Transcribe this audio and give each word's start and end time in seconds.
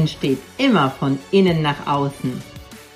Entsteht 0.00 0.38
immer 0.56 0.90
von 0.90 1.18
innen 1.30 1.60
nach 1.60 1.86
außen. 1.86 2.42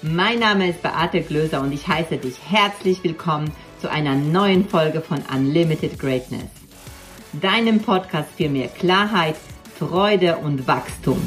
Mein 0.00 0.38
Name 0.38 0.70
ist 0.70 0.80
Beate 0.80 1.20
Glöser 1.20 1.60
und 1.60 1.70
ich 1.70 1.86
heiße 1.86 2.16
dich 2.16 2.36
herzlich 2.50 3.04
willkommen 3.04 3.52
zu 3.78 3.90
einer 3.90 4.14
neuen 4.14 4.66
Folge 4.66 5.02
von 5.02 5.22
Unlimited 5.30 5.98
Greatness. 5.98 6.48
Deinem 7.34 7.80
Podcast 7.80 8.30
für 8.38 8.48
mehr 8.48 8.68
Klarheit, 8.68 9.36
Freude 9.78 10.38
und 10.38 10.66
Wachstum. 10.66 11.20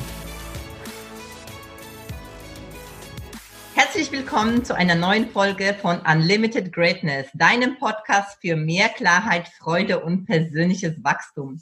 Herzlich 3.76 4.12
willkommen 4.12 4.66
zu 4.66 4.76
einer 4.76 4.96
neuen 4.96 5.30
Folge 5.30 5.76
von 5.80 5.99
Unlimited 5.99 6.73
Greatness, 6.73 7.27
deinem 7.35 7.77
Podcast 7.77 8.40
für 8.41 8.55
mehr 8.55 8.90
Klarheit, 8.90 9.48
Freude 9.59 9.99
und 9.99 10.26
persönliches 10.26 10.96
Wachstum. 11.04 11.62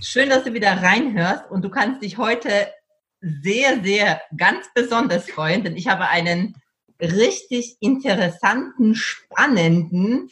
Schön, 0.00 0.28
dass 0.28 0.44
du 0.44 0.54
wieder 0.54 0.82
reinhörst 0.82 1.50
und 1.50 1.64
du 1.64 1.68
kannst 1.68 2.02
dich 2.02 2.16
heute 2.16 2.68
sehr, 3.20 3.82
sehr 3.82 4.20
ganz 4.36 4.66
besonders 4.74 5.28
freuen, 5.30 5.64
denn 5.64 5.76
ich 5.76 5.88
habe 5.88 6.08
einen 6.08 6.54
richtig 7.00 7.76
interessanten, 7.80 8.94
spannenden, 8.94 10.30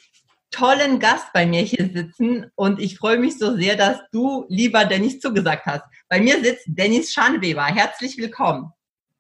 tollen 0.51 1.01
Gast 1.01 1.27
bei 1.33 1.47
mir 1.47 1.63
hier 1.63 1.91
sitzen 1.93 2.51
und 2.55 2.81
ich 2.81 2.99
freue 2.99 3.19
mich 3.19 3.39
so 3.39 3.57
sehr, 3.57 3.77
dass 3.77 3.99
du, 4.13 4.47
lieber 4.49 4.85
Dennis, 4.85 5.19
zugesagt 5.19 5.67
hast. 5.67 5.85
Bei 6.09 6.21
mir 6.21 6.43
sitzt 6.43 6.65
Dennis 6.67 7.13
Schanweber. 7.13 7.65
Herzlich 7.65 8.17
willkommen. 8.19 8.71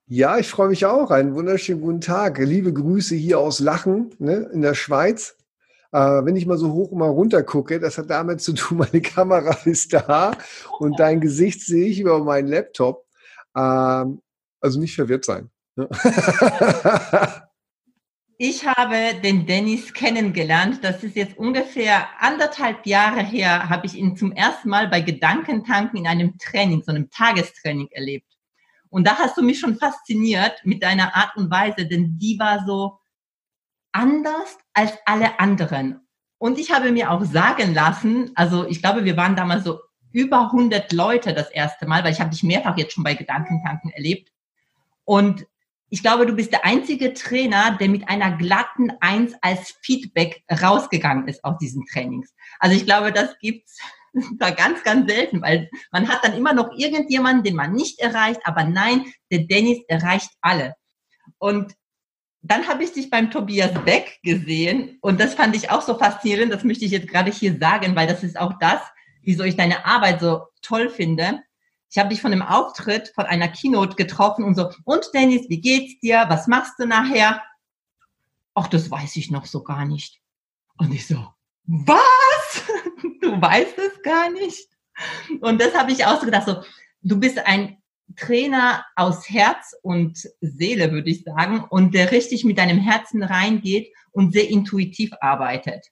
Ja, 0.06 0.38
ich 0.38 0.48
freue 0.48 0.68
mich 0.68 0.86
auch. 0.86 1.10
Einen 1.10 1.34
wunderschönen 1.34 1.80
guten 1.80 2.00
Tag. 2.00 2.38
Liebe 2.38 2.72
Grüße 2.72 3.14
hier 3.14 3.40
aus 3.40 3.58
Lachen 3.58 4.14
ne, 4.18 4.48
in 4.52 4.62
der 4.62 4.74
Schweiz. 4.74 5.34
Äh, 5.92 6.24
wenn 6.24 6.36
ich 6.36 6.46
mal 6.46 6.58
so 6.58 6.72
hoch 6.72 6.92
und 6.92 6.98
mal 6.98 7.08
runter 7.08 7.42
gucke, 7.42 7.80
das 7.80 7.98
hat 7.98 8.10
damit 8.10 8.40
zu 8.40 8.52
tun, 8.52 8.78
meine 8.92 9.00
Kamera 9.00 9.56
ist 9.64 9.92
da 9.92 10.32
und 10.78 11.00
dein 11.00 11.20
Gesicht 11.20 11.62
sehe 11.62 11.86
ich 11.86 12.00
über 12.00 12.22
meinen 12.22 12.48
Laptop. 12.48 13.03
Ähm, 13.56 14.22
also 14.60 14.80
nicht 14.80 14.94
verwirrt 14.94 15.24
sein. 15.24 15.50
Ne? 15.76 15.88
Ich 18.36 18.66
habe 18.66 19.14
den 19.22 19.46
Dennis 19.46 19.92
kennengelernt. 19.92 20.82
Das 20.82 21.04
ist 21.04 21.14
jetzt 21.14 21.38
ungefähr 21.38 22.08
anderthalb 22.18 22.84
Jahre 22.84 23.22
her, 23.22 23.68
habe 23.68 23.86
ich 23.86 23.94
ihn 23.94 24.16
zum 24.16 24.32
ersten 24.32 24.68
Mal 24.68 24.88
bei 24.88 25.00
Gedankentanken 25.00 26.00
in 26.00 26.06
einem 26.08 26.36
Training, 26.38 26.82
so 26.82 26.90
einem 26.90 27.10
Tagestraining 27.10 27.88
erlebt. 27.92 28.26
Und 28.90 29.06
da 29.06 29.18
hast 29.18 29.36
du 29.36 29.42
mich 29.42 29.60
schon 29.60 29.76
fasziniert 29.76 30.60
mit 30.64 30.82
deiner 30.82 31.14
Art 31.14 31.36
und 31.36 31.48
Weise, 31.48 31.86
denn 31.86 32.18
die 32.18 32.36
war 32.38 32.66
so 32.66 32.98
anders 33.92 34.58
als 34.72 34.92
alle 35.06 35.38
anderen. 35.38 36.00
Und 36.38 36.58
ich 36.58 36.72
habe 36.72 36.90
mir 36.90 37.12
auch 37.12 37.24
sagen 37.24 37.72
lassen, 37.72 38.32
also 38.34 38.66
ich 38.66 38.82
glaube, 38.82 39.04
wir 39.04 39.16
waren 39.16 39.36
damals 39.36 39.62
so 39.62 39.78
über 40.14 40.46
100 40.46 40.92
Leute 40.92 41.34
das 41.34 41.50
erste 41.50 41.86
Mal, 41.86 42.04
weil 42.04 42.12
ich 42.12 42.20
habe 42.20 42.30
dich 42.30 42.44
mehrfach 42.44 42.78
jetzt 42.78 42.94
schon 42.94 43.04
bei 43.04 43.14
Gedankentanken 43.14 43.90
erlebt. 43.90 44.30
Und 45.04 45.46
ich 45.90 46.02
glaube, 46.02 46.24
du 46.24 46.34
bist 46.34 46.52
der 46.52 46.64
einzige 46.64 47.12
Trainer, 47.14 47.76
der 47.78 47.88
mit 47.88 48.08
einer 48.08 48.36
glatten 48.36 48.92
Eins 49.00 49.34
als 49.42 49.74
Feedback 49.82 50.42
rausgegangen 50.50 51.28
ist 51.28 51.44
aus 51.44 51.58
diesen 51.58 51.84
Trainings. 51.86 52.32
Also 52.60 52.76
ich 52.76 52.86
glaube, 52.86 53.12
das 53.12 53.36
gibt's 53.40 53.78
da 54.38 54.50
ganz, 54.50 54.84
ganz 54.84 55.10
selten, 55.10 55.42
weil 55.42 55.68
man 55.90 56.08
hat 56.08 56.24
dann 56.24 56.34
immer 56.34 56.54
noch 56.54 56.70
irgendjemanden, 56.76 57.42
den 57.42 57.56
man 57.56 57.72
nicht 57.72 57.98
erreicht, 57.98 58.40
aber 58.44 58.64
nein, 58.64 59.04
der 59.32 59.40
Dennis 59.40 59.80
erreicht 59.88 60.30
alle. 60.40 60.74
Und 61.38 61.74
dann 62.40 62.68
habe 62.68 62.84
ich 62.84 62.92
dich 62.92 63.10
beim 63.10 63.30
Tobias 63.30 63.72
Beck 63.84 64.20
gesehen 64.22 64.98
und 65.00 65.18
das 65.18 65.34
fand 65.34 65.56
ich 65.56 65.70
auch 65.70 65.82
so 65.82 65.98
faszinierend, 65.98 66.52
das 66.52 66.62
möchte 66.62 66.84
ich 66.84 66.92
jetzt 66.92 67.08
gerade 67.08 67.32
hier 67.32 67.58
sagen, 67.58 67.96
weil 67.96 68.06
das 68.06 68.22
ist 68.22 68.38
auch 68.38 68.52
das, 68.60 68.80
wieso 69.24 69.44
ich 69.44 69.56
deine 69.56 69.84
Arbeit 69.84 70.20
so 70.20 70.46
toll 70.62 70.88
finde. 70.88 71.42
Ich 71.90 71.98
habe 71.98 72.08
dich 72.08 72.20
von 72.20 72.32
einem 72.32 72.42
Auftritt, 72.42 73.12
von 73.14 73.26
einer 73.26 73.48
Keynote 73.48 73.96
getroffen 73.96 74.44
und 74.44 74.56
so, 74.56 74.70
und 74.84 75.06
Dennis, 75.14 75.48
wie 75.48 75.60
geht's 75.60 76.00
dir? 76.00 76.24
Was 76.28 76.46
machst 76.46 76.74
du 76.78 76.86
nachher? 76.86 77.42
Ach, 78.54 78.68
das 78.68 78.90
weiß 78.90 79.16
ich 79.16 79.30
noch 79.30 79.46
so 79.46 79.62
gar 79.62 79.84
nicht. 79.84 80.20
Und 80.78 80.92
ich 80.92 81.06
so, 81.06 81.26
was? 81.64 82.00
Du 83.20 83.40
weißt 83.40 83.78
es 83.78 84.02
gar 84.02 84.30
nicht? 84.30 84.68
Und 85.40 85.58
das 85.58 85.74
habe 85.74 85.92
ich 85.92 86.04
auch 86.04 86.20
so 86.20 86.26
gedacht, 86.26 86.46
so, 86.46 86.62
du 87.00 87.18
bist 87.18 87.38
ein 87.38 87.78
Trainer 88.16 88.84
aus 88.96 89.30
Herz 89.30 89.74
und 89.80 90.28
Seele, 90.42 90.92
würde 90.92 91.08
ich 91.08 91.22
sagen, 91.22 91.64
und 91.70 91.94
der 91.94 92.12
richtig 92.12 92.44
mit 92.44 92.58
deinem 92.58 92.78
Herzen 92.78 93.22
reingeht 93.22 93.90
und 94.12 94.34
sehr 94.34 94.48
intuitiv 94.50 95.12
arbeitet 95.22 95.90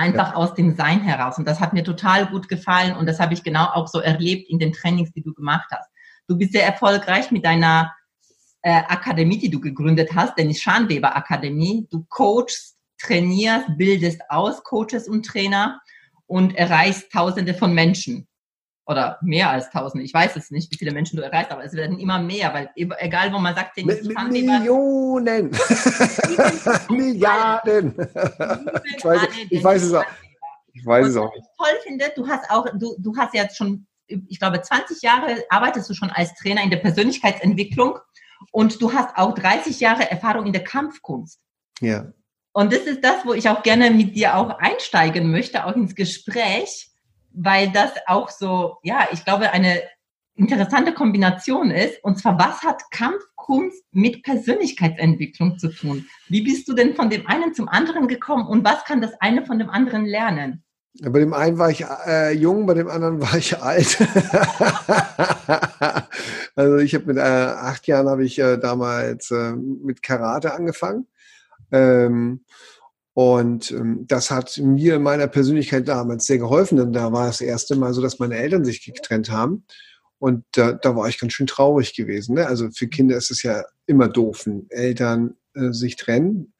einfach 0.00 0.30
ja. 0.30 0.34
aus 0.36 0.54
dem 0.54 0.74
Sein 0.74 1.02
heraus. 1.02 1.38
Und 1.38 1.46
das 1.46 1.60
hat 1.60 1.72
mir 1.72 1.84
total 1.84 2.26
gut 2.26 2.48
gefallen 2.48 2.96
und 2.96 3.06
das 3.06 3.20
habe 3.20 3.34
ich 3.34 3.42
genau 3.42 3.66
auch 3.66 3.86
so 3.86 4.00
erlebt 4.00 4.48
in 4.50 4.58
den 4.58 4.72
Trainings, 4.72 5.12
die 5.12 5.22
du 5.22 5.34
gemacht 5.34 5.68
hast. 5.70 5.88
Du 6.26 6.36
bist 6.36 6.52
sehr 6.52 6.64
erfolgreich 6.64 7.30
mit 7.30 7.44
deiner 7.44 7.94
äh, 8.62 8.70
Akademie, 8.70 9.38
die 9.38 9.50
du 9.50 9.60
gegründet 9.60 10.10
hast, 10.14 10.36
Dennis 10.38 10.60
Schanweber 10.60 11.16
Akademie. 11.16 11.86
Du 11.90 12.04
coachst, 12.08 12.76
trainierst, 12.98 13.66
bildest 13.76 14.20
aus, 14.28 14.62
Coaches 14.64 15.08
und 15.08 15.26
Trainer 15.26 15.80
und 16.26 16.56
erreichst 16.56 17.10
Tausende 17.12 17.54
von 17.54 17.74
Menschen 17.74 18.26
oder 18.90 19.18
mehr 19.22 19.50
als 19.50 19.70
tausend. 19.70 20.02
Ich 20.02 20.12
weiß 20.12 20.34
es 20.34 20.50
nicht, 20.50 20.72
wie 20.72 20.76
viele 20.76 20.90
Menschen 20.90 21.16
du 21.16 21.22
erreichst, 21.22 21.52
aber 21.52 21.64
es 21.64 21.74
werden 21.74 22.00
immer 22.00 22.20
mehr, 22.20 22.52
weil 22.52 22.70
egal, 22.74 23.32
wo 23.32 23.38
man 23.38 23.54
sagt, 23.54 23.76
den 23.76 23.88
M 23.88 24.28
Millionen, 24.30 25.50
Milliarden. 26.90 27.94
ich 28.96 29.04
weiß, 29.04 29.20
ich 29.48 29.62
weiß 29.62 29.82
es 29.84 29.94
auch. 29.94 30.04
Ich 30.72 30.84
weiß 30.84 31.06
es 31.06 31.16
auch 31.16 31.32
nicht. 31.32 31.46
Toll 31.56 31.78
finde, 31.84 32.12
du 32.16 32.26
hast 32.26 32.50
auch, 32.50 32.66
du, 32.74 32.96
du 32.98 33.16
hast 33.16 33.32
jetzt 33.32 33.56
schon, 33.56 33.86
ich 34.06 34.40
glaube, 34.40 34.60
20 34.60 35.02
Jahre 35.02 35.44
arbeitest 35.50 35.88
du 35.88 35.94
schon 35.94 36.10
als 36.10 36.34
Trainer 36.34 36.64
in 36.64 36.70
der 36.70 36.78
Persönlichkeitsentwicklung 36.78 37.96
und 38.50 38.82
du 38.82 38.92
hast 38.92 39.16
auch 39.16 39.34
30 39.34 39.78
Jahre 39.78 40.10
Erfahrung 40.10 40.46
in 40.46 40.52
der 40.52 40.64
Kampfkunst. 40.64 41.38
Ja. 41.80 42.12
Und 42.52 42.72
das 42.72 42.80
ist 42.80 43.04
das, 43.04 43.24
wo 43.24 43.34
ich 43.34 43.48
auch 43.48 43.62
gerne 43.62 43.92
mit 43.92 44.16
dir 44.16 44.36
auch 44.36 44.58
einsteigen 44.58 45.30
möchte, 45.30 45.64
auch 45.64 45.76
ins 45.76 45.94
Gespräch 45.94 46.89
weil 47.32 47.70
das 47.70 47.92
auch 48.06 48.30
so, 48.30 48.78
ja, 48.82 49.08
ich 49.12 49.24
glaube, 49.24 49.50
eine 49.50 49.82
interessante 50.40 50.94
Kombination 50.94 51.70
ist. 51.70 52.02
Und 52.02 52.18
zwar, 52.18 52.38
was 52.38 52.62
hat 52.62 52.82
Kampfkunst 52.90 53.84
mit 53.92 54.22
Persönlichkeitsentwicklung 54.22 55.58
zu 55.58 55.68
tun? 55.68 56.06
Wie 56.28 56.42
bist 56.42 56.66
du 56.68 56.72
denn 56.72 56.94
von 56.94 57.10
dem 57.10 57.26
einen 57.26 57.54
zum 57.54 57.68
anderen 57.68 58.08
gekommen 58.08 58.46
und 58.46 58.64
was 58.64 58.84
kann 58.84 59.00
das 59.00 59.12
eine 59.20 59.44
von 59.44 59.58
dem 59.58 59.70
anderen 59.70 60.06
lernen? 60.06 60.64
Bei 61.02 61.20
dem 61.20 61.34
einen 61.34 61.56
war 61.56 61.70
ich 61.70 61.84
äh, 62.06 62.32
jung, 62.32 62.66
bei 62.66 62.74
dem 62.74 62.88
anderen 62.88 63.20
war 63.20 63.36
ich 63.36 63.56
alt. 63.62 63.96
also 66.56 66.78
ich 66.78 66.94
habe 66.94 67.06
mit 67.06 67.16
äh, 67.16 67.20
acht 67.20 67.86
Jahren 67.86 68.08
habe 68.08 68.24
ich 68.24 68.38
äh, 68.40 68.56
damals 68.56 69.30
äh, 69.30 69.52
mit 69.52 70.02
Karate 70.02 70.52
angefangen. 70.52 71.06
Ähm, 71.70 72.44
und 73.14 73.72
ähm, 73.72 74.04
das 74.06 74.30
hat 74.30 74.58
mir 74.58 74.96
in 74.96 75.02
meiner 75.02 75.26
Persönlichkeit 75.26 75.88
damals 75.88 76.26
sehr 76.26 76.38
geholfen, 76.38 76.78
denn 76.78 76.92
da 76.92 77.12
war 77.12 77.26
das 77.26 77.40
erste 77.40 77.76
Mal 77.76 77.92
so, 77.92 78.00
dass 78.00 78.18
meine 78.18 78.36
Eltern 78.36 78.64
sich 78.64 78.84
getrennt 78.84 79.30
haben. 79.30 79.64
Und 80.18 80.44
da, 80.52 80.72
da 80.72 80.94
war 80.94 81.08
ich 81.08 81.18
ganz 81.18 81.32
schön 81.32 81.46
traurig 81.46 81.96
gewesen. 81.96 82.34
Ne? 82.34 82.46
Also 82.46 82.70
für 82.70 82.88
Kinder 82.88 83.16
ist 83.16 83.30
es 83.30 83.42
ja 83.42 83.64
immer 83.86 84.08
doof, 84.08 84.46
wenn 84.46 84.66
Eltern 84.68 85.34
äh, 85.54 85.72
sich 85.72 85.96
trennen. 85.96 86.52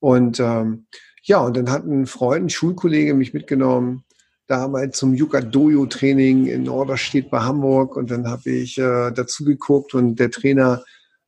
Und 0.00 0.40
ähm, 0.40 0.86
ja, 1.22 1.38
und 1.38 1.56
dann 1.56 1.70
hat 1.70 1.86
ein 1.86 2.06
Freund, 2.06 2.46
ein 2.46 2.50
Schulkollege 2.50 3.14
mich 3.14 3.32
mitgenommen, 3.32 4.04
damals 4.46 4.98
zum 4.98 5.14
Yuka 5.14 5.40
Dojo 5.40 5.86
Training 5.86 6.46
in 6.46 6.64
Norderstedt 6.64 7.30
bei 7.30 7.40
Hamburg. 7.40 7.96
Und 7.96 8.10
dann 8.10 8.28
habe 8.28 8.50
ich 8.50 8.76
äh, 8.78 9.10
dazu 9.12 9.44
geguckt 9.44 9.94
und 9.94 10.16
der 10.16 10.30
Trainer 10.30 10.84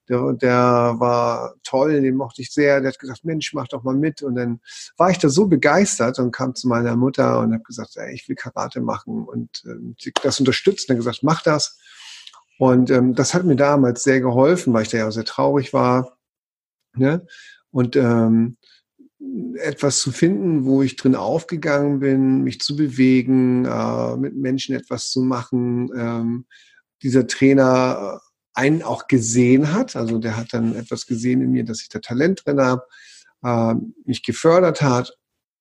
der, 0.08 0.32
der 0.34 0.94
war 0.98 1.54
toll, 1.64 2.00
den 2.00 2.16
mochte 2.16 2.42
ich 2.42 2.52
sehr. 2.52 2.80
Der 2.80 2.90
hat 2.90 2.98
gesagt, 2.98 3.24
Mensch, 3.24 3.52
mach 3.54 3.68
doch 3.68 3.82
mal 3.82 3.94
mit. 3.94 4.22
Und 4.22 4.36
dann 4.36 4.60
war 4.96 5.10
ich 5.10 5.18
da 5.18 5.28
so 5.28 5.46
begeistert 5.46 6.18
und 6.18 6.32
kam 6.32 6.54
zu 6.54 6.68
meiner 6.68 6.96
Mutter 6.96 7.40
und 7.40 7.52
habe 7.52 7.64
gesagt, 7.64 7.96
ey, 7.96 8.14
ich 8.14 8.28
will 8.28 8.36
Karate 8.36 8.80
machen 8.80 9.24
und 9.24 9.62
ähm, 9.66 9.96
das 10.22 10.38
unterstützt. 10.38 10.88
Und 10.88 10.94
er 10.94 10.96
gesagt, 10.96 11.22
mach 11.22 11.42
das. 11.42 11.78
Und 12.58 12.90
ähm, 12.90 13.14
das 13.14 13.34
hat 13.34 13.44
mir 13.44 13.56
damals 13.56 14.02
sehr 14.02 14.20
geholfen, 14.20 14.72
weil 14.72 14.82
ich 14.82 14.88
da 14.88 14.98
ja 14.98 15.08
auch 15.08 15.12
sehr 15.12 15.24
traurig 15.24 15.72
war. 15.72 16.16
Ne? 16.94 17.26
Und 17.70 17.96
ähm, 17.96 18.56
etwas 19.56 19.98
zu 19.98 20.12
finden, 20.12 20.64
wo 20.64 20.82
ich 20.82 20.96
drin 20.96 21.16
aufgegangen 21.16 22.00
bin, 22.00 22.42
mich 22.42 22.60
zu 22.60 22.76
bewegen, 22.76 23.64
äh, 23.64 24.16
mit 24.16 24.36
Menschen 24.36 24.74
etwas 24.74 25.10
zu 25.10 25.20
machen. 25.20 25.90
Ähm, 25.96 26.46
dieser 27.02 27.26
Trainer 27.26 28.20
einen 28.56 28.82
auch 28.82 29.06
gesehen 29.06 29.72
hat. 29.72 29.96
Also 29.96 30.18
der 30.18 30.36
hat 30.36 30.52
dann 30.52 30.74
etwas 30.74 31.06
gesehen 31.06 31.42
in 31.42 31.52
mir, 31.52 31.64
dass 31.64 31.82
ich 31.82 31.88
da 31.88 31.98
Talent 31.98 32.42
drin 32.44 32.60
habe, 32.60 32.82
äh, 33.44 33.74
mich 34.04 34.22
gefördert 34.22 34.82
hat. 34.82 35.16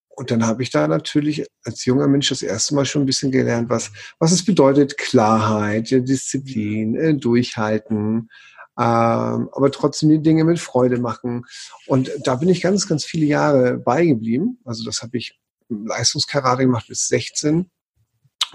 Und 0.10 0.32
dann 0.32 0.48
habe 0.48 0.64
ich 0.64 0.70
da 0.70 0.88
natürlich 0.88 1.46
als 1.66 1.84
junger 1.84 2.08
Mensch 2.08 2.30
das 2.30 2.42
erste 2.42 2.74
Mal 2.74 2.86
schon 2.86 3.04
ein 3.04 3.06
bisschen 3.06 3.32
gelernt, 3.32 3.70
was, 3.70 3.92
was 4.18 4.32
es 4.32 4.46
bedeutet, 4.46 4.98
Klarheit, 4.98 5.92
Disziplin, 5.92 6.96
äh, 6.96 7.16
Durchhalten, 7.16 8.30
äh, 8.78 8.82
aber 8.82 9.72
trotzdem 9.72 10.10
die 10.10 10.22
Dinge 10.22 10.46
mit 10.46 10.60
Freude 10.60 11.00
machen. 11.00 11.44
Und 11.86 12.12
da 12.24 12.36
bin 12.36 12.48
ich 12.48 12.62
ganz, 12.62 12.88
ganz 12.88 13.04
viele 13.04 13.26
Jahre 13.26 13.78
beigeblieben. 13.78 14.60
Also 14.64 14.86
das 14.86 15.02
habe 15.02 15.18
ich 15.18 15.38
Leistungskarate 15.68 16.64
gemacht 16.64 16.88
bis 16.88 17.08
16 17.08 17.70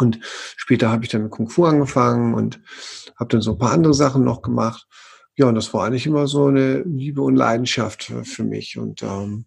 Und 0.00 0.18
später 0.22 0.90
habe 0.90 1.04
ich 1.04 1.10
dann 1.10 1.24
mit 1.24 1.30
Kung 1.30 1.48
Fu 1.48 1.64
angefangen 1.64 2.34
und 2.34 2.60
habe 3.18 3.28
dann 3.28 3.42
so 3.42 3.52
ein 3.52 3.58
paar 3.58 3.72
andere 3.72 3.94
Sachen 3.94 4.24
noch 4.24 4.42
gemacht. 4.42 4.86
Ja, 5.36 5.46
und 5.46 5.54
das 5.54 5.72
war 5.72 5.86
eigentlich 5.86 6.06
immer 6.06 6.26
so 6.26 6.46
eine 6.46 6.80
Liebe 6.82 7.22
und 7.22 7.36
Leidenschaft 7.36 8.12
für 8.24 8.44
mich. 8.44 8.78
Und 8.78 9.02
ähm, 9.02 9.46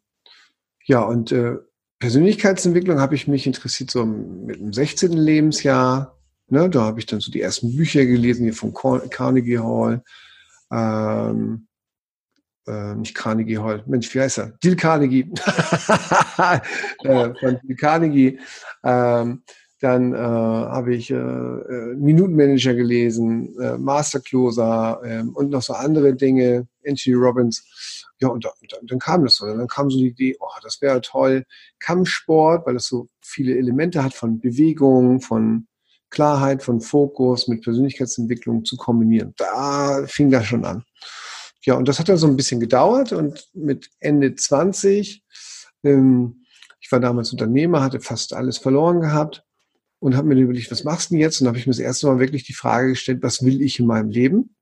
ja, 0.86 1.02
und 1.02 1.32
äh, 1.32 1.58
Persönlichkeitsentwicklung 2.00 3.00
habe 3.00 3.16
ich 3.16 3.28
mich 3.28 3.48
interessiert 3.48 3.92
so 3.92 4.06
mit 4.06 4.60
dem 4.60 4.74
16. 4.74 5.14
Lebensjahr. 5.14 6.18
Ne, 6.50 6.70
da 6.70 6.82
habe 6.82 7.00
ich 7.00 7.06
dann 7.06 7.22
so 7.22 7.32
die 7.32 7.42
ersten 7.42 7.76
Bücher 7.76 8.06
gelesen, 8.06 8.44
hier 8.44 8.54
von 8.54 8.74
Carnegie 8.74 9.60
Hall. 9.60 10.04
Ähm, 10.72 11.68
äh, 12.68 12.96
nicht 12.96 13.16
Carnegie 13.16 13.58
Hall, 13.58 13.84
Mensch, 13.88 14.14
wie 14.14 14.20
heißt 14.20 14.40
er? 14.40 14.48
Dil 14.64 14.76
Carnegie. 14.76 15.32
äh, 16.38 17.34
von 17.40 17.60
Dil 17.64 17.76
Carnegie. 17.76 18.40
Ähm, 18.84 19.44
dann 19.84 20.14
äh, 20.14 20.18
habe 20.18 20.96
ich 20.96 21.12
äh, 21.12 21.16
äh, 21.16 21.96
Minutenmanager 21.96 22.74
gelesen, 22.74 23.54
äh, 23.60 23.78
Mastercloser 23.78 25.02
äh, 25.04 25.24
und 25.34 25.50
noch 25.50 25.62
so 25.62 25.74
andere 25.74 26.16
Dinge, 26.16 26.70
Anthony 26.88 27.16
Robbins. 27.18 28.06
Ja, 28.22 28.30
und, 28.30 28.46
dann, 28.46 28.54
dann 28.88 29.00
kam 29.00 29.26
das 29.26 29.36
so. 29.36 29.46
Dann 29.46 29.68
kam 29.68 29.92
so 29.92 29.98
die 29.98 30.08
Idee, 30.08 30.38
oh, 30.40 30.48
das 30.64 30.82
wäre 30.82 31.02
toll, 31.02 31.44
Kampfsport, 31.80 32.66
weil 32.66 32.78
es 32.78 32.88
so 32.88 33.10
viele 33.22 33.58
Elemente 33.58 34.02
hat 34.06 34.14
von 34.14 34.40
Bewegung, 34.40 35.20
von 35.20 35.68
Klarheit, 36.10 36.64
von 36.64 36.80
Fokus 36.80 37.50
mit 37.50 37.62
Persönlichkeitsentwicklung 37.62 38.64
zu 38.64 38.78
kombinieren. 38.78 39.34
Da 39.36 40.06
fing 40.08 40.32
das 40.32 40.46
schon 40.46 40.64
an. 40.64 40.86
Ja, 41.66 41.74
und 41.74 41.90
das 41.90 42.00
hat 42.00 42.08
dann 42.08 42.18
so 42.18 42.28
ein 42.28 42.38
bisschen 42.38 42.62
gedauert 42.62 43.12
und 43.12 43.50
mit 43.54 43.90
Ende 44.00 44.34
20, 44.34 45.26
ähm, 45.84 46.46
ich 46.80 46.90
war 46.90 47.02
damals 47.02 47.34
Unternehmer, 47.34 47.82
hatte 47.82 48.00
fast 48.00 48.32
alles 48.34 48.58
verloren 48.58 49.02
gehabt 49.02 49.44
und 50.04 50.18
habe 50.18 50.28
mir 50.28 50.36
überlegt, 50.36 50.70
was 50.70 50.84
machst 50.84 51.10
du 51.10 51.14
denn 51.14 51.22
jetzt? 51.22 51.40
Und 51.40 51.48
habe 51.48 51.58
ich 51.58 51.66
mir 51.66 51.72
das 51.72 51.80
erste 51.80 52.08
Mal 52.08 52.20
wirklich 52.20 52.44
die 52.44 52.52
Frage 52.52 52.90
gestellt, 52.90 53.24
was 53.24 53.42
will 53.42 53.62
ich 53.62 53.80
in 53.80 53.88
meinem 53.88 54.10
Leben? 54.10 54.54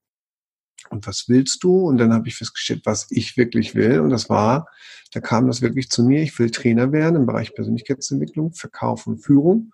Und 0.88 1.04
was 1.08 1.24
willst 1.26 1.64
du? 1.64 1.88
Und 1.88 1.98
dann 1.98 2.12
habe 2.12 2.28
ich 2.28 2.36
festgestellt, 2.36 2.82
was 2.84 3.08
ich 3.10 3.36
wirklich 3.36 3.74
will. 3.74 3.98
Und 3.98 4.10
das 4.10 4.30
war, 4.30 4.68
da 5.10 5.18
kam 5.18 5.48
das 5.48 5.60
wirklich 5.60 5.90
zu 5.90 6.04
mir. 6.04 6.22
Ich 6.22 6.38
will 6.38 6.52
Trainer 6.52 6.92
werden 6.92 7.16
im 7.16 7.26
Bereich 7.26 7.56
Persönlichkeitsentwicklung, 7.56 8.52
Verkauf 8.52 9.08
und 9.08 9.18
Führung. 9.18 9.72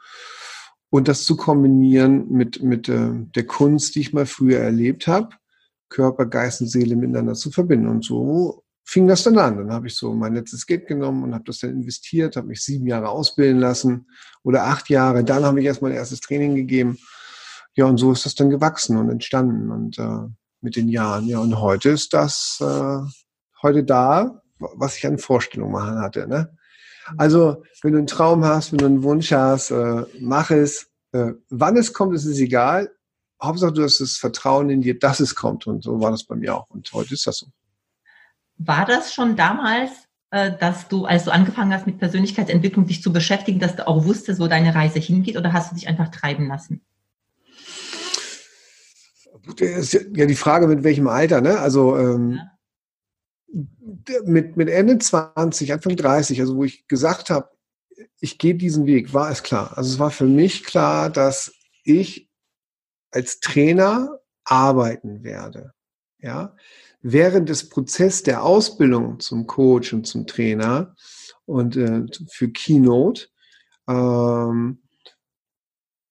Und 0.88 1.06
das 1.06 1.24
zu 1.24 1.36
kombinieren 1.36 2.30
mit, 2.30 2.62
mit 2.62 2.88
äh, 2.88 3.10
der 3.12 3.44
Kunst, 3.44 3.94
die 3.94 4.00
ich 4.00 4.14
mal 4.14 4.24
früher 4.24 4.60
erlebt 4.60 5.06
habe, 5.06 5.36
Körper, 5.90 6.24
Geist 6.24 6.62
und 6.62 6.68
Seele 6.68 6.96
miteinander 6.96 7.34
zu 7.34 7.50
verbinden. 7.50 7.88
Und 7.88 8.06
so 8.06 8.64
fing 8.88 9.06
das 9.06 9.22
dann 9.22 9.36
an. 9.36 9.58
Dann 9.58 9.70
habe 9.70 9.86
ich 9.86 9.96
so 9.96 10.14
mein 10.14 10.34
letztes 10.34 10.64
Geld 10.64 10.86
genommen 10.86 11.22
und 11.22 11.34
habe 11.34 11.44
das 11.44 11.58
dann 11.58 11.70
investiert, 11.70 12.36
habe 12.36 12.46
mich 12.46 12.62
sieben 12.62 12.86
Jahre 12.86 13.10
ausbilden 13.10 13.60
lassen 13.60 14.06
oder 14.42 14.64
acht 14.64 14.88
Jahre. 14.88 15.22
Dann 15.24 15.44
habe 15.44 15.60
ich 15.60 15.66
erst 15.66 15.82
mein 15.82 15.92
erstes 15.92 16.20
Training 16.20 16.54
gegeben. 16.54 16.96
Ja, 17.74 17.84
und 17.84 17.98
so 17.98 18.12
ist 18.12 18.24
das 18.24 18.34
dann 18.34 18.48
gewachsen 18.48 18.96
und 18.96 19.10
entstanden 19.10 19.70
und 19.70 19.98
äh, 19.98 20.26
mit 20.62 20.74
den 20.74 20.88
Jahren. 20.88 21.26
Ja, 21.26 21.38
und 21.40 21.60
heute 21.60 21.90
ist 21.90 22.14
das 22.14 22.58
äh, 22.62 23.00
heute 23.62 23.84
da, 23.84 24.40
was 24.58 24.96
ich 24.96 25.06
an 25.06 25.18
Vorstellungen 25.18 25.72
machen 25.72 26.00
hatte. 26.00 26.26
Ne? 26.26 26.56
Also, 27.18 27.62
wenn 27.82 27.92
du 27.92 27.98
einen 27.98 28.06
Traum 28.06 28.42
hast, 28.42 28.72
wenn 28.72 28.78
du 28.78 28.86
einen 28.86 29.02
Wunsch 29.02 29.32
hast, 29.32 29.70
äh, 29.70 30.04
mach 30.18 30.50
es. 30.50 30.86
Äh, 31.12 31.32
wann 31.50 31.76
es 31.76 31.92
kommt, 31.92 32.14
ist 32.14 32.24
es 32.24 32.38
egal. 32.38 32.90
Hauptsache, 33.42 33.72
du 33.72 33.82
hast 33.82 34.00
das 34.00 34.16
Vertrauen 34.16 34.70
in 34.70 34.80
dir, 34.80 34.98
dass 34.98 35.20
es 35.20 35.34
kommt. 35.34 35.66
Und 35.66 35.84
so 35.84 36.00
war 36.00 36.10
das 36.10 36.24
bei 36.24 36.36
mir 36.36 36.56
auch. 36.56 36.70
Und 36.70 36.90
heute 36.94 37.12
ist 37.12 37.26
das 37.26 37.36
so. 37.36 37.46
War 38.58 38.84
das 38.84 39.14
schon 39.14 39.36
damals, 39.36 39.90
äh, 40.30 40.52
dass 40.58 40.88
du, 40.88 41.06
als 41.06 41.24
du 41.24 41.30
angefangen 41.30 41.72
hast 41.72 41.86
mit 41.86 41.98
Persönlichkeitsentwicklung, 41.98 42.86
dich 42.86 43.02
zu 43.02 43.12
beschäftigen, 43.12 43.60
dass 43.60 43.76
du 43.76 43.86
auch 43.86 44.04
wusstest, 44.04 44.40
wo 44.40 44.46
deine 44.46 44.74
Reise 44.74 44.98
hingeht 44.98 45.36
oder 45.36 45.52
hast 45.52 45.70
du 45.70 45.74
dich 45.74 45.88
einfach 45.88 46.08
treiben 46.08 46.48
lassen? 46.48 46.82
Ja, 49.58 50.26
die 50.26 50.34
Frage, 50.34 50.66
mit 50.66 50.84
welchem 50.84 51.08
Alter, 51.08 51.40
ne? 51.40 51.58
Also 51.58 51.96
ähm, 51.96 52.40
ja. 53.48 54.20
mit, 54.24 54.56
mit 54.58 54.68
Ende 54.68 54.98
20, 54.98 55.72
Anfang 55.72 55.96
30, 55.96 56.40
also 56.40 56.56
wo 56.56 56.64
ich 56.64 56.86
gesagt 56.86 57.30
habe, 57.30 57.48
ich 58.20 58.38
gehe 58.38 58.54
diesen 58.54 58.84
Weg, 58.86 59.14
war 59.14 59.30
es 59.30 59.42
klar. 59.42 59.78
Also 59.78 59.92
es 59.92 59.98
war 59.98 60.10
für 60.10 60.26
mich 60.26 60.64
klar, 60.64 61.08
dass 61.08 61.54
ich 61.84 62.28
als 63.10 63.40
Trainer 63.40 64.20
arbeiten 64.44 65.22
werde. 65.22 65.72
Ja, 66.18 66.54
während 67.00 67.48
des 67.48 67.68
Prozesses 67.68 68.22
der 68.22 68.42
Ausbildung 68.42 69.20
zum 69.20 69.46
Coach 69.46 69.92
und 69.92 70.06
zum 70.06 70.26
Trainer 70.26 70.94
und 71.46 71.76
äh, 71.76 72.06
für 72.30 72.50
Keynote, 72.50 73.28
ähm, 73.88 74.82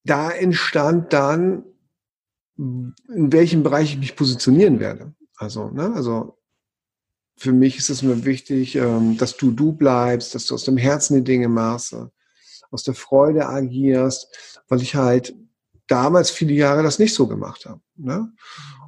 da 0.03 0.31
entstand 0.31 1.13
dann, 1.13 1.65
in 2.57 3.31
welchem 3.31 3.61
Bereich 3.63 3.91
ich 3.91 3.99
mich 3.99 4.15
positionieren 4.15 4.79
werde. 4.79 5.13
Also, 5.35 5.69
ne, 5.69 5.93
also 5.93 6.39
für 7.37 7.51
mich 7.51 7.77
ist 7.77 7.89
es 7.89 8.01
mir 8.01 8.25
wichtig, 8.25 8.75
ähm, 8.75 9.17
dass 9.17 9.37
du 9.37 9.51
du 9.51 9.73
bleibst, 9.73 10.33
dass 10.33 10.47
du 10.47 10.55
aus 10.55 10.63
dem 10.63 10.77
Herzen 10.77 11.15
die 11.15 11.23
Dinge 11.23 11.49
machst, 11.49 11.95
aus 12.71 12.83
der 12.83 12.95
Freude 12.95 13.47
agierst, 13.47 14.63
weil 14.67 14.81
ich 14.81 14.95
halt 14.95 15.35
damals 15.87 16.31
viele 16.31 16.53
Jahre 16.53 16.83
das 16.83 16.99
nicht 16.99 17.13
so 17.13 17.27
gemacht 17.27 17.65
habe. 17.65 17.81
Ne? 17.95 18.33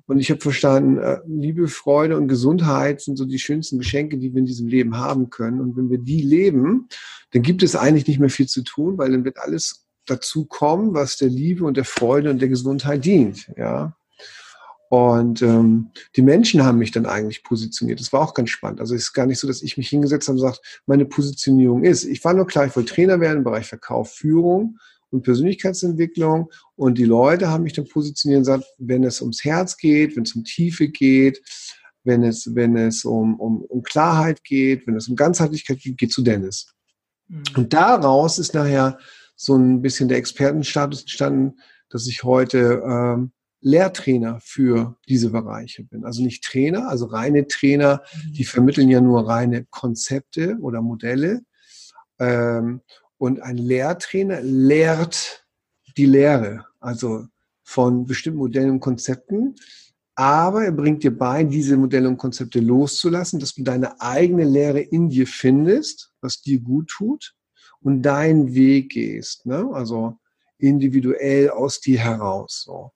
Und 0.10 0.18
ich 0.18 0.32
habe 0.32 0.42
verstanden, 0.42 0.98
äh, 0.98 1.20
Liebe, 1.28 1.68
Freude 1.68 2.18
und 2.18 2.28
Gesundheit 2.28 3.00
sind 3.00 3.16
so 3.16 3.26
die 3.26 3.38
schönsten 3.38 3.78
Geschenke, 3.78 4.18
die 4.18 4.34
wir 4.34 4.40
in 4.40 4.48
diesem 4.48 4.68
Leben 4.68 4.98
haben 4.98 5.30
können. 5.30 5.62
Und 5.62 5.78
wenn 5.78 5.92
wir 5.92 6.00
die 6.00 6.24
leben, 6.24 6.88
dann 7.32 7.44
gibt 7.44 7.62
es 7.62 7.76
eigentlich 7.76 8.08
nicht 8.08 8.20
mehr 8.20 8.32
viel 8.32 8.48
zu 8.48 8.64
tun, 8.64 8.98
weil 8.98 9.12
dann 9.12 9.24
wird 9.24 9.38
alles 9.38 9.86
dazu 10.08 10.46
kommen, 10.46 10.96
was 10.96 11.18
der 11.18 11.30
Liebe 11.30 11.64
und 11.64 11.78
der 11.78 11.86
Freude 11.86 12.32
und 12.32 12.42
der 12.42 12.50
Gesundheit 12.50 13.06
dient. 13.06 13.52
Ja. 13.56 13.96
Und 14.90 15.44
ähm, 15.44 15.92
die 16.16 16.24
Menschen 16.24 16.64
haben 16.64 16.80
mich 16.80 16.90
dann 16.90 17.06
eigentlich 17.06 17.44
positioniert. 17.44 18.00
Das 18.00 18.12
war 18.12 18.22
auch 18.22 18.34
ganz 18.34 18.50
spannend. 18.50 18.80
Also 18.80 18.96
es 18.96 19.04
ist 19.04 19.14
gar 19.14 19.28
nicht 19.28 19.38
so, 19.38 19.48
dass 19.48 19.62
ich 19.62 19.78
mich 19.78 19.90
hingesetzt 19.90 20.28
habe 20.28 20.40
und 20.40 20.44
gesagt, 20.44 20.82
meine 20.88 21.06
Positionierung 21.06 21.84
ist. 21.84 22.04
Ich 22.06 22.24
war 22.24 22.34
nur 22.34 22.48
klar, 22.48 22.66
ich 22.66 22.76
wollte 22.76 22.96
Trainer 22.96 23.20
werden 23.20 23.38
im 23.38 23.44
Bereich 23.44 23.68
Verkauf, 23.68 24.12
Führung 24.12 24.80
und 25.12 25.24
Persönlichkeitsentwicklung. 25.24 26.50
Und 26.76 26.98
die 26.98 27.06
Leute 27.06 27.50
haben 27.50 27.64
mich 27.64 27.74
dann 27.74 27.88
positioniert 27.88 28.40
und 28.40 28.46
gesagt, 28.46 28.66
wenn 28.78 29.04
es 29.04 29.22
ums 29.22 29.44
Herz 29.44 29.78
geht, 29.78 30.16
wenn 30.16 30.24
es 30.24 30.36
um 30.36 30.44
Tiefe 30.44 30.88
geht, 30.90 31.42
wenn 32.04 32.24
es, 32.24 32.56
wenn 32.56 32.76
es 32.78 33.06
um, 33.06 33.40
um, 33.40 33.62
um 33.64 33.84
Klarheit 33.84 34.44
geht, 34.44 34.88
wenn 34.88 34.96
es 34.96 35.08
um 35.08 35.16
Ganzheitlichkeit 35.16 35.80
geht, 35.80 35.98
geht 35.98 36.12
zu 36.12 36.22
Dennis. 36.22 36.74
Mhm. 37.28 37.44
Und 37.56 37.74
daraus 37.74 38.40
ist 38.40 38.54
nachher 38.54 38.98
so 39.36 39.56
ein 39.56 39.82
bisschen 39.82 40.10
der 40.10 40.18
Expertenstatus 40.18 41.02
entstanden, 41.02 41.60
dass 41.90 42.08
ich 42.08 42.24
heute 42.24 42.84
ähm, 42.86 43.32
Lehrtrainer 43.62 44.40
für 44.42 44.98
diese 45.08 45.32
Bereiche 45.32 45.84
bin. 45.84 46.06
Also 46.06 46.24
nicht 46.24 46.44
Trainer, 46.44 46.88
also 46.90 47.06
reine 47.06 47.48
Trainer, 47.48 48.02
mhm. 48.14 48.34
die 48.34 48.46
vermitteln 48.46 48.90
ja 48.90 49.02
nur 49.02 49.28
reine 49.28 49.66
Konzepte 49.70 50.58
oder 50.62 50.82
Modelle. 50.82 51.42
Ähm, 52.20 52.82
und 53.20 53.42
ein 53.42 53.58
Lehrtrainer 53.58 54.42
lehrt 54.42 55.46
die 55.98 56.06
Lehre, 56.06 56.66
also 56.80 57.28
von 57.64 58.06
bestimmten 58.06 58.40
Modellen 58.40 58.72
und 58.72 58.80
Konzepten. 58.80 59.56
Aber 60.16 60.64
er 60.64 60.72
bringt 60.72 61.04
dir 61.04 61.16
bei, 61.16 61.44
diese 61.44 61.78
Modelle 61.78 62.08
und 62.08 62.18
Konzepte 62.18 62.60
loszulassen, 62.60 63.40
dass 63.40 63.54
du 63.54 63.64
deine 63.64 64.02
eigene 64.02 64.46
Lehre 64.46 64.80
in 64.80 65.10
dir 65.10 65.28
findest, 65.28 66.12
was 66.22 66.42
dir 66.42 66.60
gut 66.60 66.90
tut 66.90 67.36
und 67.82 68.02
deinen 68.02 68.54
Weg 68.54 68.92
gehst. 68.92 69.46
Ne? 69.46 69.70
Also 69.74 70.18
individuell 70.58 71.50
aus 71.50 71.80
dir 71.80 72.00
heraus. 72.00 72.64
So. 72.66 72.92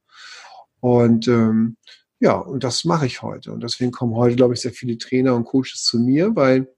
Und 0.80 1.28
ähm, 1.28 1.78
ja, 2.20 2.38
und 2.38 2.64
das 2.64 2.86
mache 2.86 3.06
ich 3.06 3.22
heute. 3.22 3.52
Und 3.52 3.62
deswegen 3.62 3.92
kommen 3.92 4.16
heute, 4.16 4.36
glaube 4.36 4.54
ich, 4.54 4.62
sehr 4.62 4.74
viele 4.74 4.98
Trainer 4.98 5.36
und 5.36 5.46
Coaches 5.46 5.84
zu 5.84 6.00
mir, 6.00 6.36
weil 6.36 6.74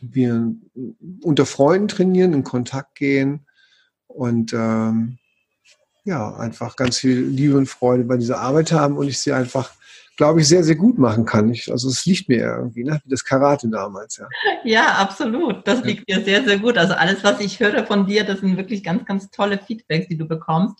wir 0.00 0.54
unter 1.22 1.46
Freunden 1.46 1.88
trainieren, 1.88 2.32
in 2.32 2.44
Kontakt 2.44 2.94
gehen 2.94 3.46
und 4.06 4.52
ähm, 4.52 5.18
ja, 6.04 6.34
einfach 6.36 6.76
ganz 6.76 6.98
viel 6.98 7.20
Liebe 7.20 7.56
und 7.56 7.68
Freude 7.68 8.04
bei 8.04 8.16
dieser 8.16 8.40
Arbeit 8.40 8.72
haben 8.72 8.96
und 8.96 9.08
ich 9.08 9.18
sie 9.18 9.32
einfach, 9.32 9.72
glaube 10.16 10.40
ich, 10.40 10.48
sehr, 10.48 10.64
sehr 10.64 10.74
gut 10.74 10.98
machen 10.98 11.26
kann. 11.26 11.50
Ich, 11.50 11.70
also 11.70 11.88
es 11.88 12.06
liegt 12.06 12.28
mir 12.28 12.38
irgendwie, 12.38 12.82
ne? 12.82 12.98
wie 13.04 13.10
das 13.10 13.24
Karate 13.24 13.68
damals, 13.68 14.16
ja. 14.16 14.26
Ja, 14.64 14.86
absolut. 14.94 15.68
Das 15.68 15.84
liegt 15.84 16.08
dir 16.08 16.24
sehr, 16.24 16.42
sehr 16.44 16.58
gut. 16.58 16.78
Also 16.78 16.94
alles, 16.94 17.22
was 17.24 17.40
ich 17.40 17.60
höre 17.60 17.86
von 17.86 18.06
dir, 18.06 18.24
das 18.24 18.40
sind 18.40 18.56
wirklich 18.56 18.82
ganz, 18.82 19.04
ganz 19.04 19.30
tolle 19.30 19.58
Feedbacks, 19.58 20.08
die 20.08 20.16
du 20.16 20.26
bekommst. 20.26 20.76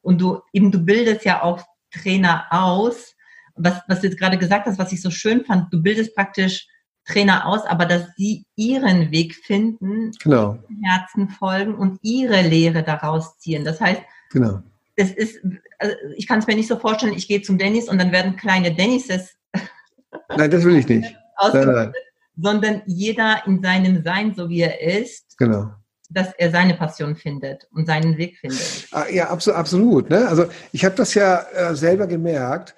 Und 0.00 0.20
du 0.20 0.40
eben, 0.52 0.70
du 0.70 0.78
bildest 0.78 1.24
ja 1.24 1.42
auch 1.42 1.60
Trainer 1.90 2.46
aus. 2.50 3.14
Was, 3.56 3.80
was 3.88 4.00
du 4.00 4.06
jetzt 4.06 4.18
gerade 4.18 4.38
gesagt 4.38 4.66
hast, 4.66 4.78
was 4.78 4.92
ich 4.92 5.02
so 5.02 5.10
schön 5.10 5.44
fand, 5.44 5.72
du 5.72 5.82
bildest 5.82 6.14
praktisch 6.14 6.68
Trainer 7.08 7.46
aus, 7.46 7.64
aber 7.64 7.86
dass 7.86 8.02
sie 8.16 8.44
ihren 8.54 9.10
Weg 9.10 9.34
finden, 9.34 10.12
genau. 10.22 10.58
Herzen 10.82 11.28
folgen 11.30 11.74
und 11.74 11.98
ihre 12.02 12.42
Lehre 12.42 12.82
daraus 12.82 13.38
ziehen. 13.38 13.64
Das 13.64 13.80
heißt, 13.80 14.02
genau. 14.30 14.62
das 14.96 15.10
ist, 15.10 15.40
also 15.78 15.94
ich 16.16 16.26
kann 16.26 16.38
es 16.38 16.46
mir 16.46 16.54
nicht 16.54 16.68
so 16.68 16.78
vorstellen, 16.78 17.14
ich 17.14 17.26
gehe 17.26 17.42
zum 17.42 17.56
Dennis 17.56 17.88
und 17.88 17.98
dann 17.98 18.12
werden 18.12 18.36
kleine 18.36 18.74
Dennises. 18.74 19.36
Nein, 20.36 20.50
das 20.50 20.64
will 20.64 20.76
ich 20.76 20.86
nicht. 20.88 21.16
nein, 21.52 21.66
nein. 21.66 21.92
Sondern 22.36 22.82
jeder 22.86 23.42
in 23.46 23.62
seinem 23.62 24.02
Sein, 24.04 24.34
so 24.34 24.48
wie 24.48 24.60
er 24.60 24.80
ist, 24.80 25.36
genau. 25.38 25.72
dass 26.10 26.32
er 26.36 26.50
seine 26.50 26.74
Passion 26.74 27.16
findet 27.16 27.66
und 27.72 27.86
seinen 27.86 28.16
Weg 28.16 28.36
findet. 28.36 28.86
Ah, 28.92 29.06
ja, 29.10 29.28
absolut. 29.28 29.58
absolut 29.58 30.10
ne? 30.10 30.28
Also 30.28 30.46
ich 30.72 30.84
habe 30.84 30.94
das 30.94 31.14
ja 31.14 31.42
äh, 31.52 31.74
selber 31.74 32.06
gemerkt. 32.06 32.74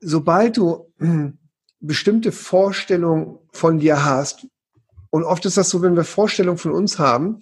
Sobald 0.00 0.58
du 0.58 0.92
bestimmte 1.86 2.32
Vorstellungen 2.32 3.38
von 3.52 3.78
dir 3.78 4.04
hast, 4.04 4.46
und 5.10 5.22
oft 5.22 5.44
ist 5.46 5.56
das 5.56 5.70
so, 5.70 5.80
wenn 5.80 5.94
wir 5.94 6.02
Vorstellungen 6.02 6.58
von 6.58 6.72
uns 6.72 6.98
haben, 6.98 7.38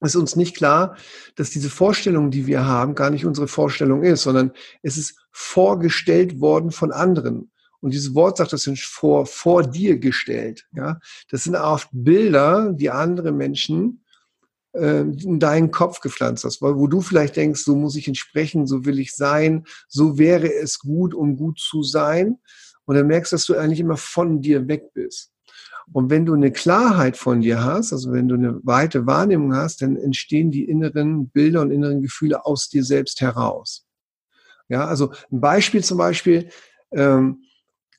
ist 0.00 0.16
uns 0.16 0.34
nicht 0.34 0.56
klar, 0.56 0.96
dass 1.36 1.50
diese 1.50 1.68
Vorstellung, 1.70 2.30
die 2.30 2.46
wir 2.46 2.64
haben, 2.66 2.94
gar 2.94 3.10
nicht 3.10 3.26
unsere 3.26 3.48
Vorstellung 3.48 4.02
ist, 4.02 4.22
sondern 4.22 4.52
es 4.82 4.96
ist 4.96 5.16
vorgestellt 5.30 6.40
worden 6.40 6.70
von 6.70 6.90
anderen. 6.90 7.50
Und 7.80 7.92
dieses 7.92 8.14
Wort 8.14 8.36
sagt, 8.38 8.52
das 8.52 8.62
sind 8.62 8.78
vor, 8.78 9.26
vor 9.26 9.62
dir 9.62 9.98
gestellt. 9.98 10.66
Ja, 10.72 11.00
das 11.30 11.44
sind 11.44 11.56
oft 11.56 11.88
Bilder, 11.92 12.72
die 12.72 12.90
andere 12.90 13.32
Menschen 13.32 14.04
äh, 14.72 15.00
in 15.00 15.38
deinen 15.38 15.70
Kopf 15.70 16.00
gepflanzt 16.00 16.44
hast, 16.44 16.62
weil 16.62 16.76
wo 16.76 16.86
du 16.86 17.00
vielleicht 17.00 17.36
denkst, 17.36 17.62
so 17.62 17.76
muss 17.76 17.96
ich 17.96 18.08
entsprechen, 18.08 18.66
so 18.66 18.84
will 18.84 18.98
ich 18.98 19.14
sein, 19.14 19.64
so 19.88 20.16
wäre 20.16 20.52
es 20.52 20.78
gut, 20.78 21.12
um 21.12 21.36
gut 21.36 21.58
zu 21.58 21.82
sein. 21.82 22.38
Und 22.92 22.98
dann 22.98 23.06
merkst 23.06 23.32
dass 23.32 23.46
du 23.46 23.56
eigentlich 23.56 23.80
immer 23.80 23.96
von 23.96 24.42
dir 24.42 24.68
weg 24.68 24.92
bist. 24.92 25.30
Und 25.94 26.10
wenn 26.10 26.26
du 26.26 26.34
eine 26.34 26.52
Klarheit 26.52 27.16
von 27.16 27.40
dir 27.40 27.64
hast, 27.64 27.90
also 27.90 28.12
wenn 28.12 28.28
du 28.28 28.34
eine 28.34 28.60
weite 28.64 29.06
Wahrnehmung 29.06 29.56
hast, 29.56 29.80
dann 29.80 29.96
entstehen 29.96 30.50
die 30.50 30.66
inneren 30.66 31.30
Bilder 31.30 31.62
und 31.62 31.70
inneren 31.70 32.02
Gefühle 32.02 32.44
aus 32.44 32.68
dir 32.68 32.84
selbst 32.84 33.22
heraus. 33.22 33.86
Ja, 34.68 34.84
also 34.84 35.10
ein 35.30 35.40
Beispiel 35.40 35.82
zum 35.82 35.96
Beispiel, 35.96 36.50
ähm, 36.92 37.44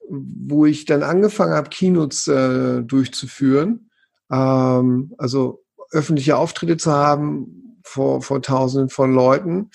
wo 0.08 0.68
ich 0.68 0.86
dann 0.86 1.02
angefangen 1.02 1.54
habe, 1.54 1.72
Keynotes 1.72 2.28
äh, 2.28 2.84
durchzuführen, 2.84 3.90
ähm, 4.32 5.16
also 5.18 5.64
öffentliche 5.90 6.38
Auftritte 6.38 6.78
zu 6.78 6.92
haben 6.92 7.80
vor, 7.84 8.22
vor 8.22 8.44
Tausenden 8.44 8.90
von 8.90 9.12
Leuten. 9.12 9.72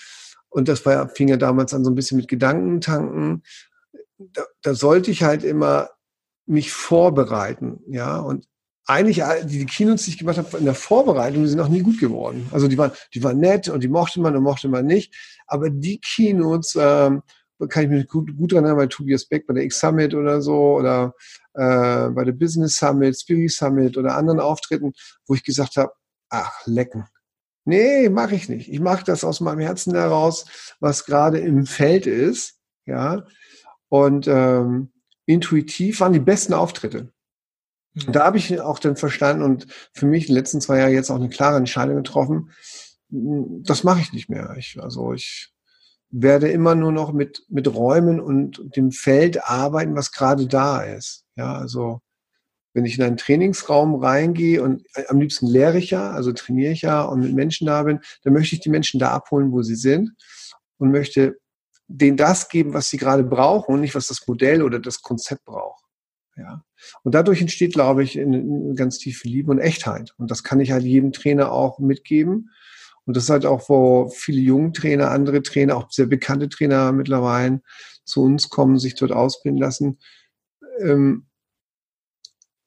Und 0.47 0.69
das 0.69 0.85
war, 0.85 1.09
fing 1.09 1.27
ja 1.27 1.35
damals 1.35 1.73
an 1.73 1.83
so 1.83 1.91
ein 1.91 1.95
bisschen 1.95 2.15
mit 2.15 2.29
Gedankentanken. 2.29 3.43
Da, 4.19 4.43
da 4.61 4.73
sollte 4.73 5.11
ich 5.11 5.23
halt 5.23 5.43
immer 5.43 5.89
mich 6.45 6.71
vorbereiten, 6.71 7.81
ja. 7.87 8.19
Und 8.19 8.47
eigentlich 8.85 9.23
die 9.45 9.65
Keynotes, 9.65 10.05
die 10.05 10.11
ich 10.11 10.17
gemacht 10.17 10.37
habe 10.37 10.57
in 10.57 10.65
der 10.65 10.73
Vorbereitung, 10.73 11.43
die 11.43 11.49
sind 11.49 11.59
auch 11.59 11.69
nie 11.69 11.81
gut 11.81 11.99
geworden. 11.99 12.49
Also 12.51 12.67
die 12.67 12.77
waren, 12.77 12.91
die 13.13 13.23
waren 13.23 13.39
nett 13.39 13.69
und 13.69 13.83
die 13.83 13.87
mochte 13.87 14.19
man 14.19 14.35
und 14.35 14.43
mochte 14.43 14.67
man 14.67 14.85
nicht. 14.85 15.13
Aber 15.45 15.69
die 15.69 16.01
Keynotes, 16.01 16.75
ähm, 16.79 17.21
kann 17.67 17.83
ich 17.83 17.89
mich 17.89 18.07
gut, 18.07 18.35
gut 18.35 18.51
dran 18.51 18.63
erinnern, 18.63 18.77
bei 18.77 18.87
Tobias 18.87 19.25
Beck 19.25 19.45
bei 19.45 19.53
der 19.53 19.63
X-Summit 19.63 20.15
oder 20.15 20.41
so 20.41 20.77
oder 20.77 21.13
äh, 21.53 22.09
bei 22.09 22.23
der 22.23 22.31
Business 22.31 22.77
Summit, 22.77 23.19
Spirit 23.19 23.51
Summit 23.51 23.97
oder 23.97 24.15
anderen 24.15 24.39
Auftritten, 24.39 24.93
wo 25.27 25.35
ich 25.35 25.43
gesagt 25.43 25.77
habe, 25.77 25.91
ach, 26.29 26.65
lecken. 26.65 27.05
Nee, 27.65 28.09
mache 28.09 28.35
ich 28.35 28.49
nicht. 28.49 28.69
Ich 28.69 28.79
mache 28.79 29.03
das 29.03 29.23
aus 29.23 29.41
meinem 29.41 29.59
Herzen 29.59 29.93
heraus, 29.93 30.75
was 30.79 31.05
gerade 31.05 31.39
im 31.39 31.65
Feld 31.65 32.07
ist. 32.07 32.55
Ja. 32.85 33.23
Und 33.89 34.27
ähm, 34.27 34.91
intuitiv 35.25 35.99
waren 35.99 36.13
die 36.13 36.19
besten 36.19 36.53
Auftritte. 36.53 37.11
Und 37.95 38.05
hm. 38.05 38.13
da 38.13 38.25
habe 38.25 38.37
ich 38.37 38.61
auch 38.61 38.79
dann 38.79 38.95
verstanden 38.95 39.43
und 39.43 39.67
für 39.93 40.05
mich 40.05 40.23
in 40.23 40.27
den 40.29 40.35
letzten 40.35 40.61
zwei 40.61 40.79
Jahren 40.79 40.93
jetzt 40.93 41.09
auch 41.09 41.15
eine 41.15 41.29
klare 41.29 41.57
Entscheidung 41.57 41.97
getroffen, 41.97 42.51
hm, 43.09 43.63
das 43.63 43.83
mache 43.83 44.01
ich 44.01 44.13
nicht 44.13 44.29
mehr. 44.29 44.55
Ich, 44.57 44.77
also 44.81 45.13
ich 45.13 45.51
werde 46.11 46.49
immer 46.49 46.75
nur 46.75 46.91
noch 46.91 47.13
mit, 47.13 47.43
mit 47.49 47.73
Räumen 47.73 48.19
und 48.19 48.75
dem 48.75 48.91
Feld 48.91 49.43
arbeiten, 49.43 49.95
was 49.95 50.11
gerade 50.11 50.47
da 50.47 50.81
ist. 50.81 51.25
Ja, 51.35 51.53
also 51.53 52.01
wenn 52.73 52.85
ich 52.85 52.97
in 52.97 53.03
einen 53.03 53.17
Trainingsraum 53.17 53.95
reingehe 53.95 54.61
und 54.61 54.85
äh, 54.93 55.05
am 55.07 55.19
liebsten 55.19 55.47
lehre 55.47 55.77
ich 55.77 55.91
ja, 55.91 56.11
also 56.11 56.31
trainiere 56.33 56.71
ich 56.71 56.81
ja 56.81 57.01
und 57.03 57.21
mit 57.21 57.33
Menschen 57.33 57.67
da 57.67 57.83
bin, 57.83 57.99
dann 58.23 58.33
möchte 58.33 58.55
ich 58.55 58.61
die 58.61 58.69
Menschen 58.69 58.99
da 58.99 59.11
abholen, 59.11 59.51
wo 59.51 59.61
sie 59.61 59.75
sind 59.75 60.11
und 60.77 60.91
möchte 60.91 61.37
denen 61.89 62.17
das 62.17 62.49
geben, 62.49 62.73
was 62.73 62.89
sie 62.89 62.97
gerade 62.97 63.23
brauchen 63.23 63.73
und 63.73 63.81
nicht, 63.81 63.95
was 63.95 64.07
das 64.07 64.25
Modell 64.27 64.61
oder 64.61 64.79
das 64.79 65.01
Konzept 65.01 65.43
braucht. 65.45 65.83
Ja. 66.37 66.63
Und 67.03 67.15
dadurch 67.15 67.41
entsteht, 67.41 67.73
glaube 67.73 68.03
ich, 68.03 68.17
eine, 68.17 68.75
ganz 68.75 68.99
tiefe 68.99 69.27
Liebe 69.27 69.51
und 69.51 69.59
Echtheit. 69.59 70.13
Und 70.17 70.31
das 70.31 70.43
kann 70.43 70.59
ich 70.59 70.71
halt 70.71 70.83
jedem 70.83 71.11
Trainer 71.11 71.51
auch 71.51 71.79
mitgeben. 71.79 72.51
Und 73.05 73.17
das 73.17 73.23
ist 73.23 73.29
halt 73.31 73.45
auch, 73.45 73.67
wo 73.69 74.09
viele 74.09 74.39
junge 74.39 74.71
Trainer, 74.71 75.09
andere 75.09 75.41
Trainer, 75.41 75.75
auch 75.75 75.91
sehr 75.91 76.05
bekannte 76.05 76.47
Trainer 76.47 76.91
mittlerweile 76.91 77.61
zu 78.05 78.21
uns 78.21 78.49
kommen, 78.49 78.77
sich 78.77 78.95
dort 78.95 79.11
ausbilden 79.11 79.59
lassen, 79.59 79.99
ähm, 80.79 81.27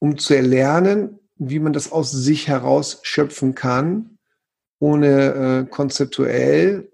um 0.00 0.18
zu 0.18 0.34
erlernen, 0.34 1.20
wie 1.36 1.60
man 1.60 1.72
das 1.72 1.92
aus 1.92 2.10
sich 2.10 2.48
heraus 2.48 2.98
schöpfen 3.02 3.54
kann, 3.54 4.18
ohne 4.80 5.64
äh, 5.66 5.70
konzeptuell 5.70 6.91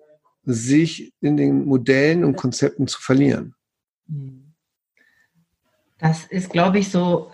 sich 0.52 1.12
in 1.20 1.36
den 1.36 1.64
Modellen 1.66 2.24
und 2.24 2.36
Konzepten 2.36 2.86
zu 2.86 3.00
verlieren. 3.00 3.54
Das 5.98 6.24
ist, 6.26 6.50
glaube 6.50 6.78
ich, 6.78 6.90
so 6.90 7.30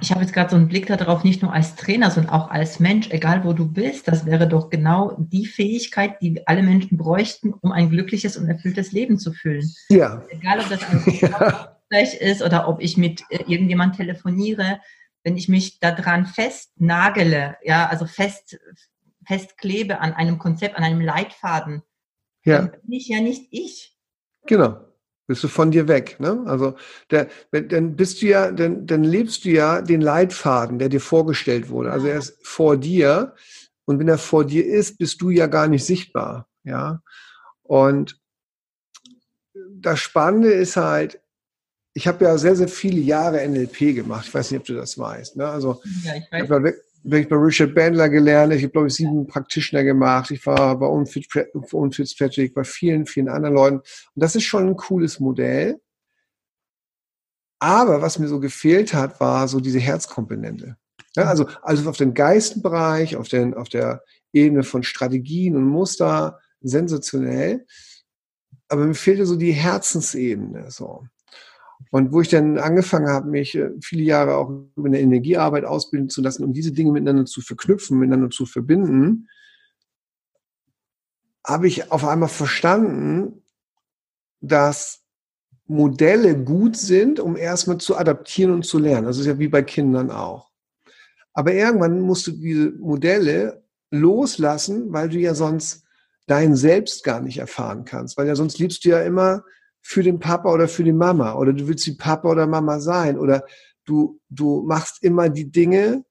ich 0.00 0.10
habe 0.10 0.20
jetzt 0.20 0.32
gerade 0.32 0.50
so 0.50 0.56
einen 0.56 0.68
Blick 0.68 0.86
darauf, 0.86 1.24
nicht 1.24 1.42
nur 1.42 1.52
als 1.52 1.74
Trainer, 1.74 2.10
sondern 2.10 2.32
auch 2.32 2.50
als 2.50 2.80
Mensch, 2.80 3.08
egal 3.10 3.44
wo 3.44 3.52
du 3.52 3.66
bist. 3.66 4.08
Das 4.08 4.26
wäre 4.26 4.46
doch 4.46 4.68
genau 4.70 5.16
die 5.18 5.46
Fähigkeit, 5.46 6.20
die 6.20 6.46
alle 6.46 6.62
Menschen 6.62 6.98
bräuchten, 6.98 7.54
um 7.54 7.72
ein 7.72 7.88
glückliches 7.90 8.36
und 8.36 8.48
erfülltes 8.48 8.92
Leben 8.92 9.18
zu 9.18 9.32
fühlen. 9.32 9.70
Ja. 9.88 10.22
Egal, 10.28 10.60
ob 10.60 10.68
das 10.68 10.84
ein 10.90 11.02
Gespräch 11.04 11.30
ja. 11.90 12.20
ist 12.20 12.42
oder 12.42 12.68
ob 12.68 12.80
ich 12.80 12.96
mit 12.96 13.22
äh, 13.30 13.44
irgendjemand 13.46 13.96
telefoniere, 13.96 14.80
wenn 15.24 15.36
ich 15.36 15.48
mich 15.48 15.80
daran 15.80 16.26
festnagele, 16.26 17.56
ja, 17.62 17.86
also 17.88 18.06
fest, 18.06 18.58
festklebe 19.26 20.00
an 20.00 20.12
einem 20.12 20.38
Konzept, 20.38 20.76
an 20.76 20.84
einem 20.84 21.00
Leitfaden, 21.00 21.82
ja. 22.46 22.58
dann 22.58 22.70
bin 22.82 22.92
ich 22.92 23.08
ja 23.08 23.20
nicht 23.20 23.48
ich. 23.50 23.96
Genau 24.46 24.86
bist 25.26 25.42
du 25.42 25.48
von 25.48 25.70
dir 25.70 25.88
weg. 25.88 26.16
Ne? 26.20 26.44
Also 26.46 26.76
der, 27.10 27.28
dann 27.50 27.96
bist 27.96 28.22
du 28.22 28.26
ja, 28.26 28.52
dann, 28.52 28.86
dann 28.86 29.04
lebst 29.04 29.44
du 29.44 29.50
ja 29.50 29.82
den 29.82 30.00
Leitfaden, 30.00 30.78
der 30.78 30.88
dir 30.88 31.00
vorgestellt 31.00 31.68
wurde. 31.68 31.92
Also 31.92 32.06
er 32.06 32.18
ist 32.18 32.38
vor 32.42 32.76
dir 32.76 33.34
und 33.84 33.98
wenn 33.98 34.08
er 34.08 34.18
vor 34.18 34.44
dir 34.44 34.64
ist, 34.64 34.98
bist 34.98 35.20
du 35.20 35.30
ja 35.30 35.46
gar 35.46 35.68
nicht 35.68 35.84
sichtbar. 35.84 36.48
Ja. 36.64 37.02
Und 37.62 38.20
das 39.70 40.00
Spannende 40.00 40.52
ist 40.52 40.76
halt, 40.76 41.20
ich 41.92 42.06
habe 42.06 42.24
ja 42.24 42.36
sehr, 42.38 42.56
sehr 42.56 42.68
viele 42.68 43.00
Jahre 43.00 43.46
NLP 43.48 43.94
gemacht. 43.94 44.26
Ich 44.28 44.34
weiß 44.34 44.50
nicht, 44.50 44.60
ob 44.60 44.66
du 44.66 44.74
das 44.74 44.98
weißt. 44.98 45.36
Ne? 45.36 45.48
Also 45.48 45.80
ja, 46.04 46.14
ich 46.16 46.30
weiß. 46.30 46.42
Ich 46.42 46.48
bin 46.48 46.74
ich 47.14 47.28
bei 47.28 47.36
Richard 47.36 47.74
Bandler 47.74 48.08
gelernt. 48.08 48.52
Ich 48.52 48.62
habe, 48.62 48.72
glaube 48.72 48.88
ich, 48.88 48.94
sieben 48.94 49.26
Practitioner 49.26 49.84
gemacht. 49.84 50.30
Ich 50.30 50.44
war 50.46 50.78
bei 50.78 50.86
Unfitzpatrick, 50.86 52.54
bei 52.54 52.64
vielen, 52.64 53.06
vielen 53.06 53.28
anderen 53.28 53.54
Leuten. 53.54 53.76
Und 53.76 53.86
das 54.14 54.34
ist 54.34 54.44
schon 54.44 54.66
ein 54.66 54.76
cooles 54.76 55.20
Modell. 55.20 55.80
Aber 57.58 58.02
was 58.02 58.18
mir 58.18 58.28
so 58.28 58.40
gefehlt 58.40 58.92
hat, 58.92 59.20
war 59.20 59.48
so 59.48 59.60
diese 59.60 59.78
Herzkomponente. 59.78 60.76
Ja, 61.14 61.24
also, 61.24 61.46
also 61.62 61.88
auf 61.88 61.96
den 61.96 62.12
Geistenbereich, 62.12 63.16
auf, 63.16 63.28
den, 63.28 63.54
auf 63.54 63.68
der 63.68 64.02
Ebene 64.32 64.62
von 64.62 64.82
Strategien 64.82 65.56
und 65.56 65.64
Muster, 65.64 66.38
sensationell. 66.60 67.66
Aber 68.68 68.84
mir 68.84 68.94
fehlte 68.94 69.24
so 69.24 69.36
die 69.36 69.52
Herzensebene. 69.52 70.70
So. 70.70 71.06
Und 71.90 72.12
wo 72.12 72.20
ich 72.20 72.28
dann 72.28 72.58
angefangen 72.58 73.08
habe, 73.08 73.28
mich 73.28 73.54
äh, 73.54 73.70
viele 73.80 74.02
Jahre 74.02 74.36
auch 74.36 74.50
über 74.76 74.86
eine 74.86 75.00
Energiearbeit 75.00 75.64
ausbilden 75.64 76.08
zu 76.08 76.22
lassen, 76.22 76.44
um 76.44 76.52
diese 76.52 76.72
Dinge 76.72 76.92
miteinander 76.92 77.26
zu 77.26 77.40
verknüpfen, 77.40 77.98
miteinander 77.98 78.30
zu 78.30 78.46
verbinden, 78.46 79.28
habe 81.46 81.68
ich 81.68 81.92
auf 81.92 82.04
einmal 82.04 82.28
verstanden, 82.28 83.42
dass 84.40 85.02
Modelle 85.66 86.36
gut 86.36 86.76
sind, 86.76 87.20
um 87.20 87.36
erstmal 87.36 87.78
zu 87.78 87.96
adaptieren 87.96 88.52
und 88.52 88.64
zu 88.64 88.78
lernen. 88.78 89.06
Das 89.06 89.18
ist 89.18 89.26
ja 89.26 89.38
wie 89.38 89.48
bei 89.48 89.62
Kindern 89.62 90.10
auch. 90.10 90.50
Aber 91.32 91.52
irgendwann 91.52 92.00
musst 92.00 92.26
du 92.26 92.32
diese 92.32 92.70
Modelle 92.72 93.64
loslassen, 93.90 94.92
weil 94.92 95.08
du 95.08 95.18
ja 95.18 95.34
sonst 95.34 95.84
dein 96.26 96.56
Selbst 96.56 97.04
gar 97.04 97.20
nicht 97.20 97.38
erfahren 97.38 97.84
kannst. 97.84 98.16
Weil 98.16 98.26
ja 98.26 98.34
sonst 98.34 98.58
liebst 98.58 98.84
du 98.84 98.90
ja 98.90 99.00
immer 99.02 99.44
für 99.86 100.02
den 100.02 100.18
Papa 100.18 100.52
oder 100.52 100.66
für 100.66 100.82
die 100.82 100.92
Mama 100.92 101.34
oder 101.34 101.52
du 101.52 101.68
willst 101.68 101.86
die 101.86 101.92
Papa 101.92 102.28
oder 102.28 102.48
Mama 102.48 102.80
sein 102.80 103.16
oder 103.16 103.46
du, 103.84 104.18
du 104.28 104.64
machst 104.66 105.00
immer 105.04 105.28
die 105.28 105.48
Dinge, 105.48 106.04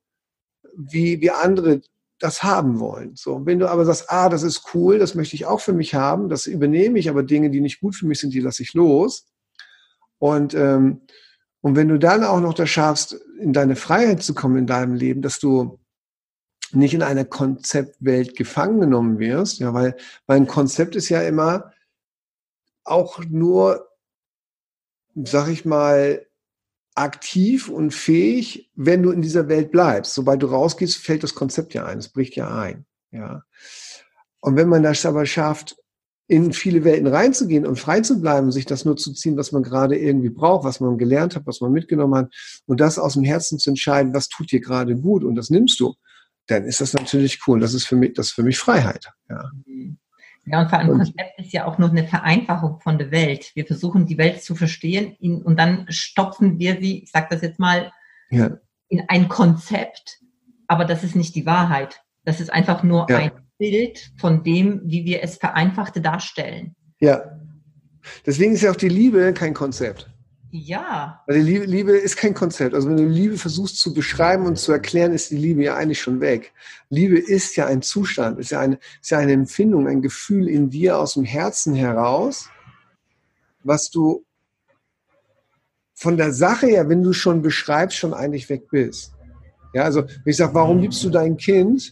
wie, 0.77 1.19
wie 1.19 1.29
andere 1.29 1.81
das 2.17 2.41
haben 2.41 2.79
wollen. 2.79 3.17
So, 3.17 3.45
wenn 3.45 3.59
du 3.59 3.69
aber 3.69 3.83
sagst, 3.83 4.09
ah, 4.09 4.29
das 4.29 4.43
ist 4.43 4.73
cool, 4.73 4.97
das 4.97 5.13
möchte 5.13 5.35
ich 5.35 5.45
auch 5.45 5.59
für 5.59 5.73
mich 5.73 5.93
haben, 5.93 6.29
das 6.29 6.45
übernehme 6.47 6.99
ich, 6.99 7.09
aber 7.09 7.21
Dinge, 7.21 7.49
die 7.49 7.59
nicht 7.59 7.81
gut 7.81 7.97
für 7.97 8.07
mich 8.07 8.21
sind, 8.21 8.33
die 8.33 8.39
lasse 8.39 8.63
ich 8.63 8.73
los. 8.73 9.27
Und, 10.19 10.53
ähm, 10.53 11.01
und 11.59 11.75
wenn 11.75 11.89
du 11.89 11.99
dann 11.99 12.23
auch 12.23 12.39
noch 12.39 12.53
das 12.53 12.69
schaffst, 12.69 13.19
in 13.41 13.51
deine 13.51 13.75
Freiheit 13.75 14.23
zu 14.23 14.33
kommen 14.33 14.55
in 14.55 14.67
deinem 14.67 14.95
Leben, 14.95 15.21
dass 15.21 15.39
du 15.39 15.79
nicht 16.71 16.93
in 16.93 17.03
einer 17.03 17.25
Konzeptwelt 17.25 18.37
gefangen 18.37 18.79
genommen 18.79 19.19
wirst, 19.19 19.59
ja, 19.59 19.73
weil, 19.73 19.97
weil 20.27 20.37
ein 20.37 20.47
Konzept 20.47 20.95
ist 20.95 21.09
ja 21.09 21.21
immer, 21.23 21.73
auch 22.85 23.19
nur, 23.25 23.87
sag 25.15 25.49
ich 25.49 25.65
mal, 25.65 26.25
aktiv 26.95 27.67
und 27.67 27.93
fähig, 27.93 28.71
wenn 28.75 29.03
du 29.03 29.11
in 29.11 29.21
dieser 29.21 29.49
Welt 29.49 29.71
bleibst. 29.71 30.13
Sobald 30.13 30.41
du 30.41 30.47
rausgehst, 30.47 30.97
fällt 30.97 31.23
das 31.23 31.35
Konzept 31.35 31.73
ja 31.73 31.85
ein, 31.85 31.97
es 31.97 32.09
bricht 32.09 32.35
ja 32.35 32.57
ein. 32.57 32.85
Ja. 33.11 33.43
Und 34.39 34.55
wenn 34.55 34.69
man 34.69 34.83
das 34.83 35.05
aber 35.05 35.25
schafft, 35.25 35.75
in 36.27 36.53
viele 36.53 36.83
Welten 36.83 37.07
reinzugehen 37.07 37.67
und 37.67 37.79
frei 37.79 38.01
zu 38.01 38.19
bleiben, 38.19 38.51
sich 38.51 38.65
das 38.65 38.83
nur 38.83 38.97
zu 38.97 39.13
ziehen, 39.13 39.37
was 39.37 39.51
man 39.51 39.61
gerade 39.61 39.97
irgendwie 39.97 40.29
braucht, 40.29 40.65
was 40.65 40.79
man 40.79 40.97
gelernt 40.97 41.35
hat, 41.35 41.45
was 41.45 41.61
man 41.61 41.71
mitgenommen 41.71 42.15
hat 42.15 42.33
und 42.65 42.79
das 42.79 42.97
aus 42.97 43.13
dem 43.13 43.23
Herzen 43.23 43.59
zu 43.59 43.69
entscheiden, 43.69 44.13
was 44.13 44.27
tut 44.29 44.51
dir 44.51 44.59
gerade 44.59 44.95
gut 44.95 45.23
und 45.23 45.35
das 45.35 45.49
nimmst 45.51 45.79
du, 45.79 45.93
dann 46.47 46.65
ist 46.65 46.81
das 46.81 46.93
natürlich 46.93 47.41
cool. 47.47 47.59
Das 47.59 47.73
ist 47.73 47.85
für 47.85 47.95
mich, 47.95 48.13
das 48.13 48.27
ist 48.27 48.33
für 48.33 48.43
mich 48.43 48.57
Freiheit. 48.57 49.11
Ja. 49.29 49.51
Ja, 50.47 50.61
und 50.61 50.69
vor 50.69 50.79
allem 50.79 50.97
Konzept 50.97 51.39
ist 51.39 51.53
ja 51.53 51.65
auch 51.65 51.77
nur 51.77 51.89
eine 51.89 52.07
Vereinfachung 52.07 52.79
von 52.79 52.97
der 52.97 53.11
Welt. 53.11 53.51
Wir 53.55 53.65
versuchen, 53.65 54.05
die 54.05 54.17
Welt 54.17 54.43
zu 54.43 54.55
verstehen 54.55 55.15
und 55.43 55.57
dann 55.57 55.85
stopfen 55.89 56.59
wir 56.59 56.79
sie, 56.79 57.03
ich 57.03 57.11
sage 57.11 57.27
das 57.31 57.41
jetzt 57.41 57.59
mal, 57.59 57.91
ja. 58.29 58.57
in 58.89 59.03
ein 59.07 59.27
Konzept, 59.27 60.19
aber 60.67 60.85
das 60.85 61.03
ist 61.03 61.15
nicht 61.15 61.35
die 61.35 61.45
Wahrheit. 61.45 62.01
Das 62.25 62.39
ist 62.39 62.51
einfach 62.51 62.83
nur 62.83 63.07
ja. 63.09 63.17
ein 63.17 63.31
Bild 63.57 64.11
von 64.17 64.43
dem, 64.43 64.81
wie 64.85 65.05
wir 65.05 65.23
es 65.23 65.37
vereinfachte 65.37 66.01
darstellen. 66.01 66.75
Ja. 66.99 67.39
Deswegen 68.25 68.53
ist 68.53 68.61
ja 68.61 68.71
auch 68.71 68.75
die 68.75 68.89
Liebe 68.89 69.33
kein 69.33 69.53
Konzept. 69.55 70.11
Ja. 70.57 71.21
Weil 71.27 71.43
die 71.43 71.51
Liebe, 71.51 71.65
Liebe 71.65 71.91
ist 71.91 72.15
kein 72.15 72.33
Konzept. 72.33 72.73
Also 72.73 72.87
wenn 72.87 72.95
du 72.95 73.05
Liebe 73.05 73.37
versuchst 73.37 73.77
zu 73.77 73.93
beschreiben 73.93 74.45
und 74.45 74.57
zu 74.57 74.71
erklären, 74.71 75.11
ist 75.11 75.31
die 75.31 75.37
Liebe 75.37 75.63
ja 75.63 75.75
eigentlich 75.75 76.01
schon 76.01 76.21
weg. 76.21 76.53
Liebe 76.89 77.19
ist 77.19 77.57
ja 77.57 77.65
ein 77.65 77.81
Zustand, 77.81 78.39
ist 78.39 78.51
ja 78.51 78.61
eine, 78.61 78.79
ist 79.01 79.11
ja 79.11 79.17
eine 79.17 79.33
Empfindung, 79.33 79.85
ein 79.85 80.01
Gefühl 80.01 80.47
in 80.47 80.69
dir 80.69 80.97
aus 80.97 81.15
dem 81.15 81.25
Herzen 81.25 81.75
heraus, 81.75 82.47
was 83.63 83.89
du 83.89 84.23
von 85.93 86.15
der 86.15 86.31
Sache 86.31 86.67
her, 86.67 86.87
wenn 86.87 87.03
du 87.03 87.11
schon 87.11 87.41
beschreibst, 87.41 87.97
schon 87.97 88.13
eigentlich 88.13 88.49
weg 88.49 88.69
bist. 88.69 89.11
Ja, 89.73 89.83
also 89.83 90.03
wenn 90.03 90.31
ich 90.31 90.37
sage, 90.37 90.53
warum 90.53 90.79
liebst 90.79 91.03
du 91.03 91.09
dein 91.09 91.35
Kind? 91.35 91.91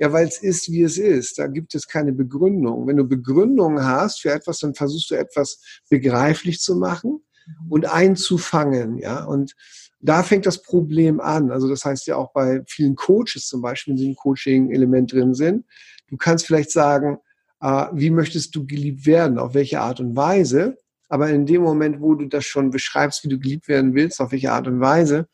Ja, 0.00 0.12
weil 0.12 0.26
es 0.26 0.42
ist, 0.42 0.72
wie 0.72 0.82
es 0.82 0.98
ist. 0.98 1.38
Da 1.38 1.46
gibt 1.46 1.72
es 1.76 1.86
keine 1.86 2.12
Begründung. 2.12 2.88
Wenn 2.88 2.96
du 2.96 3.04
Begründungen 3.04 3.86
hast 3.86 4.22
für 4.22 4.32
etwas, 4.32 4.58
dann 4.58 4.74
versuchst 4.74 5.12
du 5.12 5.14
etwas 5.14 5.60
begreiflich 5.88 6.58
zu 6.58 6.74
machen 6.74 7.22
und 7.68 7.86
einzufangen. 7.86 8.98
Ja, 8.98 9.24
und 9.24 9.54
da 10.00 10.22
fängt 10.22 10.46
das 10.46 10.62
Problem 10.62 11.20
an. 11.20 11.50
Also 11.50 11.68
das 11.68 11.84
heißt 11.84 12.06
ja 12.06 12.16
auch 12.16 12.32
bei 12.32 12.62
vielen 12.66 12.96
Coaches 12.96 13.46
zum 13.46 13.62
Beispiel, 13.62 13.92
wenn 13.92 13.98
sie 13.98 14.08
im 14.08 14.16
Coaching-Element 14.16 15.12
drin 15.12 15.34
sind. 15.34 15.64
Du 16.08 16.16
kannst 16.16 16.46
vielleicht 16.46 16.72
sagen, 16.72 17.18
äh, 17.60 17.86
wie 17.92 18.10
möchtest 18.10 18.54
du 18.54 18.66
geliebt 18.66 19.06
werden? 19.06 19.38
Auf 19.38 19.54
welche 19.54 19.80
Art 19.80 20.00
und 20.00 20.16
Weise? 20.16 20.76
Aber 21.08 21.28
in 21.30 21.46
dem 21.46 21.62
Moment, 21.62 22.00
wo 22.00 22.14
du 22.14 22.26
das 22.26 22.44
schon 22.44 22.70
beschreibst, 22.70 23.22
wie 23.24 23.28
du 23.28 23.38
geliebt 23.38 23.68
werden 23.68 23.94
willst, 23.94 24.20
auf 24.20 24.32
welche 24.32 24.50
Art 24.52 24.66
und 24.66 24.80
Weise, 24.80 25.28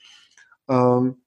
ähm, 0.69 1.23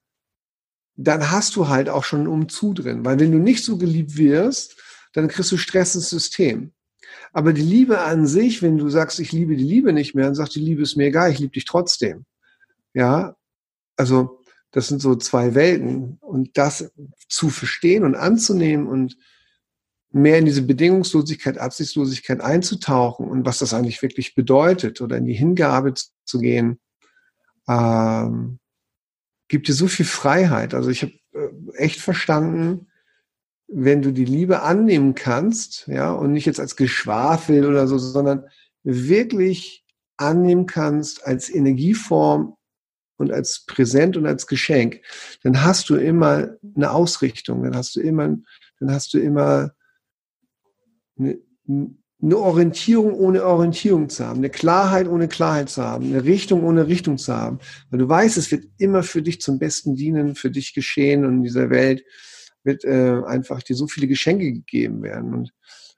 dann 0.96 1.30
hast 1.30 1.56
du 1.56 1.68
halt 1.68 1.88
auch 1.88 2.04
schon 2.04 2.20
einen 2.20 2.28
Umzug 2.28 2.76
drin. 2.76 3.04
Weil 3.04 3.18
wenn 3.18 3.32
du 3.32 3.38
nicht 3.38 3.64
so 3.64 3.76
geliebt 3.78 4.16
wirst, 4.16 4.76
dann 5.14 5.28
kriegst 5.28 5.50
du 5.52 5.56
Stress 5.56 5.94
ins 5.94 6.10
System. 6.10 6.72
Aber 7.32 7.52
die 7.52 7.62
Liebe 7.62 8.00
an 8.00 8.26
sich, 8.26 8.62
wenn 8.62 8.78
du 8.78 8.88
sagst, 8.90 9.18
ich 9.18 9.32
liebe 9.32 9.56
die 9.56 9.64
Liebe 9.64 9.92
nicht 9.92 10.14
mehr, 10.14 10.26
dann 10.26 10.34
sagt 10.34 10.54
die 10.54 10.60
Liebe 10.60 10.82
ist 10.82 10.96
mir 10.96 11.06
egal, 11.06 11.30
ich 11.32 11.38
liebe 11.38 11.52
dich 11.52 11.64
trotzdem. 11.64 12.26
Ja, 12.94 13.36
also 13.96 14.40
das 14.70 14.88
sind 14.88 15.00
so 15.00 15.14
zwei 15.16 15.54
Welten. 15.54 16.18
Und 16.20 16.58
das 16.58 16.92
zu 17.28 17.48
verstehen 17.48 18.04
und 18.04 18.14
anzunehmen 18.14 18.86
und 18.86 19.16
mehr 20.10 20.38
in 20.38 20.44
diese 20.44 20.62
Bedingungslosigkeit, 20.62 21.56
Absichtslosigkeit 21.56 22.40
einzutauchen 22.40 23.28
und 23.28 23.46
was 23.46 23.58
das 23.58 23.72
eigentlich 23.72 24.02
wirklich 24.02 24.34
bedeutet 24.34 25.00
oder 25.00 25.16
in 25.16 25.24
die 25.24 25.34
Hingabe 25.34 25.94
zu 26.24 26.38
gehen, 26.38 26.80
ähm, 27.66 28.58
gibt 29.48 29.68
dir 29.68 29.74
so 29.74 29.86
viel 29.86 30.04
Freiheit. 30.04 30.74
Also 30.74 30.90
ich 30.90 31.02
habe 31.02 31.12
äh, 31.32 31.76
echt 31.76 32.00
verstanden, 32.00 32.88
wenn 33.74 34.02
du 34.02 34.12
die 34.12 34.26
Liebe 34.26 34.62
annehmen 34.62 35.14
kannst, 35.14 35.86
ja, 35.86 36.12
und 36.12 36.32
nicht 36.32 36.46
jetzt 36.46 36.60
als 36.60 36.76
Geschwafel 36.76 37.66
oder 37.66 37.86
so, 37.86 37.96
sondern 37.96 38.44
wirklich 38.82 39.84
annehmen 40.18 40.66
kannst 40.66 41.26
als 41.26 41.48
Energieform 41.48 42.54
und 43.16 43.32
als 43.32 43.64
Präsent 43.66 44.16
und 44.16 44.26
als 44.26 44.46
Geschenk, 44.46 45.00
dann 45.42 45.64
hast 45.64 45.88
du 45.88 45.96
immer 45.96 46.50
eine 46.76 46.90
Ausrichtung, 46.90 47.62
dann 47.62 47.74
hast 47.74 47.96
du 47.96 48.00
immer, 48.00 48.36
dann 48.78 48.90
hast 48.90 49.14
du 49.14 49.18
immer 49.18 49.72
eine, 51.18 51.38
eine 51.66 52.36
Orientierung 52.36 53.14
ohne 53.14 53.44
Orientierung 53.44 54.10
zu 54.10 54.26
haben, 54.26 54.38
eine 54.38 54.50
Klarheit 54.50 55.08
ohne 55.08 55.28
Klarheit 55.28 55.70
zu 55.70 55.82
haben, 55.82 56.06
eine 56.06 56.24
Richtung 56.24 56.62
ohne 56.64 56.88
Richtung 56.88 57.16
zu 57.16 57.34
haben, 57.34 57.58
weil 57.90 58.00
du 58.00 58.08
weißt, 58.08 58.36
es 58.36 58.50
wird 58.50 58.66
immer 58.76 59.02
für 59.02 59.22
dich 59.22 59.40
zum 59.40 59.58
Besten 59.58 59.96
dienen, 59.96 60.34
für 60.34 60.50
dich 60.50 60.74
geschehen 60.74 61.24
und 61.24 61.38
in 61.38 61.42
dieser 61.42 61.70
Welt 61.70 62.04
wird 62.64 62.84
äh, 62.84 63.22
einfach 63.26 63.62
dir 63.62 63.76
so 63.76 63.86
viele 63.86 64.06
Geschenke 64.06 64.52
gegeben 64.52 65.02
werden. 65.02 65.34
Und 65.34 65.52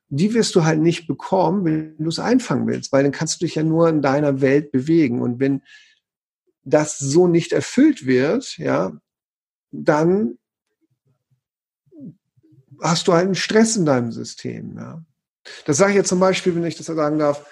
die 0.09 0.35
wirst 0.35 0.55
du 0.55 0.65
halt 0.65 0.81
nicht 0.81 1.07
bekommen, 1.07 1.65
wenn 1.65 1.97
du 1.99 2.09
es 2.09 2.19
einfangen 2.19 2.67
willst, 2.67 2.93
weil 2.93 3.03
dann 3.03 3.13
kannst 3.13 3.41
du 3.41 3.47
dich 3.47 3.55
ja 3.55 3.63
nur 3.63 3.89
in 3.89 4.03
deiner 4.03 4.41
Welt 4.41 4.71
bewegen. 4.73 5.21
Und 5.21 5.41
wenn 5.41 5.63
das 6.63 6.99
so 6.99 7.27
nicht 7.27 7.53
erfüllt 7.53 8.07
wird, 8.07 8.57
ja, 8.59 8.93
dann 9.71 10.39
hast 12.81 13.09
du 13.09 13.13
halt 13.13 13.27
einen 13.27 13.35
Stress 13.35 13.77
in 13.77 13.87
deinem 13.87 14.13
System. 14.13 14.77
Ja. 14.77 15.05
Das 15.67 15.77
sage 15.77 15.93
ich 15.93 15.97
jetzt 15.97 16.09
zum 16.09 16.21
Beispiel, 16.21 16.55
wenn 16.55 16.65
ich 16.65 16.77
das 16.77 16.87
sagen 16.87 17.19
darf, 17.19 17.47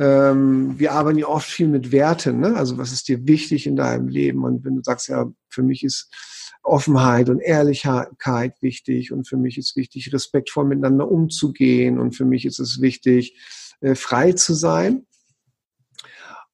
ähm, 0.00 0.78
wir 0.78 0.92
arbeiten 0.92 1.18
ja 1.18 1.28
oft 1.28 1.48
viel 1.48 1.68
mit 1.68 1.92
Werten. 1.92 2.40
Ne? 2.40 2.56
Also 2.56 2.78
was 2.78 2.90
ist 2.90 3.08
dir 3.08 3.26
wichtig 3.28 3.66
in 3.66 3.76
deinem 3.76 4.08
Leben? 4.08 4.44
Und 4.44 4.64
wenn 4.64 4.76
du 4.76 4.82
sagst, 4.82 5.08
ja, 5.08 5.30
für 5.50 5.62
mich 5.62 5.84
ist 5.84 6.10
Offenheit 6.62 7.28
und 7.28 7.40
Ehrlichkeit 7.40 8.54
wichtig 8.62 9.12
und 9.12 9.28
für 9.28 9.36
mich 9.36 9.58
ist 9.58 9.76
wichtig, 9.76 10.10
respektvoll 10.12 10.64
miteinander 10.64 11.10
umzugehen 11.10 11.98
und 11.98 12.12
für 12.12 12.24
mich 12.24 12.46
ist 12.46 12.58
es 12.60 12.80
wichtig, 12.80 13.38
äh, 13.80 13.94
frei 13.94 14.32
zu 14.32 14.54
sein. 14.54 15.06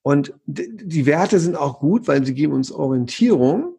Und 0.03 0.35
die 0.47 1.07
Werte 1.07 1.39
sind 1.39 1.57
auch 1.57 1.79
gut, 1.79 2.09
weil 2.09 2.27
sie 2.27 2.35
geben 2.35 2.53
uns 2.53 2.73
Orientierung. 2.73 3.77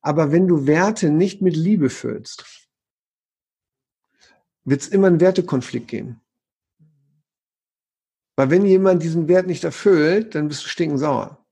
Aber 0.00 0.32
wenn 0.32 0.48
du 0.48 0.66
Werte 0.66 1.10
nicht 1.10 1.42
mit 1.42 1.56
Liebe 1.56 1.90
füllst, 1.90 2.44
wird 4.64 4.80
es 4.80 4.88
immer 4.88 5.08
einen 5.08 5.20
Wertekonflikt 5.20 5.88
geben. 5.88 6.23
Weil 8.36 8.50
wenn 8.50 8.66
jemand 8.66 9.02
diesen 9.02 9.28
Wert 9.28 9.46
nicht 9.46 9.64
erfüllt, 9.64 10.34
dann 10.34 10.48
bist 10.48 10.64
du 10.64 10.68
stinkensauer 10.68 11.44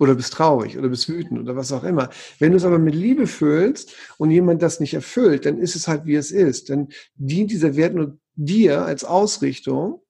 oder 0.00 0.14
bist 0.14 0.32
traurig 0.32 0.78
oder 0.78 0.88
bist 0.88 1.08
wütend 1.08 1.38
oder 1.38 1.56
was 1.56 1.72
auch 1.72 1.84
immer. 1.84 2.08
Wenn 2.38 2.52
du 2.52 2.56
es 2.56 2.64
aber 2.64 2.78
mit 2.78 2.94
Liebe 2.94 3.26
füllst 3.26 3.94
und 4.16 4.30
jemand 4.30 4.62
das 4.62 4.80
nicht 4.80 4.94
erfüllt, 4.94 5.44
dann 5.44 5.58
ist 5.58 5.76
es 5.76 5.88
halt 5.88 6.06
wie 6.06 6.14
es 6.14 6.32
ist. 6.32 6.70
Dann 6.70 6.88
dient 7.14 7.50
dieser 7.50 7.76
Wert 7.76 7.94
nur 7.94 8.18
dir 8.34 8.82
als 8.84 9.04
Ausrichtung, 9.04 10.02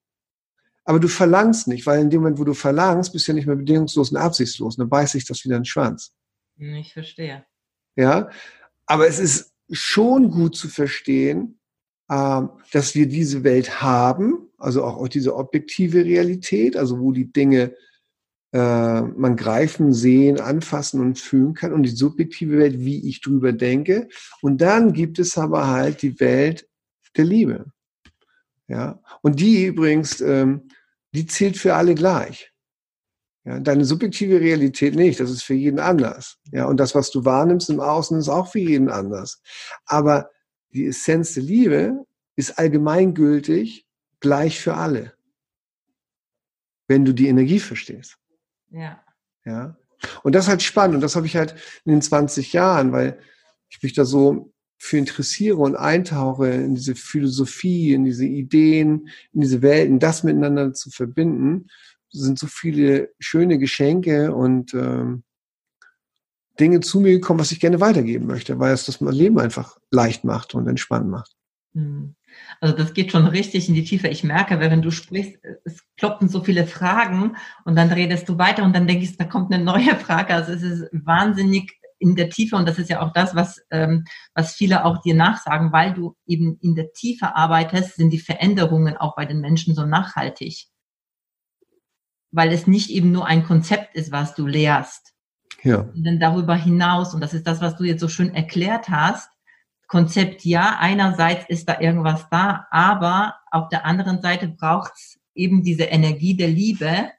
aber 0.85 1.00
du 1.00 1.09
verlangst 1.09 1.68
nicht, 1.68 1.87
weil 1.87 2.00
in 2.00 2.11
dem 2.11 2.22
Moment, 2.22 2.38
wo 2.38 2.44
du 2.44 2.54
verlangst, 2.54 3.12
bist 3.12 3.26
du 3.26 3.33
ja 3.33 3.37
nicht 3.37 3.46
mehr 3.46 3.56
bedingungslos 3.56 4.12
und 4.12 4.16
absichtslos. 4.16 4.76
Und 4.76 4.83
dann 4.83 4.88
beißt 4.88 5.12
sich 5.12 5.26
das 5.26 5.44
wieder 5.44 5.56
in 5.56 5.62
den 5.62 5.66
Schwanz. 5.66 6.14
Ich 6.56 6.92
verstehe. 6.92 7.44
Ja, 7.96 8.30
aber 8.87 9.09
es 9.09 9.18
ist 9.18 9.52
schon 9.70 10.30
gut 10.30 10.56
zu 10.56 10.68
verstehen, 10.68 11.60
dass 12.11 12.96
wir 12.96 13.07
diese 13.07 13.44
Welt 13.44 13.83
haben, 13.83 14.49
also 14.59 14.83
auch 14.83 15.07
diese 15.07 15.37
objektive 15.37 16.05
Realität, 16.05 16.77
also 16.77 16.99
wo 16.99 17.12
die 17.12 17.33
Dinge 17.33 17.73
äh, 18.53 19.03
man 19.03 19.37
greifen, 19.37 19.92
sehen, 19.92 20.40
anfassen 20.40 21.01
und 21.01 21.20
fühlen 21.20 21.55
kann 21.55 21.73
und 21.73 21.85
die 21.85 21.90
subjektive 21.90 22.59
Welt, 22.59 22.81
wie 22.81 23.09
ich 23.09 23.20
drüber 23.20 23.53
denke. 23.53 24.09
Und 24.42 24.61
dann 24.61 24.92
gibt 24.92 25.20
es 25.20 25.38
aber 25.38 25.68
halt 25.68 26.03
die 26.03 26.18
Welt 26.18 26.68
der 27.16 27.27
Liebe. 27.27 27.66
Ja, 28.66 29.01
und 29.23 29.38
die 29.38 29.66
übrigens, 29.66 30.20
ähm, 30.20 30.68
die 31.12 31.27
zählt 31.27 31.59
für 31.59 31.77
alle 31.77 31.94
gleich. 31.94 32.53
Ja, 33.44 33.61
deine 33.61 33.85
subjektive 33.85 34.40
Realität 34.40 34.96
nicht, 34.96 35.20
das 35.20 35.31
ist 35.31 35.42
für 35.42 35.55
jeden 35.55 35.79
anders. 35.79 36.38
Ja, 36.51 36.66
und 36.66 36.79
das, 36.79 36.96
was 36.96 37.12
du 37.12 37.25
wahrnimmst 37.25 37.70
im 37.70 37.79
Außen, 37.79 38.18
ist 38.18 38.29
auch 38.29 38.51
für 38.51 38.59
jeden 38.59 38.90
anders. 38.90 39.40
Aber 39.87 40.29
die 40.72 40.87
Essenz 40.87 41.35
der 41.35 41.42
Liebe 41.42 42.06
ist 42.37 42.59
allgemeingültig 42.59 43.87
gleich 44.20 44.61
für 44.61 44.74
alle, 44.74 45.14
wenn 46.88 47.04
du 47.04 47.12
die 47.12 47.28
Energie 47.28 47.61
verstehst. 47.61 48.18
Ja. 48.70 49.02
Ja. 49.44 49.76
Und 50.22 50.35
das 50.35 50.44
ist 50.44 50.50
halt 50.50 50.62
spannend. 50.62 50.96
Und 50.96 51.00
das 51.00 51.16
habe 51.16 51.26
ich 51.26 51.37
halt 51.37 51.54
in 51.85 51.92
den 51.92 52.02
20 52.02 52.52
Jahren, 52.52 52.92
weil 52.92 53.18
ich 53.68 53.83
mich 53.83 53.92
da 53.92 54.04
so 54.04 54.52
für 54.78 54.96
interessiere 54.96 55.59
und 55.59 55.76
eintauche 55.76 56.48
in 56.48 56.74
diese 56.74 56.94
Philosophie, 56.94 57.92
in 57.92 58.04
diese 58.04 58.24
Ideen, 58.24 59.09
in 59.33 59.42
diese 59.42 59.61
Welten, 59.61 59.98
das 59.98 60.24
miteinander 60.24 60.72
zu 60.72 60.90
verbinden, 60.90 61.68
sind 62.11 62.38
so 62.38 62.46
viele 62.46 63.12
schöne 63.18 63.59
Geschenke 63.59 64.35
und 64.35 64.74
ähm, 64.74 65.22
Dinge 66.58 66.80
zu 66.80 67.00
mir 67.00 67.12
gekommen, 67.12 67.40
was 67.40 67.52
ich 67.52 67.60
gerne 67.60 67.80
weitergeben 67.80 68.26
möchte, 68.26 68.58
weil 68.58 68.72
es 68.72 68.84
das 68.84 69.00
Leben 69.00 69.38
einfach 69.38 69.78
leicht 69.90 70.24
macht 70.24 70.54
und 70.54 70.66
entspannt 70.66 71.08
macht. 71.08 71.36
Mhm. 71.72 72.14
Also 72.60 72.76
das 72.76 72.94
geht 72.94 73.12
schon 73.12 73.26
richtig 73.26 73.68
in 73.68 73.74
die 73.74 73.84
Tiefe. 73.84 74.08
Ich 74.08 74.24
merke, 74.24 74.60
wenn 74.60 74.82
du 74.82 74.90
sprichst, 74.90 75.38
es 75.64 75.82
kloppen 75.96 76.28
so 76.28 76.42
viele 76.42 76.66
Fragen 76.66 77.36
und 77.64 77.76
dann 77.76 77.90
redest 77.90 78.28
du 78.28 78.38
weiter 78.38 78.62
und 78.64 78.74
dann 78.74 78.86
denke 78.86 79.04
ich, 79.04 79.16
da 79.16 79.24
kommt 79.24 79.52
eine 79.52 79.62
neue 79.62 79.96
Frage. 79.96 80.34
Also 80.34 80.52
es 80.52 80.62
ist 80.62 80.88
wahnsinnig 80.92 81.80
in 81.98 82.16
der 82.16 82.30
Tiefe, 82.30 82.56
und 82.56 82.66
das 82.66 82.78
ist 82.78 82.88
ja 82.88 83.02
auch 83.02 83.12
das, 83.12 83.34
was, 83.34 83.60
ähm, 83.70 84.04
was 84.34 84.54
viele 84.54 84.84
auch 84.84 85.02
dir 85.02 85.14
nachsagen, 85.14 85.70
weil 85.70 85.92
du 85.92 86.16
eben 86.26 86.58
in 86.60 86.74
der 86.74 86.92
Tiefe 86.92 87.36
arbeitest, 87.36 87.96
sind 87.96 88.10
die 88.10 88.18
Veränderungen 88.18 88.96
auch 88.96 89.14
bei 89.14 89.26
den 89.26 89.40
Menschen 89.40 89.74
so 89.74 89.84
nachhaltig. 89.84 90.66
Weil 92.32 92.52
es 92.52 92.66
nicht 92.66 92.90
eben 92.90 93.12
nur 93.12 93.26
ein 93.26 93.44
Konzept 93.44 93.94
ist, 93.94 94.12
was 94.12 94.34
du 94.34 94.46
lehrst. 94.46 95.12
Ja. 95.62 95.88
Denn 95.94 96.20
darüber 96.20 96.55
hinaus, 96.55 97.14
und 97.14 97.20
das 97.20 97.35
ist 97.35 97.46
das, 97.46 97.61
was 97.61 97.77
du 97.77 97.85
jetzt 97.85 98.01
so 98.01 98.09
schön 98.09 98.35
erklärt 98.35 98.88
hast, 98.88 99.31
Konzept 99.87 100.44
ja, 100.44 100.77
einerseits 100.79 101.49
ist 101.49 101.68
da 101.68 101.81
irgendwas 101.81 102.29
da, 102.31 102.66
aber 102.70 103.35
auf 103.51 103.68
der 103.68 103.85
anderen 103.85 104.23
Seite 104.23 104.46
braucht 104.46 104.92
es 104.94 105.18
eben 105.35 105.64
diese 105.64 105.85
Energie 105.85 106.37
der 106.37 106.49
Liebe. 106.49 107.11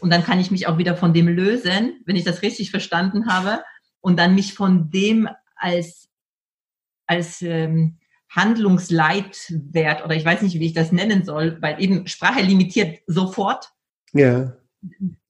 Und 0.00 0.10
dann 0.10 0.24
kann 0.24 0.40
ich 0.40 0.50
mich 0.50 0.66
auch 0.66 0.78
wieder 0.78 0.96
von 0.96 1.12
dem 1.12 1.28
lösen, 1.28 2.00
wenn 2.06 2.16
ich 2.16 2.24
das 2.24 2.42
richtig 2.42 2.70
verstanden 2.70 3.32
habe, 3.32 3.62
und 4.00 4.18
dann 4.18 4.34
mich 4.34 4.54
von 4.54 4.90
dem 4.90 5.28
als, 5.56 6.08
als 7.06 7.42
ähm, 7.42 7.98
Handlungsleitwert 8.30 10.04
oder 10.04 10.14
ich 10.14 10.24
weiß 10.24 10.42
nicht, 10.42 10.58
wie 10.58 10.66
ich 10.66 10.72
das 10.74 10.92
nennen 10.92 11.24
soll, 11.24 11.60
weil 11.60 11.80
eben 11.82 12.06
Sprache 12.06 12.42
limitiert 12.42 13.00
sofort. 13.06 13.70
Ja. 14.12 14.56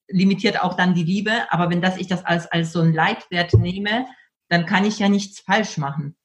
Limitiert 0.08 0.60
auch 0.62 0.74
dann 0.74 0.94
die 0.94 1.04
Liebe. 1.04 1.30
Aber 1.50 1.70
wenn 1.70 1.82
das 1.82 1.96
ich 1.96 2.06
das 2.06 2.24
als, 2.24 2.46
als 2.46 2.72
so 2.72 2.80
ein 2.80 2.92
Leitwert 2.92 3.54
nehme, 3.54 4.06
dann 4.48 4.66
kann 4.66 4.84
ich 4.84 4.98
ja 4.98 5.08
nichts 5.08 5.40
falsch 5.40 5.76
machen. 5.76 6.16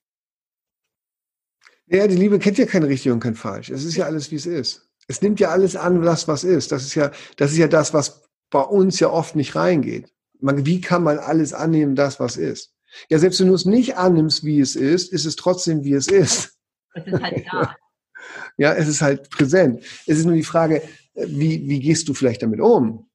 Ja, 1.88 2.08
die 2.08 2.16
Liebe 2.16 2.40
kennt 2.40 2.58
ja 2.58 2.66
kein 2.66 2.84
richtig 2.84 3.12
und 3.12 3.20
kein 3.20 3.36
falsch. 3.36 3.70
Es 3.70 3.84
ist 3.84 3.96
ja 3.96 4.06
alles, 4.06 4.32
wie 4.32 4.36
es 4.36 4.46
ist. 4.46 4.90
Es 5.08 5.22
nimmt 5.22 5.40
ja 5.40 5.50
alles 5.50 5.76
an, 5.76 6.02
das, 6.02 6.28
was 6.28 6.44
ist. 6.44 6.72
Das 6.72 6.84
ist 6.84 6.96
ja, 6.96 7.12
das 7.38 7.52
ist 7.52 7.58
ja 7.58 7.68
das, 7.68 7.94
was 7.94 8.24
bei 8.50 8.62
uns 8.62 9.00
ja 9.00 9.10
oft 9.10 9.36
nicht 9.36 9.56
reingeht. 9.56 10.14
Man, 10.40 10.66
wie 10.66 10.82
kann 10.82 11.04
man 11.04 11.20
alles 11.20 11.54
annehmen, 11.54 11.96
das, 11.96 12.20
was 12.20 12.38
ist? 12.38 12.74
Ja, 13.10 13.20
selbst 13.20 13.40
wenn 13.40 13.48
du 13.48 13.56
es 13.56 13.66
nicht 13.66 13.98
annimmst, 13.98 14.44
wie 14.44 14.60
es 14.60 14.76
ist, 14.76 15.12
ist 15.12 15.26
es 15.26 15.36
trotzdem, 15.36 15.84
wie 15.84 15.94
es 15.94 16.08
ist. 16.08 16.58
Es 16.94 17.08
ist 17.08 17.22
halt 17.22 17.46
da. 17.52 17.76
ja, 18.58 18.74
es 18.74 18.88
ist 18.88 19.02
halt 19.02 19.30
präsent. 19.30 19.84
Es 20.06 20.20
ist 20.20 20.26
nur 20.26 20.36
die 20.36 20.44
Frage, 20.44 20.82
wie, 21.16 21.68
wie 21.68 21.80
gehst 21.80 22.08
du 22.08 22.14
vielleicht 22.14 22.44
damit 22.44 22.62
um? 22.62 23.10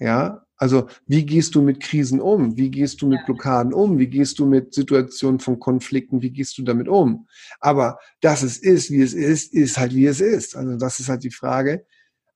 Ja, 0.00 0.46
also 0.56 0.88
wie 1.06 1.24
gehst 1.24 1.54
du 1.54 1.62
mit 1.62 1.80
Krisen 1.80 2.20
um? 2.20 2.56
Wie 2.56 2.70
gehst 2.70 3.00
du 3.02 3.06
mit 3.06 3.24
Blockaden 3.26 3.72
um? 3.72 3.98
Wie 3.98 4.08
gehst 4.08 4.38
du 4.38 4.46
mit 4.46 4.74
Situationen 4.74 5.40
von 5.40 5.60
Konflikten? 5.60 6.22
Wie 6.22 6.30
gehst 6.30 6.56
du 6.58 6.62
damit 6.62 6.88
um? 6.88 7.28
Aber 7.60 7.98
dass 8.20 8.42
es 8.42 8.56
ist, 8.56 8.90
wie 8.90 9.02
es 9.02 9.12
ist, 9.12 9.52
ist 9.52 9.78
halt 9.78 9.94
wie 9.94 10.06
es 10.06 10.20
ist. 10.20 10.56
Also 10.56 10.76
das 10.76 11.00
ist 11.00 11.10
halt 11.10 11.22
die 11.22 11.30
Frage. 11.30 11.84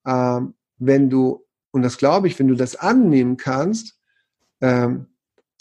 Ähm, 0.05 0.53
wenn 0.77 1.09
du, 1.09 1.43
und 1.71 1.81
das 1.81 1.97
glaube 1.97 2.27
ich, 2.27 2.37
wenn 2.39 2.47
du 2.47 2.55
das 2.55 2.75
annehmen 2.75 3.37
kannst, 3.37 3.99
ähm, 4.61 5.07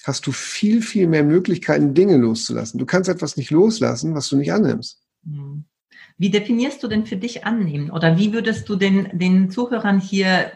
hast 0.04 0.26
du 0.26 0.32
viel, 0.32 0.82
viel 0.82 1.06
mehr 1.06 1.24
Möglichkeiten, 1.24 1.94
Dinge 1.94 2.18
loszulassen. 2.18 2.78
Du 2.78 2.86
kannst 2.86 3.08
etwas 3.08 3.38
nicht 3.38 3.50
loslassen, 3.50 4.14
was 4.14 4.28
du 4.28 4.36
nicht 4.36 4.52
annimmst. 4.52 5.02
Mhm. 5.22 5.64
Wie 6.16 6.30
definierst 6.30 6.82
du 6.82 6.88
denn 6.88 7.06
für 7.06 7.16
dich 7.16 7.44
annehmen? 7.44 7.90
Oder 7.90 8.18
wie 8.18 8.32
würdest 8.32 8.68
du 8.68 8.76
den, 8.76 9.18
den 9.18 9.50
Zuhörern 9.50 10.00
hier 10.00 10.52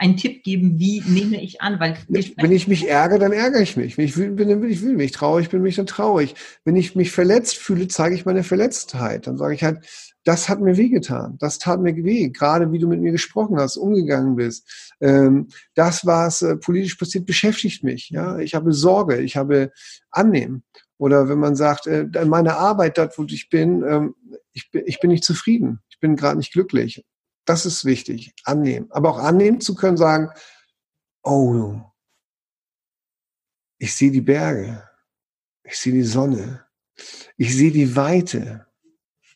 einen 0.00 0.16
Tipp 0.16 0.42
geben, 0.42 0.78
wie 0.78 1.02
nehme 1.06 1.42
ich 1.42 1.60
an? 1.60 1.78
Weil 1.78 1.98
wenn 2.08 2.52
ich 2.52 2.66
mich 2.66 2.88
ärgere, 2.88 3.18
dann 3.18 3.32
ärgere 3.32 3.60
ich 3.60 3.76
mich. 3.76 3.98
Wenn 3.98 4.06
ich 4.06 4.16
wütend 4.16 4.36
bin, 4.36 4.48
dann 4.48 4.60
bin 4.60 4.70
ich 4.70 4.80
wütend. 4.80 4.98
Wenn 4.98 5.04
ich 5.04 5.12
traurig 5.12 5.50
bin, 5.50 5.60
bin 5.60 5.68
ich 5.68 5.76
dann 5.76 5.86
traurig. 5.86 6.34
Wenn 6.64 6.74
ich 6.74 6.96
mich 6.96 7.12
verletzt 7.12 7.58
fühle, 7.58 7.86
zeige 7.86 8.14
ich 8.14 8.24
meine 8.24 8.42
Verletztheit. 8.42 9.26
Dann 9.26 9.36
sage 9.36 9.54
ich 9.54 9.62
halt, 9.62 9.84
das 10.24 10.48
hat 10.48 10.60
mir 10.60 10.78
wehgetan. 10.78 11.36
Das 11.38 11.58
tat 11.58 11.80
mir 11.82 11.94
weh. 11.94 12.30
Gerade 12.30 12.72
wie 12.72 12.78
du 12.78 12.88
mit 12.88 13.00
mir 13.00 13.12
gesprochen 13.12 13.58
hast, 13.58 13.76
umgegangen 13.76 14.36
bist. 14.36 14.94
Ähm, 15.00 15.48
das, 15.74 16.06
was 16.06 16.40
äh, 16.40 16.56
politisch 16.56 16.94
passiert, 16.94 17.26
beschäftigt 17.26 17.84
mich. 17.84 18.08
Ja, 18.08 18.38
ich 18.38 18.54
habe 18.54 18.72
Sorge. 18.72 19.18
Ich 19.18 19.36
habe 19.36 19.70
Annehmen. 20.10 20.62
Oder 20.96 21.28
wenn 21.28 21.38
man 21.38 21.56
sagt, 21.56 21.86
äh, 21.86 22.06
meine 22.24 22.56
Arbeit, 22.56 22.96
dort, 22.96 23.18
wo 23.18 23.24
ich 23.24 23.50
bin, 23.50 23.82
ähm, 23.82 24.14
ich, 24.52 24.70
bin, 24.70 24.82
ich 24.86 24.98
bin 24.98 25.10
nicht 25.10 25.24
zufrieden. 25.24 25.80
Ich 25.90 26.00
bin 26.00 26.16
gerade 26.16 26.38
nicht 26.38 26.52
glücklich. 26.52 27.04
Das 27.44 27.66
ist 27.66 27.84
wichtig. 27.84 28.34
Annehmen. 28.44 28.90
Aber 28.90 29.10
auch 29.10 29.18
annehmen 29.18 29.60
zu 29.60 29.74
können, 29.74 29.96
sagen, 29.96 30.30
oh, 31.22 31.80
ich 33.78 33.94
sehe 33.94 34.10
die 34.10 34.20
Berge. 34.20 34.88
Ich 35.64 35.78
sehe 35.78 35.92
die 35.92 36.02
Sonne. 36.02 36.66
Ich 37.36 37.56
sehe 37.56 37.70
die 37.70 37.96
Weite. 37.96 38.66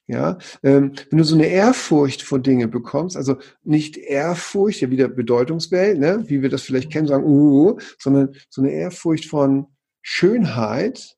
Ja, 0.07 0.37
ähm, 0.63 0.93
wenn 1.09 1.19
du 1.19 1.25
so 1.25 1.35
eine 1.35 1.47
Ehrfurcht 1.47 2.21
vor 2.21 2.39
Dinge 2.39 2.69
bekommst, 2.69 3.17
also 3.17 3.39
nicht 3.63 3.97
Ehrfurcht, 3.97 4.83
ja 4.83 4.91
wieder 4.91 5.09
Bedeutungswelt, 5.09 5.99
ne, 5.99 6.23
wie 6.29 6.43
wir 6.43 6.51
das 6.51 6.61
vielleicht 6.63 6.93
kennen, 6.93 7.09
sagen, 7.09 7.25
uh, 7.25 7.79
sondern 7.99 8.37
so 8.51 8.61
eine 8.61 8.71
Ehrfurcht 8.71 9.25
von 9.25 9.67
Schönheit, 10.03 11.17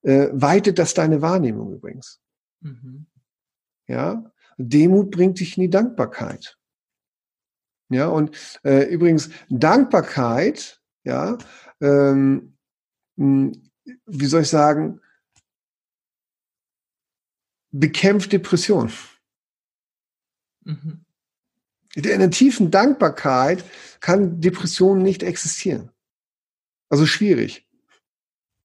äh, 0.00 0.28
weitet 0.32 0.78
das 0.78 0.94
deine 0.94 1.20
Wahrnehmung 1.20 1.74
übrigens. 1.74 2.20
Mhm. 2.60 3.06
Ja, 3.86 4.32
Demut 4.68 5.10
bringt 5.10 5.40
dich 5.40 5.56
in 5.56 5.62
die 5.62 5.70
Dankbarkeit. 5.70 6.58
Ja, 7.90 8.06
und 8.06 8.36
äh, 8.64 8.84
übrigens, 8.84 9.30
Dankbarkeit, 9.50 10.80
ja, 11.04 11.36
ähm, 11.80 12.56
hm, 13.16 13.70
wie 14.06 14.26
soll 14.26 14.42
ich 14.42 14.48
sagen, 14.48 15.00
bekämpft 17.70 18.32
Depression. 18.32 18.92
Mhm. 20.64 21.04
In 21.94 22.10
einer 22.10 22.30
tiefen 22.30 22.70
Dankbarkeit 22.70 23.64
kann 24.00 24.40
Depression 24.40 25.02
nicht 25.02 25.22
existieren. 25.22 25.90
Also 26.88 27.06
schwierig. 27.06 27.68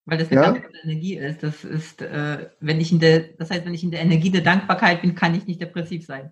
Weil 0.07 0.17
das 0.19 0.31
eine 0.31 0.41
ja? 0.41 0.51
ganz 0.51 0.65
andere 0.65 0.83
Energie 0.83 1.17
ist. 1.17 1.43
Das 1.43 1.65
ist, 1.65 2.01
äh, 2.01 2.49
wenn 2.61 2.79
ich 2.79 2.93
in 2.93 2.99
der, 2.99 3.19
das 3.19 3.49
heißt, 3.49 3.65
wenn 3.65 3.73
ich 3.73 3.83
in 3.83 3.91
der 3.91 3.99
Energie 3.99 4.31
der 4.31 4.41
Dankbarkeit 4.41 5.01
bin, 5.01 5.15
kann 5.15 5.35
ich 5.35 5.45
nicht 5.45 5.61
depressiv 5.61 6.05
sein. 6.05 6.31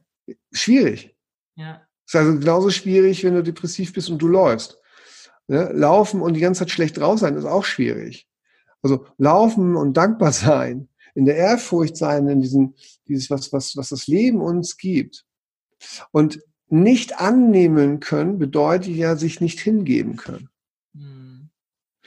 Schwierig. 0.54 1.14
Ja. 1.58 1.86
Das 2.06 2.14
ist 2.14 2.16
also 2.16 2.40
genauso 2.40 2.70
schwierig, 2.70 3.26
wenn 3.26 3.36
du 3.36 3.44
depressiv 3.44 3.92
bist 3.92 4.10
und 4.10 4.20
du 4.20 4.30
läufst. 4.30 4.80
Ne? 5.48 5.72
Laufen 5.74 6.22
und 6.22 6.36
die 6.36 6.40
ganze 6.40 6.60
Zeit 6.60 6.72
schlecht 6.72 6.98
drauf 6.98 7.20
sein, 7.20 7.36
ist 7.36 7.44
auch 7.44 7.66
schwierig. 7.66 8.30
Also 8.82 9.06
laufen 9.18 9.76
und 9.76 9.98
dankbar 9.98 10.32
sein, 10.32 10.88
in 11.14 11.26
der 11.26 11.36
Ehrfurcht 11.36 11.98
sein, 11.98 12.30
in 12.30 12.40
diesem, 12.40 12.76
dieses, 13.10 13.30
was, 13.30 13.52
was, 13.52 13.76
was 13.76 13.90
das 13.90 14.08
Leben 14.08 14.40
uns 14.40 14.78
gibt. 14.78 15.26
Und 16.12 16.42
nicht 16.70 17.20
annehmen 17.20 18.00
können, 18.00 18.40
bedeutet 18.40 18.96
ja, 18.96 19.18
sich 19.18 19.42
nicht 19.42 19.60
hingeben 19.60 20.16
können. 20.16 20.50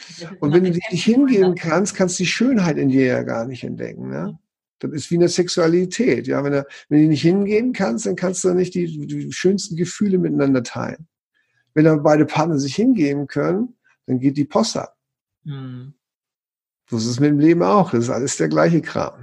Und 0.41 0.53
wenn 0.53 0.65
du 0.65 0.71
dich 0.71 0.89
nicht 0.91 1.05
hingeben 1.05 1.55
kannst, 1.55 1.95
kannst 1.95 2.19
du 2.19 2.25
die 2.25 2.29
Schönheit 2.29 2.77
in 2.79 2.89
dir 2.89 3.07
ja 3.07 3.23
gar 3.23 3.47
nicht 3.47 3.65
entdecken. 3.65 4.09
Ne? 4.11 4.39
Das 4.79 4.93
ist 4.93 5.11
wie 5.11 5.17
eine 5.17 5.29
Sexualität. 5.29 6.27
Ja, 6.27 6.45
wenn 6.45 6.53
du, 6.53 6.67
wenn 6.89 7.03
du 7.03 7.09
nicht 7.09 7.23
hingehen 7.23 7.73
kannst, 7.73 8.07
dann 8.07 8.17
kannst 8.17 8.45
du 8.45 8.55
nicht 8.55 8.75
die, 8.75 9.07
die 9.07 9.33
schönsten 9.33 9.77
Gefühle 9.77 10.19
miteinander 10.19 10.63
teilen. 10.63 11.09
Wenn 11.75 11.85
dann 11.85 12.03
beide 12.03 12.27
Partner 12.27 12.59
sich 12.59 12.75
hingeben 12.75 13.27
können, 13.27 13.77
dann 14.07 14.21
geht 14.21 14.37
die 14.37 14.45
Post 14.45 14.77
ab. 14.77 14.97
Mhm. 15.45 15.95
So 16.89 16.97
ist 16.97 17.07
es 17.07 17.21
mit 17.21 17.31
dem 17.31 17.39
Leben 17.39 17.63
auch. 17.63 17.91
Das 17.91 18.05
ist 18.05 18.11
alles 18.11 18.37
der 18.39 18.49
gleiche 18.49 18.81
Kram. 18.81 19.23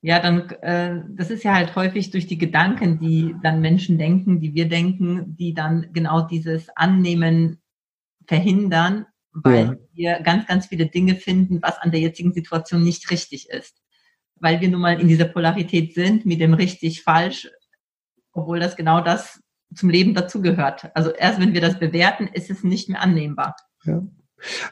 ja, 0.00 0.20
dann, 0.20 0.50
äh, 0.62 1.02
das 1.10 1.30
ist 1.30 1.44
ja 1.44 1.54
halt 1.54 1.76
häufig 1.76 2.10
durch 2.10 2.26
die 2.26 2.38
Gedanken, 2.38 2.98
die 2.98 3.36
dann 3.42 3.60
Menschen 3.60 3.98
denken, 3.98 4.40
die 4.40 4.54
wir 4.54 4.68
denken, 4.68 5.36
die 5.36 5.54
dann 5.54 5.92
genau 5.92 6.22
dieses 6.22 6.68
Annehmen 6.74 7.60
verhindern, 8.26 9.06
weil 9.32 9.64
ja. 9.64 9.76
wir 9.92 10.20
ganz, 10.22 10.46
ganz 10.46 10.66
viele 10.66 10.86
Dinge 10.86 11.16
finden, 11.16 11.60
was 11.62 11.78
an 11.78 11.90
der 11.90 12.00
jetzigen 12.00 12.32
Situation 12.32 12.82
nicht 12.82 13.10
richtig 13.10 13.50
ist. 13.50 13.82
Weil 14.36 14.60
wir 14.60 14.68
nun 14.68 14.80
mal 14.80 15.00
in 15.00 15.08
dieser 15.08 15.26
Polarität 15.26 15.94
sind 15.94 16.26
mit 16.26 16.40
dem 16.40 16.54
richtig 16.54 17.02
falsch, 17.02 17.48
obwohl 18.32 18.60
das 18.60 18.76
genau 18.76 19.00
das 19.00 19.40
zum 19.74 19.90
Leben 19.90 20.14
dazugehört. 20.14 20.90
Also 20.94 21.10
erst 21.10 21.40
wenn 21.40 21.54
wir 21.54 21.60
das 21.60 21.78
bewerten, 21.78 22.28
ist 22.28 22.50
es 22.50 22.62
nicht 22.62 22.88
mehr 22.88 23.00
annehmbar. 23.00 23.56
Ja. 23.84 24.02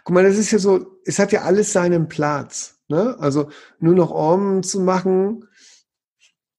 Guck 0.05 0.15
mal, 0.15 0.25
das 0.25 0.37
ist 0.37 0.51
ja 0.51 0.59
so, 0.59 0.99
es 1.05 1.19
hat 1.19 1.33
ja 1.33 1.43
alles 1.43 1.73
seinen 1.73 2.09
Platz. 2.09 2.79
Ne? 2.89 3.17
Also 3.19 3.51
nur 3.79 3.95
noch 3.95 4.11
Om 4.11 4.63
zu 4.63 4.81
machen, 4.81 5.47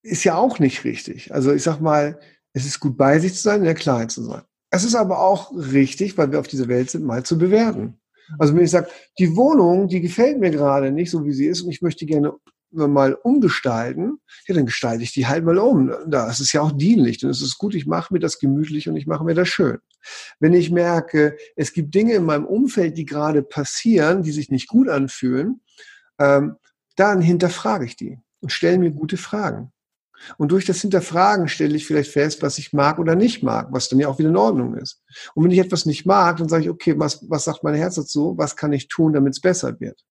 ist 0.01 0.23
ja 0.23 0.35
auch 0.35 0.59
nicht 0.59 0.83
richtig. 0.83 1.33
Also 1.33 1.53
ich 1.53 1.63
sag 1.63 1.79
mal, 1.79 2.19
es 2.53 2.65
ist 2.65 2.79
gut 2.79 2.97
bei 2.97 3.19
sich 3.19 3.33
zu 3.33 3.41
sein, 3.41 3.59
in 3.59 3.65
der 3.65 3.75
Klarheit 3.75 4.11
zu 4.11 4.23
sein. 4.23 4.43
Es 4.75 4.83
ist 4.83 4.95
aber 4.95 5.21
auch 5.21 5.53
richtig, 5.55 6.17
weil 6.17 6.33
wir 6.33 6.39
auf 6.41 6.49
dieser 6.49 6.67
Welt 6.67 6.89
sind, 6.89 7.05
mal 7.05 7.23
zu 7.23 7.37
bewerten. 7.37 7.97
Also 8.37 8.53
wenn 8.53 8.65
ich 8.65 8.71
sage, 8.71 8.89
die 9.17 9.33
Wohnung, 9.37 9.87
die 9.87 10.01
gefällt 10.01 10.37
mir 10.37 10.51
gerade 10.51 10.91
nicht 10.91 11.11
so, 11.11 11.23
wie 11.23 11.31
sie 11.31 11.45
ist 11.45 11.61
und 11.61 11.71
ich 11.71 11.81
möchte 11.81 12.05
gerne 12.05 12.33
mal 12.71 13.13
umgestalten, 13.13 14.17
ja, 14.47 14.55
dann 14.55 14.65
gestalte 14.65 15.03
ich 15.03 15.13
die 15.13 15.27
halt 15.27 15.45
mal 15.45 15.59
um. 15.59 15.93
Das 16.07 16.41
ist 16.41 16.51
ja 16.51 16.59
auch 16.59 16.73
dienlich, 16.73 17.19
dann 17.19 17.29
ist 17.29 17.41
es 17.41 17.57
gut, 17.57 17.73
ich 17.73 17.85
mache 17.85 18.13
mir 18.13 18.19
das 18.19 18.37
gemütlich 18.37 18.89
und 18.89 18.97
ich 18.97 19.07
mache 19.07 19.23
mir 19.23 19.33
das 19.33 19.47
schön. 19.47 19.77
Wenn 20.41 20.51
ich 20.51 20.71
merke, 20.71 21.37
es 21.55 21.71
gibt 21.71 21.95
Dinge 21.95 22.13
in 22.13 22.25
meinem 22.25 22.45
Umfeld, 22.45 22.97
die 22.97 23.05
gerade 23.05 23.43
passieren, 23.43 24.23
die 24.23 24.33
sich 24.33 24.49
nicht 24.49 24.67
gut 24.67 24.89
anfühlen, 24.89 25.61
ähm, 26.19 26.57
dann 26.97 27.21
hinterfrage 27.21 27.85
ich 27.85 27.95
die 27.95 28.19
und 28.41 28.51
stelle 28.51 28.77
mir 28.77 28.91
gute 28.91 29.15
Fragen. 29.15 29.71
Und 30.37 30.51
durch 30.51 30.65
das 30.65 30.81
Hinterfragen 30.81 31.47
stelle 31.47 31.75
ich 31.75 31.85
vielleicht 31.85 32.11
fest, 32.11 32.41
was 32.41 32.57
ich 32.57 32.73
mag 32.73 32.99
oder 32.99 33.15
nicht 33.15 33.43
mag, 33.43 33.67
was 33.71 33.89
dann 33.89 33.99
ja 33.99 34.07
auch 34.07 34.17
wieder 34.17 34.29
in 34.29 34.37
Ordnung 34.37 34.75
ist. 34.75 35.01
Und 35.33 35.43
wenn 35.43 35.51
ich 35.51 35.59
etwas 35.59 35.85
nicht 35.85 36.05
mag, 36.05 36.37
dann 36.37 36.49
sage 36.49 36.63
ich, 36.63 36.69
okay, 36.69 36.97
was, 36.97 37.29
was 37.29 37.43
sagt 37.43 37.63
mein 37.63 37.75
Herz 37.75 37.95
dazu? 37.95 38.33
Was 38.37 38.55
kann 38.55 38.73
ich 38.73 38.87
tun, 38.87 39.13
damit 39.13 39.33
es 39.33 39.41
besser 39.41 39.79
wird? 39.79 40.03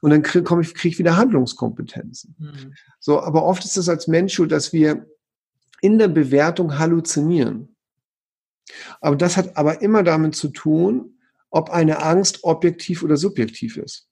Und 0.00 0.10
dann 0.10 0.22
kriege 0.22 0.60
ich, 0.60 0.74
krieg 0.74 0.92
ich 0.92 0.98
wieder 0.98 1.16
Handlungskompetenzen. 1.16 2.34
Mhm. 2.38 2.74
So, 2.98 3.20
aber 3.20 3.44
oft 3.44 3.64
ist 3.64 3.76
es 3.76 3.88
als 3.88 4.06
Mensch 4.06 4.36
so, 4.36 4.46
dass 4.46 4.72
wir 4.72 5.06
in 5.80 5.98
der 5.98 6.08
Bewertung 6.08 6.78
halluzinieren. 6.78 7.76
Aber 9.00 9.16
das 9.16 9.36
hat 9.36 9.56
aber 9.56 9.82
immer 9.82 10.02
damit 10.02 10.34
zu 10.34 10.48
tun, 10.48 11.18
ob 11.50 11.70
eine 11.70 12.02
Angst 12.02 12.44
objektiv 12.44 13.02
oder 13.02 13.16
subjektiv 13.16 13.76
ist. 13.76 14.08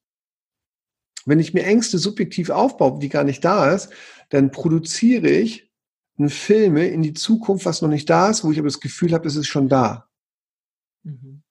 Wenn 1.27 1.41
ich 1.41 1.55
mir 1.55 1.65
Ängste 1.65 1.99
subjektiv 1.99 2.51
aufbaue, 2.51 2.99
die 2.99 3.09
gar 3.09 3.25
nicht 3.25 3.45
da 3.45 3.73
ist, 3.73 3.91
dann 4.31 4.51
produziere 4.51 5.29
ich 5.29 5.71
Filme 6.29 6.87
in 6.87 7.03
die 7.03 7.15
Zukunft, 7.15 7.67
was 7.67 7.83
noch 7.83 7.89
nicht 7.89 8.09
da 8.09 8.31
ist, 8.31 8.45
wo 8.45 8.53
ich 8.53 8.59
aber 8.59 8.69
das 8.69 8.81
Gefühl 8.81 9.13
habe, 9.13 9.27
es 9.27 9.37
ist 9.37 9.49
schon 9.49 9.69
da. 9.69 10.09
Mhm. 11.03 11.43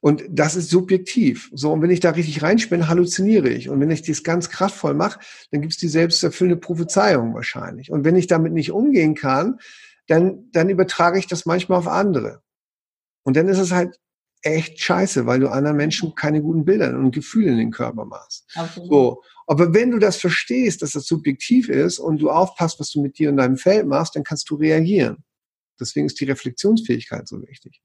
Und 0.00 0.24
das 0.28 0.56
ist 0.56 0.70
subjektiv. 0.70 1.50
So, 1.52 1.72
und 1.72 1.82
wenn 1.82 1.90
ich 1.90 2.00
da 2.00 2.10
richtig 2.10 2.42
reinspinne, 2.42 2.88
halluziniere 2.88 3.48
ich. 3.48 3.68
Und 3.68 3.80
wenn 3.80 3.90
ich 3.90 4.02
das 4.02 4.24
ganz 4.24 4.48
kraftvoll 4.48 4.94
mache, 4.94 5.20
dann 5.50 5.60
gibt 5.60 5.72
es 5.72 5.78
die 5.78 5.88
selbsterfüllende 5.88 6.60
Prophezeiung 6.60 7.34
wahrscheinlich. 7.34 7.90
Und 7.90 8.04
wenn 8.04 8.16
ich 8.16 8.26
damit 8.26 8.52
nicht 8.52 8.72
umgehen 8.72 9.14
kann, 9.14 9.60
dann, 10.06 10.50
dann 10.52 10.70
übertrage 10.70 11.18
ich 11.18 11.28
das 11.28 11.46
manchmal 11.46 11.78
auf 11.78 11.88
andere. 11.88 12.42
Und 13.22 13.36
dann 13.36 13.48
ist 13.48 13.58
es 13.58 13.70
halt 13.70 13.98
echt 14.42 14.80
scheiße, 14.80 15.26
weil 15.26 15.40
du 15.40 15.48
anderen 15.48 15.76
Menschen 15.76 16.14
keine 16.14 16.40
guten 16.40 16.64
Bilder 16.64 16.88
und 16.90 17.14
Gefühle 17.14 17.50
in 17.50 17.58
den 17.58 17.70
Körper 17.70 18.04
machst. 18.04 18.46
Absolut. 18.54 18.90
So. 18.90 19.22
Aber 19.46 19.74
wenn 19.74 19.90
du 19.90 19.98
das 19.98 20.16
verstehst, 20.16 20.82
dass 20.82 20.92
das 20.92 21.06
subjektiv 21.06 21.68
ist 21.68 21.98
und 21.98 22.18
du 22.18 22.30
aufpasst, 22.30 22.78
was 22.80 22.90
du 22.90 23.02
mit 23.02 23.18
dir 23.18 23.30
in 23.30 23.36
deinem 23.36 23.56
Feld 23.56 23.86
machst, 23.86 24.16
dann 24.16 24.24
kannst 24.24 24.48
du 24.50 24.54
reagieren. 24.54 25.24
Deswegen 25.78 26.06
ist 26.06 26.20
die 26.20 26.26
Reflexionsfähigkeit 26.26 27.26
so 27.26 27.42
wichtig. 27.42 27.80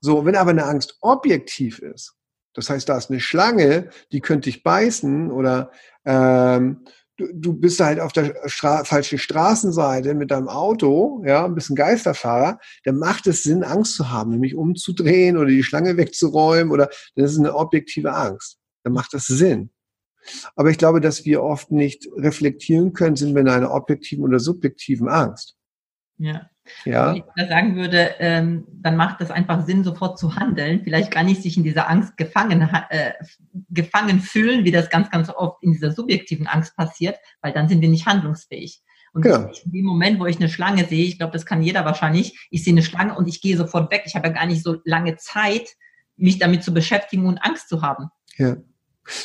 So, 0.00 0.24
wenn 0.24 0.36
aber 0.36 0.50
eine 0.50 0.64
Angst 0.64 0.98
objektiv 1.00 1.78
ist, 1.78 2.14
das 2.54 2.70
heißt, 2.70 2.88
da 2.88 2.96
ist 2.96 3.10
eine 3.10 3.20
Schlange, 3.20 3.90
die 4.12 4.20
könnte 4.20 4.48
dich 4.48 4.62
beißen 4.62 5.30
oder 5.30 5.72
ähm, 6.04 6.84
du, 7.16 7.28
du 7.32 7.52
bist 7.52 7.80
halt 7.80 8.00
auf 8.00 8.12
der 8.12 8.34
Stra 8.46 8.84
falschen 8.84 9.18
Straßenseite 9.18 10.14
mit 10.14 10.30
deinem 10.30 10.48
Auto, 10.48 11.22
ja, 11.26 11.44
ein 11.44 11.54
bisschen 11.54 11.76
Geisterfahrer, 11.76 12.58
dann 12.84 12.96
macht 12.96 13.26
es 13.26 13.42
Sinn, 13.42 13.64
Angst 13.64 13.94
zu 13.94 14.10
haben, 14.10 14.30
nämlich 14.30 14.54
umzudrehen 14.54 15.36
oder 15.36 15.48
die 15.48 15.62
Schlange 15.62 15.96
wegzuräumen 15.96 16.72
oder 16.72 16.88
das 17.16 17.32
ist 17.32 17.38
eine 17.38 17.54
objektive 17.54 18.14
Angst. 18.14 18.58
Dann 18.82 18.92
macht 18.92 19.14
das 19.14 19.26
Sinn. 19.26 19.70
Aber 20.56 20.70
ich 20.70 20.78
glaube, 20.78 21.00
dass 21.00 21.24
wir 21.24 21.42
oft 21.42 21.70
nicht 21.70 22.08
reflektieren 22.16 22.92
können, 22.92 23.16
sind 23.16 23.34
wir 23.34 23.42
in 23.42 23.48
einer 23.48 23.72
objektiven 23.72 24.24
oder 24.24 24.40
subjektiven 24.40 25.08
Angst. 25.08 25.56
Ja. 26.16 26.48
Ja. 26.84 27.08
Wenn 27.08 27.16
ich 27.16 27.24
da 27.36 27.46
sagen 27.46 27.76
würde, 27.76 28.14
ähm, 28.18 28.66
dann 28.72 28.96
macht 28.96 29.20
es 29.20 29.30
einfach 29.30 29.64
Sinn, 29.66 29.84
sofort 29.84 30.18
zu 30.18 30.36
handeln. 30.36 30.82
Vielleicht 30.82 31.10
gar 31.10 31.22
nicht 31.22 31.42
sich 31.42 31.56
in 31.56 31.64
dieser 31.64 31.88
Angst 31.88 32.16
gefangen, 32.16 32.68
äh, 32.90 33.12
gefangen 33.70 34.20
fühlen, 34.20 34.64
wie 34.64 34.70
das 34.70 34.90
ganz, 34.90 35.10
ganz 35.10 35.28
oft 35.30 35.62
in 35.62 35.72
dieser 35.72 35.92
subjektiven 35.92 36.46
Angst 36.46 36.76
passiert, 36.76 37.18
weil 37.42 37.52
dann 37.52 37.68
sind 37.68 37.80
wir 37.80 37.88
nicht 37.88 38.06
handlungsfähig. 38.06 38.82
Und 39.12 39.22
genau. 39.22 39.48
in 39.64 39.72
dem 39.72 39.84
Moment, 39.84 40.18
wo 40.18 40.26
ich 40.26 40.36
eine 40.36 40.48
Schlange 40.48 40.86
sehe, 40.86 41.04
ich 41.04 41.18
glaube, 41.18 41.32
das 41.32 41.46
kann 41.46 41.62
jeder 41.62 41.84
wahrscheinlich, 41.84 42.48
ich 42.50 42.64
sehe 42.64 42.72
eine 42.72 42.82
Schlange 42.82 43.14
und 43.14 43.28
ich 43.28 43.40
gehe 43.40 43.56
sofort 43.56 43.92
weg. 43.92 44.02
Ich 44.06 44.16
habe 44.16 44.26
ja 44.26 44.32
gar 44.32 44.46
nicht 44.46 44.64
so 44.64 44.78
lange 44.84 45.16
Zeit, 45.16 45.68
mich 46.16 46.38
damit 46.38 46.64
zu 46.64 46.74
beschäftigen 46.74 47.26
und 47.26 47.38
Angst 47.38 47.68
zu 47.68 47.82
haben. 47.82 48.08
Ja. 48.36 48.56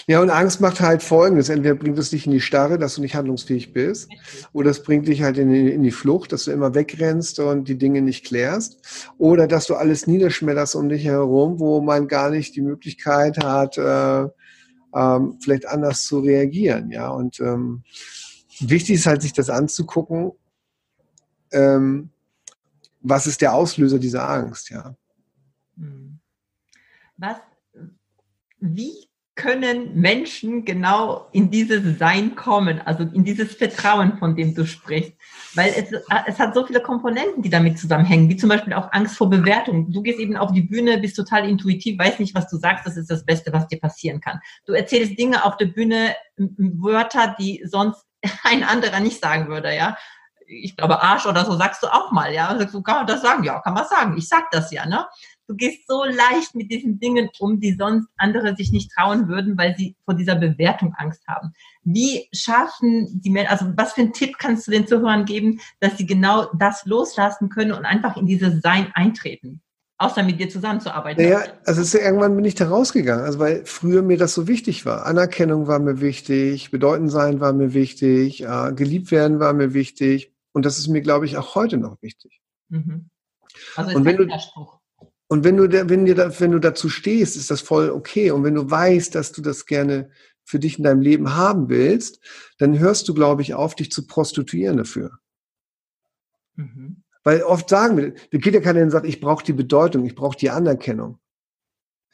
Ja, 0.08 0.22
und 0.22 0.30
Angst 0.30 0.60
macht 0.60 0.82
halt 0.82 1.02
Folgendes. 1.02 1.50
Entweder 1.50 1.76
bringt 1.76 1.98
es 1.98 2.10
dich 2.10 2.26
in 2.26 2.34
die 2.34 2.42
Starre, 2.42 2.78
dass 2.78 2.96
du 2.96 3.02
nicht 3.02 3.16
handlungsfähig 3.16 3.72
bist, 3.72 4.10
oder 4.52 4.72
es 4.72 4.84
bringt 4.84 5.08
dich 5.08 5.22
halt 5.22 5.38
in 5.38 5.52
die, 5.52 5.72
in 5.72 5.84
die, 5.84 5.92
Flucht, 5.92 6.32
dass 6.34 6.46
du 6.46 6.52
immer 6.52 6.76
wegrennst 6.76 7.40
und 7.40 7.68
die 7.68 7.78
Dinge 7.78 8.02
nicht 8.02 8.26
klärst, 8.26 9.12
oder 9.18 9.48
dass 9.48 9.68
du 9.68 9.76
alles 9.76 10.06
niederschmetterst 10.08 10.76
um 10.76 10.90
dich 10.90 11.06
herum, 11.06 11.60
wo 11.60 11.80
man 11.82 12.08
gar 12.08 12.30
nicht 12.30 12.56
die 12.56 12.62
Möglichkeit 12.62 13.44
hat, 13.44 13.78
äh, 13.78 14.28
ähm, 14.94 15.38
vielleicht 15.42 15.66
anders 15.68 16.04
zu 16.04 16.20
reagieren. 16.20 16.92
Ja, 16.92 17.10
und 17.10 17.40
ähm, 17.40 17.84
wichtig 18.60 18.96
ist 18.96 19.06
halt, 19.06 19.22
sich 19.22 19.34
das 19.34 19.50
anzugucken. 19.50 20.32
Ähm, 21.52 22.10
was 23.02 23.28
ist 23.28 23.42
der 23.42 23.54
Auslöser 23.54 23.98
dieser 23.98 24.28
Angst? 24.30 24.70
Ja. 24.70 24.96
Hm. 25.78 26.20
Was, 27.18 27.38
wie 28.60 29.09
können 29.40 29.96
Menschen 29.96 30.66
genau 30.66 31.30
in 31.32 31.50
dieses 31.50 31.98
Sein 31.98 32.36
kommen, 32.36 32.82
also 32.86 33.04
in 33.04 33.24
dieses 33.24 33.56
Vertrauen, 33.56 34.18
von 34.18 34.36
dem 34.36 34.54
du 34.54 34.66
sprichst. 34.66 35.14
Weil 35.56 35.74
es, 35.78 35.94
es 36.28 36.40
hat 36.40 36.54
so 36.54 36.66
viele 36.66 36.82
Komponenten, 36.82 37.42
die 37.42 37.50
damit 37.50 37.80
zusammenhängen, 37.80 38.30
wie 38.30 38.36
zum 38.36 38.50
Beispiel 38.50 38.74
auch 38.74 38.92
Angst 38.92 39.16
vor 39.16 39.30
Bewertung. 39.30 39.92
Du 39.94 40.02
gehst 40.02 40.20
eben 40.20 40.36
auf 40.36 40.52
die 40.52 40.62
Bühne, 40.62 40.98
bist 40.98 41.16
total 41.16 41.48
intuitiv, 41.48 41.98
weißt 41.98 42.20
nicht, 42.20 42.36
was 42.36 42.50
du 42.50 42.58
sagst, 42.58 42.86
das 42.86 42.98
ist 42.98 43.10
das 43.10 43.26
Beste, 43.26 43.54
was 43.54 43.68
dir 43.68 43.80
passieren 43.80 44.20
kann. 44.20 44.42
Du 44.66 44.74
erzählst 44.74 45.18
Dinge 45.18 45.46
auf 45.46 45.56
der 45.56 45.68
Bühne, 45.68 46.16
Wörter, 46.36 47.36
die 47.40 47.64
sonst 47.66 48.06
ein 48.44 48.64
anderer 48.66 49.00
nicht 49.00 49.22
sagen 49.22 49.48
würde, 49.48 49.74
ja. 49.74 49.98
Ich 50.48 50.76
glaube, 50.76 51.02
Arsch 51.02 51.28
oder 51.28 51.46
so 51.46 51.56
sagst 51.56 51.82
du 51.82 51.88
auch 51.88 52.12
mal, 52.12 52.34
ja. 52.34 52.54
Du 52.66 52.82
kann 52.82 52.96
man 52.98 53.08
das 53.08 53.22
sagen? 53.22 53.46
Ja, 53.46 53.62
kann 53.62 53.74
man 53.74 53.88
sagen. 53.88 54.18
Ich 54.18 54.28
sag 54.28 54.52
das 54.52 54.70
ja, 54.72 54.86
ne? 54.86 55.06
Du 55.50 55.56
gehst 55.56 55.88
so 55.88 56.04
leicht 56.04 56.54
mit 56.54 56.72
diesen 56.72 57.00
Dingen 57.00 57.30
um, 57.40 57.60
die 57.60 57.74
sonst 57.74 58.08
andere 58.18 58.56
sich 58.56 58.72
nicht 58.72 58.92
trauen 58.92 59.28
würden, 59.28 59.58
weil 59.58 59.76
sie 59.76 59.96
vor 60.06 60.14
dieser 60.14 60.36
Bewertung 60.36 60.94
Angst 60.96 61.28
haben. 61.28 61.54
Wie 61.84 62.30
schaffen 62.32 63.20
die 63.22 63.32
Menschen, 63.32 63.52
also 63.52 63.66
was 63.76 63.94
für 63.94 64.02
einen 64.02 64.14
Tipp 64.14 64.38
kannst 64.38 64.68
du 64.68 64.72
den 64.72 64.86
Zuhörern 64.86 65.26
geben, 65.26 65.60
dass 65.80 65.98
sie 65.98 66.06
genau 66.06 66.54
das 66.54 66.86
loslassen 66.86 67.50
können 67.50 67.72
und 67.72 67.84
einfach 67.84 68.16
in 68.16 68.28
dieses 68.28 68.62
Sein 68.62 68.92
eintreten? 68.94 69.62
Außer 69.98 70.24
mit 70.24 70.40
dir 70.40 70.50
zusammenzuarbeiten. 70.50 71.22
Naja, 71.22 71.42
also 71.66 71.82
ist, 71.82 71.94
irgendwann 71.94 72.36
bin 72.36 72.46
ich 72.46 72.56
da 72.56 72.70
rausgegangen, 72.70 73.26
also 73.26 73.40
weil 73.40 73.66
früher 73.66 74.02
mir 74.02 74.18
das 74.18 74.34
so 74.34 74.48
wichtig 74.48 74.86
war. 74.86 75.06
Anerkennung 75.06 75.68
war 75.68 75.80
mir 75.80 76.00
wichtig, 76.00 76.72
bedeutend 76.72 77.12
sein 77.12 77.42
war 77.42 77.52
mir 77.52 77.74
wichtig, 77.74 78.44
äh, 78.44 78.72
geliebt 78.74 79.12
werden 79.12 79.40
war 79.40 79.52
mir 79.52 79.74
wichtig. 79.74 80.32
Und 80.54 80.66
das 80.66 80.78
ist 80.78 80.88
mir, 80.88 81.02
glaube 81.02 81.26
ich, 81.26 81.38
auch 81.38 81.56
heute 81.56 81.78
noch 81.78 82.02
wichtig. 82.02 82.40
Mhm. 82.70 83.10
Also 83.76 83.90
ist 83.90 83.96
und 83.98 84.06
wenn 84.06 84.16
du, 84.16 84.24
Widerspruch. 84.26 84.79
Und 85.30 85.44
wenn 85.44 85.58
du, 85.58 85.72
wenn, 85.90 86.06
dir 86.06 86.16
da, 86.16 86.40
wenn 86.40 86.52
du 86.52 86.60
dazu 86.60 86.90
stehst, 86.90 87.38
ist 87.38 87.52
das 87.52 87.62
voll 87.62 87.92
okay. 87.92 88.32
Und 88.32 88.44
wenn 88.44 88.56
du 88.56 88.70
weißt, 88.70 89.14
dass 89.14 89.32
du 89.32 89.42
das 89.42 89.68
gerne 89.68 90.10
für 90.44 90.58
dich 90.58 90.80
in 90.80 90.84
deinem 90.84 91.02
Leben 91.02 91.36
haben 91.36 91.70
willst, 91.70 92.20
dann 92.58 92.80
hörst 92.80 93.08
du, 93.08 93.14
glaube 93.14 93.44
ich, 93.44 93.54
auf, 93.54 93.76
dich 93.76 93.92
zu 93.92 94.08
prostituieren 94.08 94.78
dafür. 94.78 95.20
Mhm. 96.56 97.04
Weil 97.24 97.44
oft 97.44 97.70
sagen 97.70 97.98
wir, 97.98 98.14
da 98.32 98.38
geht 98.40 98.56
ja 98.56 98.60
keiner 98.60 98.82
und 98.82 98.90
sagt, 98.90 99.06
ich 99.06 99.22
brauche 99.22 99.46
die 99.46 99.54
Bedeutung, 99.54 100.04
ich 100.06 100.16
brauche 100.16 100.38
die 100.38 100.50
Anerkennung. 100.50 101.20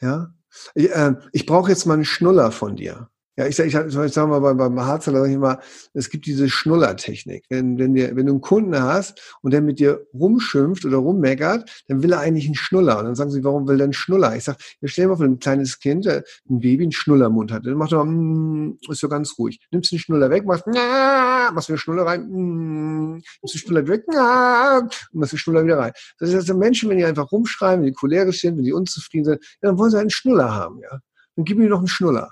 Ja, 0.01 0.33
ich, 0.73 0.91
äh, 0.91 1.15
ich 1.31 1.45
brauche 1.45 1.69
jetzt 1.69 1.85
mal 1.85 1.93
einen 1.93 2.05
Schnuller 2.05 2.51
von 2.51 2.75
dir. 2.75 3.09
Ja, 3.37 3.47
ich, 3.47 3.59
ich, 3.59 3.75
ich 3.75 4.13
sag 4.13 4.29
mal, 4.29 4.39
beim, 4.39 4.55
beim 4.55 4.79
Harzer 4.79 5.11
sage 5.11 5.27
ich 5.27 5.33
immer, 5.33 5.59
es 5.93 6.09
gibt 6.09 6.25
diese 6.25 6.49
Schnullertechnik. 6.49 7.43
Wenn, 7.49 7.77
wenn, 7.77 7.93
dir, 7.93 8.15
wenn 8.15 8.27
du 8.27 8.31
einen 8.31 8.41
Kunden 8.41 8.81
hast 8.81 9.35
und 9.41 9.51
der 9.51 9.61
mit 9.61 9.79
dir 9.79 10.07
rumschimpft 10.13 10.85
oder 10.85 10.97
rummeckert, 10.97 11.83
dann 11.89 12.01
will 12.01 12.13
er 12.13 12.21
eigentlich 12.21 12.45
einen 12.45 12.55
Schnuller. 12.55 12.97
Und 12.97 13.05
dann 13.05 13.15
sagen 13.15 13.31
sie, 13.31 13.43
warum 13.43 13.67
will 13.67 13.75
der 13.75 13.85
einen 13.85 13.93
Schnuller? 13.93 14.37
Ich 14.37 14.45
sage, 14.45 14.57
ja, 14.79 14.87
stell 14.87 15.05
dir 15.05 15.09
mal 15.09 15.17
vor, 15.17 15.25
ein 15.25 15.39
kleines 15.39 15.79
Kind, 15.79 16.07
ein 16.07 16.23
Baby 16.47 16.83
einen 16.83 16.93
Schnullermund 16.93 17.51
hat. 17.51 17.65
Dann 17.65 17.73
macht 17.73 17.91
er, 17.91 18.05
mm, 18.05 18.77
ist 18.89 19.01
so 19.01 19.09
ganz 19.09 19.37
ruhig. 19.37 19.59
Nimmst 19.69 19.91
den 19.91 19.99
Schnuller 19.99 20.29
weg, 20.29 20.45
machst, 20.45 20.63
na, 20.67 21.51
machst 21.53 21.67
den 21.67 21.77
Schnuller 21.77 22.03
rein, 22.03 22.29
mm, 22.29 23.11
nimmst 23.15 23.53
den 23.53 23.59
Schnuller 23.59 23.85
weg, 23.85 24.05
na, 24.07 24.77
und 24.77 24.93
machst 25.11 25.33
den 25.33 25.39
Schnuller 25.39 25.65
wieder 25.65 25.77
rein. 25.77 25.91
Das 26.19 26.33
heißt, 26.33 26.53
Menschen, 26.53 26.89
wenn 26.89 26.99
die 26.99 27.05
einfach 27.05 27.29
rumschreien, 27.33 27.81
wenn 27.81 27.87
die 27.87 27.93
cholerisch 27.93 28.39
sind, 28.39 28.55
wenn 28.55 28.63
die 28.63 28.71
unzufrieden 28.71 29.25
sind, 29.25 29.57
dann 29.59 29.77
wollen 29.77 29.91
sie 29.91 29.99
einen 29.99 30.09
Schnuller 30.09 30.55
haben, 30.55 30.79
ja. 30.79 30.99
Dann 31.35 31.43
gib 31.43 31.57
mir 31.57 31.67
noch 31.67 31.79
einen 31.79 31.89
Schnuller. 31.89 32.31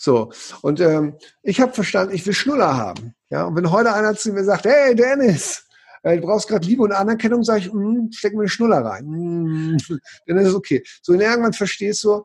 So, 0.00 0.32
und 0.62 0.80
ähm, 0.80 1.16
ich 1.42 1.60
habe 1.60 1.72
verstanden, 1.72 2.14
ich 2.14 2.24
will 2.24 2.32
Schnuller 2.32 2.76
haben. 2.76 3.14
Ja, 3.30 3.44
und 3.44 3.56
wenn 3.56 3.72
heute 3.72 3.92
einer 3.92 4.14
zu 4.14 4.32
mir 4.32 4.44
sagt, 4.44 4.64
hey 4.64 4.94
Dennis, 4.94 5.66
äh, 6.04 6.16
du 6.16 6.22
brauchst 6.22 6.48
gerade 6.48 6.64
Liebe 6.64 6.84
und 6.84 6.92
Anerkennung, 6.92 7.42
sage 7.42 7.60
ich, 7.60 7.72
mm, 7.72 8.12
steck 8.12 8.32
mir 8.32 8.42
eine 8.42 8.48
Schnuller 8.48 8.84
rein. 8.84 9.06
Mm, 9.06 9.76
dann 10.26 10.38
ist 10.38 10.48
es 10.48 10.54
okay. 10.54 10.84
So, 11.02 11.12
und 11.12 11.20
irgendwann 11.20 11.52
verstehst 11.52 12.04
du, 12.04 12.22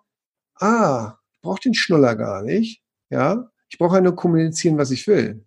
ah, 0.59 1.15
ich 1.33 1.41
brauche 1.41 1.61
den 1.61 1.73
Schnuller 1.73 2.15
gar 2.15 2.43
nicht. 2.43 2.83
Ja, 3.09 3.49
ich 3.69 3.79
brauche 3.79 3.95
ja 3.95 4.01
nur 4.01 4.15
kommunizieren, 4.15 4.77
was 4.77 4.91
ich 4.91 5.07
will. 5.07 5.43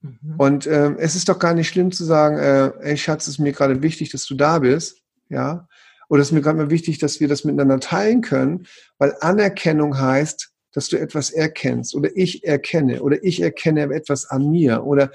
Mhm. 0.00 0.34
Und 0.38 0.66
ähm, 0.66 0.96
es 0.98 1.14
ist 1.14 1.28
doch 1.28 1.38
gar 1.38 1.52
nicht 1.52 1.68
schlimm 1.68 1.92
zu 1.92 2.04
sagen, 2.04 2.38
äh, 2.38 2.72
ey 2.80 2.96
Schatz, 2.96 3.24
es 3.24 3.34
ist 3.34 3.38
mir 3.38 3.52
gerade 3.52 3.82
wichtig, 3.82 4.10
dass 4.10 4.24
du 4.24 4.34
da 4.34 4.60
bist. 4.60 5.02
Ja, 5.28 5.68
oder 6.08 6.22
es 6.22 6.28
ist 6.28 6.32
mir 6.32 6.40
gerade 6.40 6.58
mal 6.58 6.70
wichtig, 6.70 6.98
dass 6.98 7.20
wir 7.20 7.28
das 7.28 7.44
miteinander 7.44 7.80
teilen 7.80 8.22
können, 8.22 8.66
weil 8.98 9.14
Anerkennung 9.20 9.98
heißt, 9.98 10.53
dass 10.74 10.88
du 10.88 10.98
etwas 10.98 11.30
erkennst 11.30 11.94
oder 11.94 12.10
ich 12.14 12.44
erkenne 12.44 13.02
oder 13.02 13.22
ich 13.24 13.40
erkenne 13.40 13.82
etwas 13.94 14.26
an 14.26 14.50
mir 14.50 14.84
oder 14.84 15.10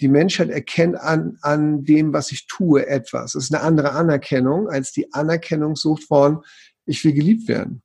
die 0.00 0.08
Menschheit 0.08 0.50
erkennt 0.50 0.96
an, 0.96 1.38
an 1.42 1.84
dem, 1.84 2.12
was 2.12 2.32
ich 2.32 2.46
tue, 2.48 2.86
etwas. 2.86 3.32
Das 3.32 3.44
ist 3.44 3.54
eine 3.54 3.62
andere 3.62 3.92
Anerkennung 3.92 4.68
als 4.68 4.90
die 4.90 5.12
Anerkennungssucht 5.12 6.04
von, 6.04 6.42
ich 6.86 7.04
will 7.04 7.12
geliebt 7.12 7.46
werden 7.46 7.82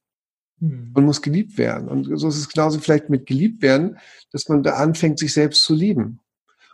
hm. 0.60 0.92
und 0.96 1.06
muss 1.06 1.22
geliebt 1.22 1.58
werden. 1.58 1.88
Und 1.88 2.06
so 2.18 2.30
ist 2.30 2.38
es 2.38 2.50
genauso 2.50 2.80
vielleicht 2.80 3.10
mit 3.10 3.28
geliebt 3.28 3.62
werden, 3.62 3.98
dass 4.32 4.50
man 4.50 4.64
da 4.64 4.76
anfängt, 4.76 5.20
sich 5.20 5.34
selbst 5.34 5.64
zu 5.64 5.76
lieben. 5.76 6.20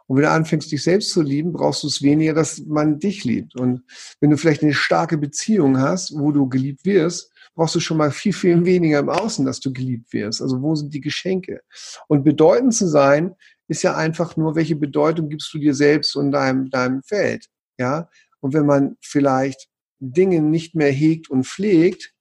Und 0.06 0.18
wenn 0.18 0.24
du 0.24 0.32
anfängst, 0.32 0.72
dich 0.72 0.84
selbst 0.84 1.10
zu 1.12 1.22
lieben, 1.22 1.54
brauchst 1.54 1.84
du 1.84 1.88
es 1.88 2.02
weniger, 2.02 2.34
dass 2.34 2.60
man 2.66 3.00
dich 3.00 3.24
liebt. 3.24 3.56
Und 3.56 3.84
wenn 4.20 4.30
du 4.30 4.38
vielleicht 4.38 4.62
eine 4.62 4.74
starke 4.74 5.18
Beziehung 5.18 5.80
hast, 5.80 6.18
wo 6.18 6.32
du 6.32 6.48
geliebt 6.48 6.86
wirst, 6.86 7.33
brauchst 7.56 7.76
du 7.76 7.80
schon 7.80 7.98
mal 7.98 8.12
viel, 8.12 8.34
viel 8.34 8.66
weniger 8.66 9.00
im 9.00 9.10
Außen, 9.10 9.46
dass 9.46 9.60
du 9.60 9.72
geliebt 9.72 10.12
wirst. 10.14 10.42
Also 10.42 10.62
wo 10.62 10.76
sind 10.76 10.94
die 10.94 11.02
Geschenke? 11.02 11.62
Und 12.08 12.24
bedeutend 12.24 12.74
zu 12.74 12.88
sein, 12.88 13.36
ist 13.68 13.84
ja 13.84 13.96
einfach 13.96 14.36
nur, 14.38 14.56
welche 14.56 14.76
Bedeutung 14.76 15.30
gibst 15.30 15.54
du 15.54 15.60
dir 15.60 15.74
selbst 15.74 16.16
und 16.16 16.32
deinem, 16.32 16.70
deinem 16.70 17.04
Feld. 17.04 17.48
Ja? 17.78 18.10
Und 18.40 18.54
wenn 18.54 18.66
man 18.66 18.98
vielleicht 19.02 19.68
Dinge 20.00 20.42
nicht 20.42 20.76
mehr 20.76 20.92
hegt 20.92 21.30
und 21.30 21.46
pflegt, 21.46 22.14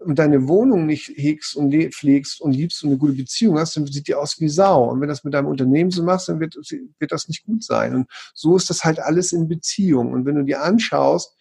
und 0.00 0.18
deine 0.18 0.46
Wohnung 0.46 0.86
nicht 0.86 1.08
hegst 1.16 1.56
und 1.56 1.74
pflegst 1.92 2.40
und 2.40 2.52
liebst 2.52 2.82
und 2.82 2.90
eine 2.90 2.98
gute 2.98 3.14
Beziehung 3.14 3.58
hast, 3.58 3.76
dann 3.76 3.86
sieht 3.86 4.06
die 4.06 4.14
aus 4.14 4.38
wie 4.38 4.48
Sau. 4.48 4.84
Und 4.90 5.00
wenn 5.00 5.08
das 5.08 5.24
mit 5.24 5.34
deinem 5.34 5.48
Unternehmen 5.48 5.90
so 5.90 6.04
machst, 6.04 6.28
dann 6.28 6.40
wird, 6.40 6.54
wird 6.54 7.12
das 7.12 7.26
nicht 7.28 7.44
gut 7.44 7.64
sein. 7.64 7.94
Und 7.94 8.06
so 8.32 8.56
ist 8.56 8.70
das 8.70 8.84
halt 8.84 9.00
alles 9.00 9.32
in 9.32 9.48
Beziehung. 9.48 10.12
Und 10.12 10.24
wenn 10.24 10.36
du 10.36 10.44
dir 10.44 10.62
anschaust, 10.62 11.36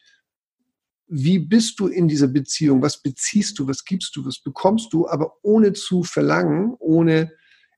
wie 1.08 1.40
bist 1.40 1.80
du 1.80 1.88
in 1.88 2.08
dieser 2.08 2.28
Beziehung? 2.28 2.82
Was 2.82 3.02
beziehst 3.02 3.58
du? 3.60 3.68
Was 3.68 3.86
gibst 3.86 4.16
du? 4.16 4.26
Was 4.26 4.40
bekommst 4.40 4.92
du? 4.92 5.08
Aber 5.08 5.38
ohne 5.42 5.74
zu 5.74 6.04
verlangen, 6.04 6.76
ohne 6.80 7.32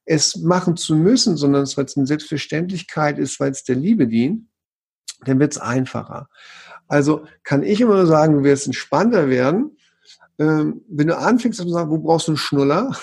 es 0.05 0.37
machen 0.37 0.75
zu 0.75 0.95
müssen, 0.95 1.37
sondern 1.37 1.67
weil 1.75 1.85
es 1.85 1.95
eine 1.95 2.07
Selbstverständlichkeit 2.07 3.19
ist, 3.19 3.39
weil 3.39 3.51
es 3.51 3.63
der 3.63 3.75
Liebe 3.75 4.07
dient, 4.07 4.49
dann 5.25 5.39
wird 5.39 5.53
es 5.53 5.59
einfacher. 5.59 6.29
Also 6.87 7.25
kann 7.43 7.61
ich 7.61 7.79
immer 7.81 7.95
nur 7.95 8.07
sagen, 8.07 8.33
du 8.33 8.43
wirst 8.43 8.65
entspannter 8.65 9.29
werden, 9.29 9.77
ähm, 10.39 10.81
wenn 10.89 11.07
du 11.07 11.17
anfängst 11.17 11.59
zu 11.59 11.69
sagen, 11.69 11.91
wo 11.91 11.99
brauchst 11.99 12.27
du 12.27 12.31
einen 12.31 12.37
Schnuller? 12.37 12.97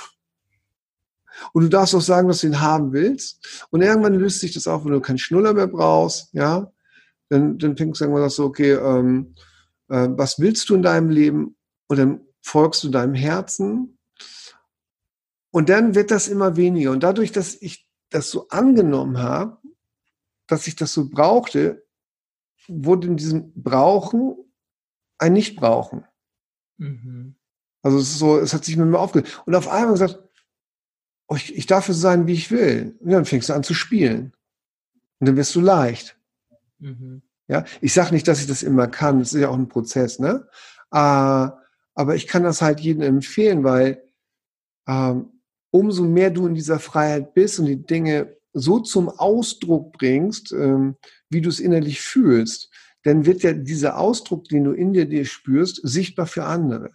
Und 1.52 1.64
du 1.64 1.68
darfst 1.68 1.94
auch 1.94 2.00
sagen, 2.00 2.28
dass 2.28 2.40
du 2.40 2.48
ihn 2.48 2.60
haben 2.60 2.92
willst. 2.92 3.66
Und 3.70 3.82
irgendwann 3.82 4.14
löst 4.14 4.40
sich 4.40 4.54
das 4.54 4.66
auf, 4.66 4.84
wenn 4.84 4.92
du 4.92 5.00
keinen 5.00 5.18
Schnuller 5.18 5.52
mehr 5.52 5.66
brauchst, 5.66 6.32
ja, 6.32 6.72
dann, 7.28 7.58
dann 7.58 7.76
fängst 7.76 8.00
du 8.00 8.04
irgendwann 8.06 8.30
so, 8.30 8.44
okay, 8.44 8.72
ähm, 8.72 9.34
äh, 9.88 10.08
was 10.10 10.38
willst 10.38 10.68
du 10.68 10.74
in 10.74 10.82
deinem 10.82 11.10
Leben? 11.10 11.56
Und 11.88 11.98
dann 11.98 12.20
folgst 12.40 12.82
du 12.84 12.88
deinem 12.88 13.14
Herzen. 13.14 13.98
Und 15.50 15.68
dann 15.68 15.94
wird 15.94 16.10
das 16.10 16.28
immer 16.28 16.56
weniger. 16.56 16.90
Und 16.90 17.02
dadurch, 17.02 17.32
dass 17.32 17.60
ich 17.60 17.88
das 18.10 18.30
so 18.30 18.48
angenommen 18.48 19.18
habe, 19.18 19.58
dass 20.46 20.66
ich 20.66 20.76
das 20.76 20.92
so 20.92 21.08
brauchte, 21.08 21.86
wurde 22.68 23.08
in 23.08 23.16
diesem 23.16 23.52
Brauchen 23.54 24.36
ein 25.18 25.32
Nicht-Brauchen. 25.32 26.04
Mhm. 26.78 27.36
Also 27.82 27.98
es 27.98 28.10
ist 28.10 28.18
so, 28.18 28.38
es 28.38 28.52
hat 28.52 28.64
sich 28.64 28.76
mit 28.76 28.86
mir 28.86 28.98
aufgelöst. 28.98 29.42
Und 29.46 29.54
auf 29.54 29.68
einmal 29.68 29.92
gesagt, 29.92 30.22
oh, 31.28 31.36
ich, 31.36 31.54
ich 31.54 31.66
darf 31.66 31.86
so 31.86 31.92
sein, 31.92 32.26
wie 32.26 32.34
ich 32.34 32.50
will. 32.50 32.96
Und 33.00 33.10
dann 33.10 33.24
fängst 33.24 33.48
du 33.48 33.54
an 33.54 33.62
zu 33.62 33.74
spielen. 33.74 34.32
Und 35.18 35.28
dann 35.28 35.36
wirst 35.36 35.54
du 35.54 35.60
leicht. 35.60 36.18
Mhm. 36.78 37.22
Ja, 37.48 37.64
ich 37.80 37.92
sage 37.92 38.12
nicht, 38.12 38.26
dass 38.26 38.40
ich 38.40 38.46
das 38.46 38.62
immer 38.62 38.88
kann. 38.88 39.20
Das 39.20 39.32
ist 39.32 39.40
ja 39.40 39.48
auch 39.48 39.56
ein 39.56 39.68
Prozess, 39.68 40.18
ne? 40.18 40.48
Äh, 40.92 41.48
aber 41.98 42.14
ich 42.14 42.26
kann 42.26 42.42
das 42.42 42.60
halt 42.60 42.80
jedem 42.80 43.02
empfehlen, 43.02 43.64
weil 43.64 44.02
ähm, 44.86 45.40
umso 45.70 46.04
mehr 46.04 46.30
du 46.30 46.46
in 46.46 46.54
dieser 46.54 46.78
Freiheit 46.78 47.34
bist 47.34 47.58
und 47.58 47.66
die 47.66 47.84
Dinge 47.84 48.36
so 48.52 48.80
zum 48.80 49.08
Ausdruck 49.08 49.92
bringst, 49.92 50.52
ähm, 50.52 50.96
wie 51.28 51.40
du 51.40 51.48
es 51.48 51.60
innerlich 51.60 52.00
fühlst, 52.00 52.70
dann 53.02 53.24
wird 53.24 53.42
ja 53.42 53.52
dieser 53.52 53.98
Ausdruck, 53.98 54.48
den 54.48 54.64
du 54.64 54.72
in 54.72 54.92
dir, 54.92 55.06
dir 55.06 55.24
spürst, 55.24 55.80
sichtbar 55.82 56.26
für 56.26 56.44
andere. 56.44 56.90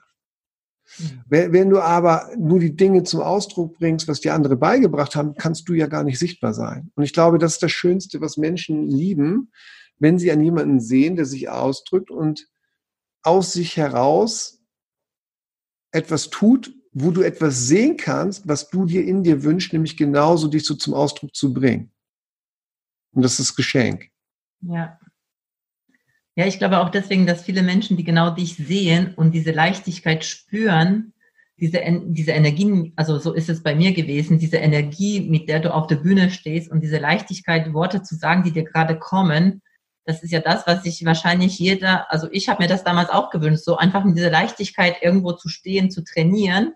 Mhm. 0.98 1.22
Wenn, 1.28 1.54
wenn, 1.54 1.70
du 1.70 1.80
aber 1.80 2.30
nur 2.38 2.60
die 2.60 2.76
Dinge 2.76 3.04
zum 3.04 3.22
Ausdruck 3.22 3.78
bringst, 3.78 4.08
was 4.08 4.20
dir 4.20 4.34
andere 4.34 4.58
beigebracht 4.58 5.16
haben, 5.16 5.36
kannst 5.36 5.70
du 5.70 5.74
ja 5.74 5.88
gar 5.88 6.04
nicht 6.04 6.20
sichtbar 6.20 6.54
sein. 6.54 6.92
Und 6.96 7.04
ich 7.04 7.14
glaube, 7.14 7.38
das 7.38 7.54
ist 7.54 7.64
das 7.64 7.72
Schönste, 7.72 8.22
was 8.22 8.38
Menschen 8.38 8.88
lieben, 8.90 9.52
wenn 10.02 10.18
sie 10.18 10.32
an 10.32 10.44
jemanden 10.44 10.80
sehen, 10.80 11.16
der 11.16 11.26
sich 11.26 11.48
ausdrückt 11.48 12.10
und 12.10 12.48
aus 13.22 13.54
sich 13.54 13.78
heraus 13.78 14.60
etwas 15.92 16.32
tut, 16.32 16.74
wo 16.92 17.12
du 17.12 17.22
etwas 17.22 17.68
sehen 17.68 17.98
kannst, 17.98 18.48
was 18.48 18.70
du 18.70 18.86
dir 18.86 19.06
in 19.06 19.24
dir 19.24 19.44
wünschst, 19.44 19.72
nämlich 19.74 19.96
genauso 19.96 20.48
dich 20.48 20.66
so 20.66 20.74
zum 20.74 20.96
Ausdruck 20.96 21.36
zu 21.36 21.54
bringen. 21.54 21.92
Und 23.14 23.22
das 23.22 23.40
ist 23.40 23.56
Geschenk. 23.56 24.10
Ja. 24.62 25.00
Ja, 26.36 26.48
ich 26.48 26.58
glaube 26.58 26.80
auch 26.80 26.90
deswegen, 26.90 27.28
dass 27.28 27.44
viele 27.44 27.62
Menschen, 27.62 27.96
die 27.96 28.04
genau 28.04 28.32
dich 28.32 28.56
sehen 28.56 29.14
und 29.16 29.34
diese 29.34 29.52
Leichtigkeit 29.52 30.26
spüren, 30.26 31.14
diese, 31.60 31.80
diese 32.06 32.32
Energie, 32.32 32.92
also 32.96 33.20
so 33.20 33.34
ist 33.34 33.50
es 33.50 33.62
bei 33.62 33.76
mir 33.76 33.94
gewesen, 33.94 34.40
diese 34.40 34.58
Energie, 34.58 35.30
mit 35.30 35.48
der 35.48 35.60
du 35.60 35.72
auf 35.72 35.86
der 35.86 35.98
Bühne 35.98 36.32
stehst 36.32 36.72
und 36.72 36.82
diese 36.82 36.98
Leichtigkeit, 36.98 37.72
Worte 37.74 38.02
zu 38.02 38.16
sagen, 38.16 38.42
die 38.44 38.52
dir 38.52 38.64
gerade 38.64 38.98
kommen, 38.98 39.62
das 40.06 40.24
ist 40.24 40.32
ja 40.32 40.40
das, 40.40 40.66
was 40.66 40.84
sich 40.84 41.06
wahrscheinlich 41.06 41.60
jeder, 41.60 42.12
also 42.12 42.28
ich 42.32 42.50
habe 42.50 42.64
mir 42.64 42.70
das 42.70 42.84
damals 42.84 43.10
auch 43.10 43.30
gewünscht, 43.30 43.64
so 43.64 43.78
einfach 43.78 44.04
mit 44.04 44.18
dieser 44.18 44.32
Leichtigkeit 44.32 44.96
irgendwo 45.02 45.34
zu 45.34 45.48
stehen, 45.48 45.92
zu 45.92 46.04
trainieren, 46.04 46.74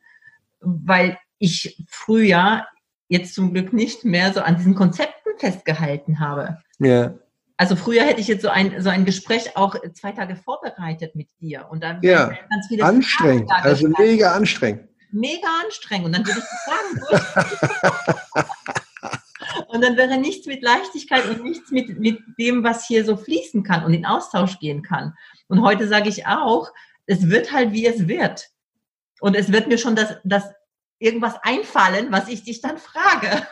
weil 0.59 1.17
ich 1.39 1.83
früher 1.87 2.65
jetzt 3.07 3.33
zum 3.33 3.53
Glück 3.53 3.73
nicht 3.73 4.05
mehr 4.05 4.33
so 4.33 4.41
an 4.41 4.57
diesen 4.57 4.75
Konzepten 4.75 5.37
festgehalten 5.37 6.19
habe. 6.19 6.59
Ja. 6.79 7.13
Also 7.57 7.75
früher 7.75 8.03
hätte 8.03 8.19
ich 8.19 8.27
jetzt 8.27 8.41
so 8.41 8.49
ein, 8.49 8.81
so 8.81 8.89
ein 8.89 9.05
Gespräch 9.05 9.55
auch 9.55 9.75
zwei 9.93 10.11
Tage 10.11 10.35
vorbereitet 10.35 11.15
mit 11.15 11.29
dir 11.39 11.67
und 11.69 11.83
dann 11.83 12.01
ja, 12.01 12.27
ganz 12.49 12.67
viele 12.67 12.83
anstrengend, 12.83 13.49
also 13.49 13.87
mega 13.97 14.33
anstrengend. 14.33 14.89
Mega 15.11 15.47
anstrengend 15.63 16.07
und 16.07 16.15
dann 16.15 16.25
würde 16.27 16.39
ich 16.39 16.45
die 16.51 16.69
Fragen 16.69 17.23
durch. 18.33 18.84
Und 19.75 19.81
dann 19.81 19.97
wäre 19.97 20.17
nichts 20.17 20.47
mit 20.47 20.63
Leichtigkeit 20.63 21.29
und 21.29 21.43
nichts 21.43 21.69
mit, 21.69 21.99
mit 21.99 22.19
dem, 22.39 22.63
was 22.63 22.87
hier 22.87 23.03
so 23.03 23.17
fließen 23.17 23.61
kann 23.63 23.83
und 23.83 23.93
in 23.93 24.05
Austausch 24.05 24.57
gehen 24.59 24.83
kann. 24.83 25.13
Und 25.49 25.61
heute 25.61 25.89
sage 25.89 26.07
ich 26.07 26.25
auch, 26.25 26.71
es 27.07 27.29
wird 27.29 27.51
halt 27.51 27.73
wie 27.73 27.85
es 27.85 28.07
wird. 28.07 28.47
Und 29.19 29.35
es 29.35 29.51
wird 29.51 29.67
mir 29.67 29.77
schon 29.77 29.97
das, 29.97 30.15
das 30.23 30.45
irgendwas 30.97 31.35
einfallen, 31.43 32.07
was 32.09 32.29
ich 32.29 32.45
dich 32.45 32.61
dann 32.61 32.77
frage. 32.77 33.45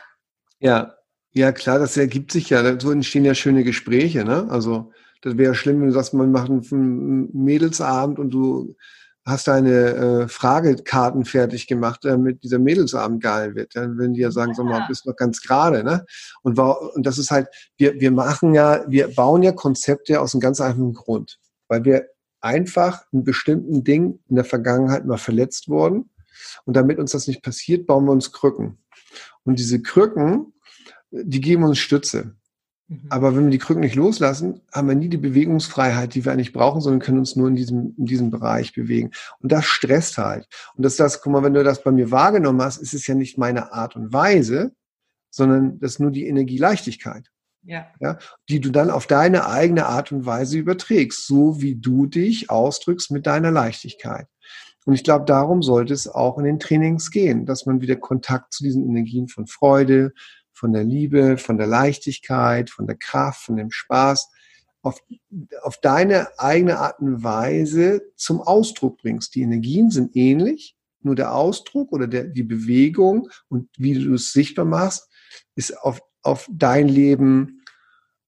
Ja, 0.59 0.95
ja, 1.33 1.51
klar, 1.51 1.77
das 1.77 1.97
ergibt 1.97 2.31
sich 2.31 2.49
ja. 2.51 2.79
So 2.79 2.91
entstehen 2.91 3.25
ja 3.25 3.35
schöne 3.35 3.65
Gespräche. 3.65 4.23
Ne? 4.23 4.47
Also 4.49 4.93
das 5.23 5.37
wäre 5.37 5.55
schlimm, 5.55 5.81
wenn 5.81 5.87
du 5.87 5.93
sagst, 5.93 6.13
man 6.13 6.31
macht 6.31 6.49
einen 6.49 7.29
Mädelsabend 7.33 8.17
und 8.17 8.31
du 8.31 8.77
hast 9.25 9.47
deine 9.47 9.71
äh, 9.71 10.27
Fragekarten 10.27 11.25
fertig 11.25 11.67
gemacht, 11.67 12.01
damit 12.03 12.43
dieser 12.43 12.59
Mädelsabend 12.59 13.23
geil 13.23 13.55
wird. 13.55 13.75
Dann 13.75 13.97
würden 13.97 14.13
die 14.13 14.21
ja 14.21 14.31
sagen, 14.31 14.51
ja. 14.51 14.55
sag 14.55 14.65
mal, 14.65 14.85
bist 14.87 15.05
noch 15.05 15.15
ganz 15.15 15.41
gerade. 15.41 15.83
Ne? 15.83 16.05
Und, 16.41 16.59
und 16.59 17.05
das 17.05 17.17
ist 17.17 17.31
halt, 17.31 17.47
wir, 17.77 17.99
wir 17.99 18.11
machen 18.11 18.53
ja, 18.53 18.83
wir 18.87 19.07
bauen 19.13 19.43
ja 19.43 19.53
Konzepte 19.53 20.19
aus 20.19 20.33
einem 20.33 20.41
ganz 20.41 20.59
einfachen 20.59 20.93
Grund. 20.93 21.39
Weil 21.69 21.85
wir 21.85 22.07
einfach 22.41 23.03
in 23.11 23.23
bestimmten 23.23 23.83
Dingen 23.83 24.19
in 24.27 24.35
der 24.35 24.45
Vergangenheit 24.45 25.05
mal 25.05 25.17
verletzt 25.17 25.69
wurden. 25.69 26.09
Und 26.65 26.75
damit 26.75 26.99
uns 26.99 27.11
das 27.11 27.27
nicht 27.27 27.41
passiert, 27.41 27.87
bauen 27.87 28.05
wir 28.05 28.11
uns 28.11 28.33
Krücken. 28.33 28.79
Und 29.45 29.59
diese 29.59 29.81
Krücken, 29.81 30.53
die 31.11 31.39
geben 31.39 31.63
uns 31.63 31.79
Stütze. 31.79 32.35
Mhm. 32.87 33.07
Aber 33.09 33.35
wenn 33.35 33.45
wir 33.45 33.51
die 33.51 33.57
Krücken 33.57 33.81
nicht 33.81 33.95
loslassen, 33.95 34.61
haben 34.71 34.87
wir 34.87 34.95
nie 34.95 35.09
die 35.09 35.17
Bewegungsfreiheit, 35.17 36.15
die 36.15 36.25
wir 36.25 36.31
eigentlich 36.31 36.53
brauchen, 36.53 36.81
sondern 36.81 37.01
können 37.01 37.19
uns 37.19 37.35
nur 37.35 37.47
in 37.47 37.55
diesem, 37.55 37.95
in 37.97 38.05
diesem 38.05 38.31
Bereich 38.31 38.73
bewegen. 38.73 39.11
Und 39.39 39.51
das 39.51 39.65
stresst 39.65 40.17
halt. 40.17 40.47
Und 40.75 40.83
das 40.83 40.95
das, 40.95 41.21
guck 41.21 41.33
mal, 41.33 41.43
wenn 41.43 41.53
du 41.53 41.63
das 41.63 41.83
bei 41.83 41.91
mir 41.91 42.11
wahrgenommen 42.11 42.61
hast, 42.61 42.77
ist 42.77 42.93
es 42.93 43.07
ja 43.07 43.15
nicht 43.15 43.37
meine 43.37 43.73
Art 43.73 43.95
und 43.95 44.13
Weise, 44.13 44.73
sondern 45.29 45.79
das 45.79 45.93
ist 45.93 45.99
nur 45.99 46.11
die 46.11 46.27
Energieleichtigkeit. 46.27 47.29
Ja. 47.65 47.87
ja. 47.99 48.17
Die 48.49 48.59
du 48.59 48.71
dann 48.71 48.89
auf 48.89 49.07
deine 49.07 49.47
eigene 49.47 49.85
Art 49.85 50.11
und 50.11 50.25
Weise 50.25 50.57
überträgst, 50.57 51.25
so 51.25 51.61
wie 51.61 51.75
du 51.75 52.05
dich 52.07 52.49
ausdrückst 52.49 53.11
mit 53.11 53.25
deiner 53.25 53.51
Leichtigkeit. 53.51 54.27
Und 54.85 54.95
ich 54.95 55.03
glaube, 55.05 55.23
darum 55.25 55.63
sollte 55.63 55.93
es 55.93 56.09
auch 56.09 56.37
in 56.37 56.43
den 56.43 56.59
Trainings 56.59 57.09
gehen, 57.09 57.45
dass 57.45 57.65
man 57.65 57.79
wieder 57.79 57.95
Kontakt 57.95 58.53
zu 58.53 58.63
diesen 58.63 58.83
Energien 58.83 59.29
von 59.29 59.47
Freude, 59.47 60.11
von 60.63 60.71
der 60.71 60.85
Liebe, 60.85 61.37
von 61.37 61.57
der 61.57 61.67
Leichtigkeit, 61.67 62.69
von 62.69 62.87
der 62.87 62.95
Kraft, 62.95 63.43
von 63.43 63.57
dem 63.57 63.69
Spaß 63.69 64.29
auf, 64.81 65.03
auf 65.61 65.81
deine 65.81 66.39
eigene 66.39 66.79
Art 66.79 67.01
und 67.01 67.21
Weise 67.21 68.01
zum 68.15 68.39
Ausdruck 68.39 68.97
bringst. 68.99 69.35
Die 69.35 69.41
Energien 69.41 69.91
sind 69.91 70.15
ähnlich, 70.15 70.77
nur 71.01 71.15
der 71.15 71.35
Ausdruck 71.35 71.91
oder 71.91 72.07
der, 72.07 72.23
die 72.23 72.43
Bewegung 72.43 73.27
und 73.49 73.67
wie 73.77 73.93
du 73.93 74.13
es 74.13 74.31
sichtbar 74.31 74.63
machst, 74.63 75.09
ist 75.55 75.77
auf, 75.79 75.99
auf 76.21 76.47
dein 76.49 76.87
Leben 76.87 77.61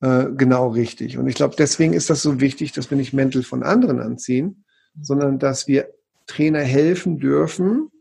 äh, 0.01 0.25
genau 0.35 0.67
richtig. 0.67 1.17
Und 1.17 1.29
ich 1.29 1.35
glaube, 1.35 1.55
deswegen 1.57 1.93
ist 1.93 2.09
das 2.09 2.21
so 2.21 2.41
wichtig, 2.41 2.73
dass 2.73 2.89
wir 2.89 2.97
nicht 2.97 3.13
Mäntel 3.13 3.43
von 3.43 3.63
anderen 3.63 4.01
anziehen, 4.01 4.65
sondern 4.99 5.39
dass 5.39 5.69
wir 5.69 5.87
Trainer 6.27 6.63
helfen 6.63 7.17
dürfen, 7.17 7.91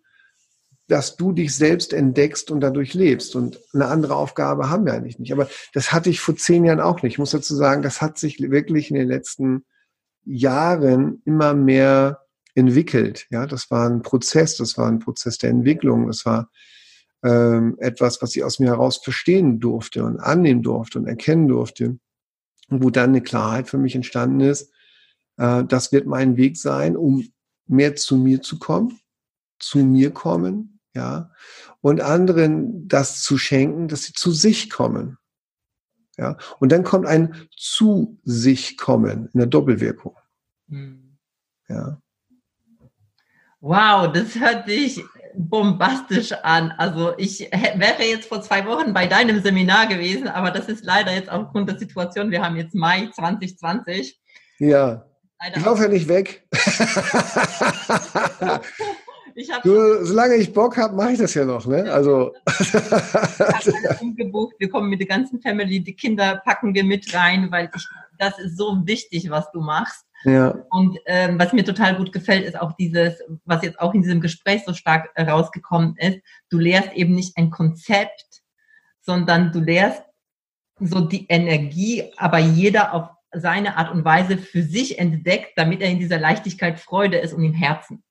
dass 0.89 1.17
du 1.17 1.33
dich 1.33 1.55
selbst 1.57 1.93
entdeckst 1.93 2.51
und 2.51 2.61
dadurch 2.61 2.95
lebst. 2.95 3.37
Und 3.37 3.61
eine 3.73 3.87
andere 3.87 4.17
Aufgabe 4.17 4.69
haben 4.69 4.85
wir 4.85 4.93
eigentlich 4.93 5.19
nicht. 5.19 5.33
Aber 5.33 5.49
das 5.73 5.93
hatte 5.93 6.11
ich 6.11 6.21
vor 6.21 6.37
zehn 6.37 6.65
Jahren 6.65 6.81
auch 6.81 7.03
nicht. 7.03 7.15
Ich 7.15 7.19
muss 7.19 7.31
dazu 7.31 7.55
sagen, 7.55 7.83
das 7.83 8.03
hat 8.03 8.19
sich 8.19 8.41
wirklich 8.41 8.91
in 8.91 8.97
den 8.97 9.09
letzten 9.09 9.65
Jahren 10.25 11.23
immer 11.25 11.55
mehr 11.55 12.21
entwickelt. 12.55 13.27
Ja, 13.31 13.47
das 13.47 13.71
war 13.71 13.89
ein 13.89 14.03
Prozess, 14.03 14.57
das 14.57 14.79
war 14.79 14.89
ein 14.89 14.99
Prozess 14.99 15.39
der 15.39 15.51
Entwicklung, 15.51 16.07
das 16.07 16.25
war 16.25 16.51
ähm, 17.23 17.77
etwas, 17.79 18.23
was 18.23 18.37
ich 18.37 18.45
aus 18.45 18.59
mir 18.59 18.69
heraus 18.69 18.99
verstehen 18.99 19.59
durfte 19.61 20.05
und 20.05 20.21
annehmen 20.21 20.63
durfte 20.63 20.99
und 20.99 21.07
erkennen 21.07 21.49
durfte. 21.49 21.99
Und 22.69 22.83
wo 22.83 22.91
dann 22.91 23.11
eine 23.11 23.23
Klarheit 23.23 23.69
für 23.69 23.79
mich 23.79 23.95
entstanden 23.95 24.41
ist, 24.41 24.73
äh, 25.37 25.65
das 25.65 25.93
wird 25.93 26.07
mein 26.07 26.37
Weg 26.37 26.57
sein, 26.57 26.97
um 26.97 27.27
mehr 27.67 27.97
zu 27.97 28.17
mir 28.17 28.43
zu 28.43 28.59
kommen, 28.59 29.01
zu 29.59 29.79
mir 29.79 30.11
kommen, 30.11 30.74
ja, 30.95 31.31
und 31.81 32.01
anderen 32.01 32.89
das 32.89 33.23
zu 33.23 33.37
schenken, 33.37 33.89
dass 33.89 34.05
sie 34.05 34.13
zu 34.13 34.31
sich 34.31 34.71
kommen. 34.71 35.19
Ja, 36.17 36.37
und 36.61 36.71
dann 36.71 36.85
kommt 36.85 37.07
ein 37.07 37.49
zu 37.57 38.21
sich 38.23 38.77
kommen 38.77 39.29
in 39.33 39.39
der 39.39 39.49
Doppelwirkung. 39.49 40.17
Hm. 40.69 41.19
Ja. 41.69 42.01
Wow, 43.61 44.13
das 44.13 44.39
hört 44.39 44.69
sich 44.69 45.03
bombastisch 45.37 46.31
an. 46.33 46.71
Also 46.79 47.15
ich 47.19 47.41
wäre 47.41 48.05
jetzt 48.05 48.29
vor 48.29 48.43
zwei 48.43 48.65
Wochen 48.67 48.93
bei 48.93 49.09
deinem 49.09 49.43
Seminar 49.43 49.89
gewesen, 49.89 50.29
aber 50.29 50.53
das 50.53 50.69
ist 50.69 50.85
leider 50.85 51.13
jetzt 51.13 51.31
aufgrund 51.31 51.69
der 51.69 51.79
Situation, 51.79 52.31
wir 52.31 52.43
haben 52.43 52.57
jetzt 52.57 52.75
Mai 52.75 53.11
2020. 53.13 54.21
Ja. 54.59 55.07
Leider 55.41 55.57
ich 55.57 55.65
laufe 55.65 55.83
ja 55.83 55.89
nicht 55.89 56.07
weg. 56.07 56.47
Ich 59.37 59.51
du, 59.63 60.05
solange 60.05 60.37
ich 60.37 60.53
Bock 60.53 60.77
habe, 60.77 60.95
mache 60.95 61.13
ich 61.13 61.19
das 61.19 61.35
ja 61.35 61.45
noch. 61.45 61.67
Ne? 61.67 61.93
Also. 61.93 62.35
ich 62.61 64.01
umgebucht. 64.01 64.55
Wir 64.59 64.69
kommen 64.69 64.89
mit 64.89 65.01
der 65.01 65.09
ganzen 65.09 65.41
Family. 65.41 65.81
Die 65.81 65.95
Kinder 65.95 66.41
packen 66.45 66.75
wir 66.75 66.85
mit 66.85 67.13
rein, 67.15 67.51
weil 67.51 67.71
ich, 67.75 67.87
das 68.19 68.39
ist 68.39 68.57
so 68.57 68.87
wichtig, 68.87 69.31
was 69.31 69.51
du 69.51 69.61
machst. 69.61 70.07
Ja. 70.25 70.55
Und 70.71 70.99
ähm, 71.07 71.39
was 71.39 71.53
mir 71.53 71.65
total 71.65 71.97
gut 71.97 72.13
gefällt, 72.13 72.45
ist 72.45 72.59
auch 72.59 72.73
dieses, 72.73 73.21
was 73.45 73.63
jetzt 73.63 73.81
auch 73.81 73.93
in 73.93 74.03
diesem 74.03 74.21
Gespräch 74.21 74.63
so 74.65 74.73
stark 74.73 75.11
rausgekommen 75.19 75.97
ist. 75.97 76.21
Du 76.49 76.59
lehrst 76.59 76.93
eben 76.93 77.15
nicht 77.15 77.37
ein 77.37 77.51
Konzept, 77.51 78.43
sondern 79.01 79.53
du 79.53 79.61
lehrst 79.61 80.03
so 80.81 81.01
die 81.01 81.27
Energie, 81.29 82.05
aber 82.17 82.39
jeder 82.39 82.95
auf 82.95 83.09
seine 83.33 83.77
Art 83.77 83.93
und 83.93 84.05
Weise 84.05 84.39
für 84.39 84.63
sich 84.63 84.99
entdeckt, 84.99 85.53
damit 85.57 85.83
er 85.83 85.91
in 85.91 85.99
dieser 85.99 86.19
Leichtigkeit 86.19 86.79
Freude 86.79 87.19
ist 87.19 87.33
und 87.33 87.45
im 87.45 87.53
Herzen. 87.53 88.03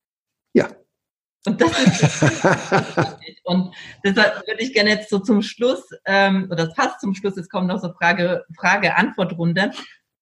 Ja. 0.54 0.68
Und 1.46 1.60
das 1.60 1.72
ist 1.78 2.24
und 3.44 3.76
deshalb 4.04 4.48
würde 4.48 4.64
ich 4.64 4.74
gerne 4.74 4.92
jetzt 4.92 5.10
so 5.10 5.20
zum 5.20 5.42
Schluss, 5.42 5.84
ähm, 6.06 6.48
oder 6.50 6.72
fast 6.74 7.02
zum 7.02 7.14
Schluss, 7.14 7.36
es 7.36 7.50
kommt 7.50 7.68
noch 7.68 7.82
so 7.82 7.92
Frage, 7.94 8.46
Frage-Antwort-Runde, 8.58 9.72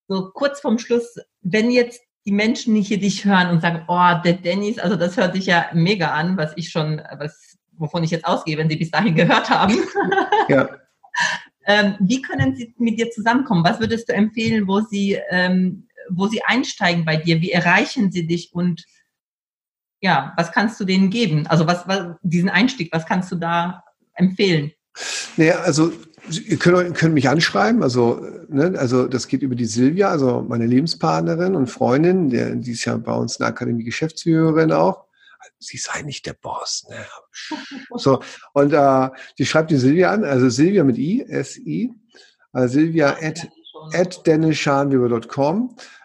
so 0.08 0.32
kurz 0.34 0.60
vorm 0.60 0.80
Schluss, 0.80 1.18
wenn 1.42 1.70
jetzt 1.70 2.02
die 2.26 2.32
Menschen 2.32 2.76
hier 2.76 3.00
dich 3.00 3.26
hören 3.26 3.50
und 3.50 3.62
sagen, 3.62 3.84
oh, 3.88 4.14
der 4.24 4.34
Dennis, 4.34 4.80
also 4.80 4.96
das 4.96 5.18
hört 5.18 5.36
sich 5.36 5.48
ja 5.48 5.68
mega 5.74 6.12
an, 6.12 6.38
was 6.38 6.54
ich 6.56 6.70
schon, 6.70 7.02
was, 7.18 7.58
wovon 7.74 8.04
ich 8.04 8.12
jetzt 8.12 8.26
ausgehe, 8.26 8.58
wenn 8.58 8.70
sie 8.70 8.76
bis 8.76 8.92
dahin 8.92 9.16
gehört 9.16 9.50
haben. 9.50 9.76
Ja. 10.50 10.70
ähm, 11.66 11.96
wie 12.00 12.22
können 12.22 12.56
sie 12.56 12.74
mit 12.78 13.00
dir 13.00 13.10
zusammenkommen? 13.12 13.64
Was 13.64 13.80
würdest 13.80 14.10
du 14.10 14.14
empfehlen, 14.14 14.68
wo 14.68 14.82
sie, 14.82 15.18
ähm, 15.30 15.88
wo 16.10 16.28
sie 16.28 16.42
einsteigen 16.44 17.06
bei 17.06 17.16
dir? 17.16 17.42
Wie 17.42 17.52
erreichen 17.52 18.12
sie 18.12 18.28
dich 18.28 18.54
und 18.54 18.84
ja, 20.02 20.34
was 20.36 20.52
kannst 20.52 20.80
du 20.80 20.86
denen 20.86 21.10
geben? 21.10 21.48
Also 21.48 21.68
was, 21.68 21.88
was 21.88 22.16
diesen 22.24 22.50
Einstieg, 22.50 22.92
was 22.92 23.06
kannst 23.06 23.32
du 23.32 23.36
da 23.36 23.84
empfehlen? 24.16 24.72
Naja, 25.38 25.60
also 25.60 25.94
ihr 26.30 26.58
könnt, 26.58 26.98
könnt 26.98 27.14
mich 27.14 27.30
anschreiben, 27.30 27.84
also, 27.84 28.26
ne, 28.50 28.74
also 28.78 29.08
das 29.08 29.28
geht 29.28 29.44
über 29.44 29.56
die 29.56 29.66
Silvia, 29.66 30.10
also 30.10 30.42
meine 30.48 30.66
Lebenspartnerin 30.66 31.56
und 31.56 31.68
Freundin, 31.68 32.30
der, 32.30 32.56
die 32.56 32.72
ist 32.72 32.86
ja 32.86 32.98
bei 32.98 33.14
uns 33.14 33.36
in 33.36 33.44
der 33.44 33.50
Akademie 33.50 33.84
Geschäftsführerin 33.84 34.72
auch. 34.72 35.06
Sie 35.60 35.78
sei 35.78 36.02
nicht 36.02 36.26
der 36.26 36.34
Boss. 36.34 36.86
Ne? 36.90 36.98
So, 37.96 38.22
und 38.54 38.74
äh, 38.74 39.10
die 39.38 39.46
schreibt 39.46 39.70
die 39.70 39.78
Silvia 39.78 40.12
an, 40.12 40.24
also 40.24 40.50
Silvia 40.50 40.84
mit 40.84 40.98
I, 40.98 41.24
S-I, 41.28 41.92
also 42.52 42.74
Silvia 42.74 43.18
at, 43.22 43.48
at. 43.94 44.28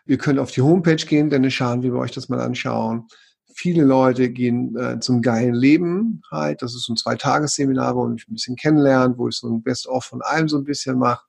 Ihr 0.09 0.19
könnt 0.19 0.39
auf 0.39 0.51
die 0.51 0.63
Homepage 0.63 0.97
gehen, 0.97 1.31
Dennis 1.31 1.55
Schanweber, 1.55 1.99
euch 1.99 2.13
das 2.13 2.29
mal 2.29 2.41
anschauen 2.41 3.09
viele 3.57 3.85
Leute 3.85 4.29
gehen 4.29 4.77
äh, 4.77 5.01
zum 5.01 5.23
geilen 5.23 5.55
Leben 5.55 6.21
halt. 6.31 6.61
Das 6.61 6.75
ist 6.75 6.85
so 6.85 6.93
ein 6.93 6.97
Zwei-Tages-Seminar, 6.97 7.97
wo 7.97 8.13
ich 8.15 8.29
ein 8.29 8.35
bisschen 8.35 8.55
kennenlernen, 8.55 9.17
wo 9.17 9.29
ich 9.29 9.37
so 9.37 9.49
ein 9.49 9.63
Best-of 9.63 10.05
von 10.05 10.21
allem 10.21 10.49
so 10.49 10.59
ein 10.59 10.65
bisschen 10.65 10.99
mache. 10.99 11.25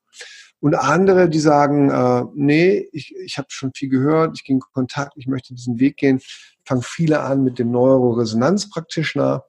Und 0.59 0.75
andere, 0.75 1.29
die 1.29 1.39
sagen, 1.39 1.89
äh, 1.89 2.25
nee, 2.35 2.89
ich, 2.91 3.15
ich 3.15 3.37
habe 3.37 3.47
schon 3.49 3.71
viel 3.73 3.87
gehört, 3.87 4.35
ich 4.35 4.43
gehe 4.43 4.55
in 4.55 4.59
Kontakt, 4.59 5.13
ich 5.15 5.27
möchte 5.27 5.53
diesen 5.53 5.79
Weg 5.79 5.97
gehen, 5.97 6.19
fangen 6.65 6.81
viele 6.81 7.21
an 7.21 7.43
mit 7.43 7.59
dem 7.59 7.71
Neuroresonanz-Practitioner. 7.71 9.45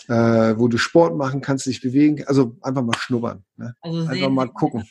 äh, 0.09 0.53
wo 0.57 0.67
du 0.67 0.77
Sport 0.77 1.17
machen 1.17 1.41
kannst, 1.41 1.65
dich 1.65 1.81
bewegen, 1.81 2.23
also 2.27 2.55
einfach 2.61 2.83
mal 2.83 2.97
schnuppern, 2.97 3.43
ne? 3.57 3.75
also 3.81 4.07
einfach 4.07 4.29
mal 4.29 4.47
gucken. 4.47 4.83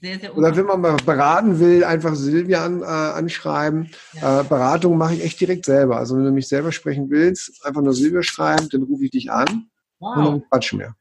Sehr, 0.00 0.20
sehr 0.20 0.36
Oder 0.36 0.56
wenn 0.56 0.66
man 0.66 0.80
mal 0.80 0.96
beraten 1.04 1.58
will, 1.58 1.84
einfach 1.84 2.14
Silvia 2.14 2.64
an, 2.64 2.82
äh, 2.82 2.84
anschreiben. 2.84 3.90
Ja. 4.14 4.40
Äh, 4.40 4.44
Beratung 4.44 4.96
mache 4.96 5.14
ich 5.14 5.24
echt 5.24 5.40
direkt 5.40 5.64
selber. 5.64 5.96
Also 5.96 6.16
wenn 6.16 6.24
du 6.24 6.30
mich 6.30 6.48
selber 6.48 6.70
sprechen 6.70 7.10
willst, 7.10 7.64
einfach 7.66 7.82
nur 7.82 7.92
Silvia 7.92 8.22
schreiben, 8.22 8.68
dann 8.70 8.84
rufe 8.84 9.04
ich 9.04 9.10
dich 9.10 9.30
an 9.30 9.68
wow. 9.98 10.16
und 10.16 10.24
dann 10.24 10.48
quatschen 10.48 10.78
wir. 10.78 10.94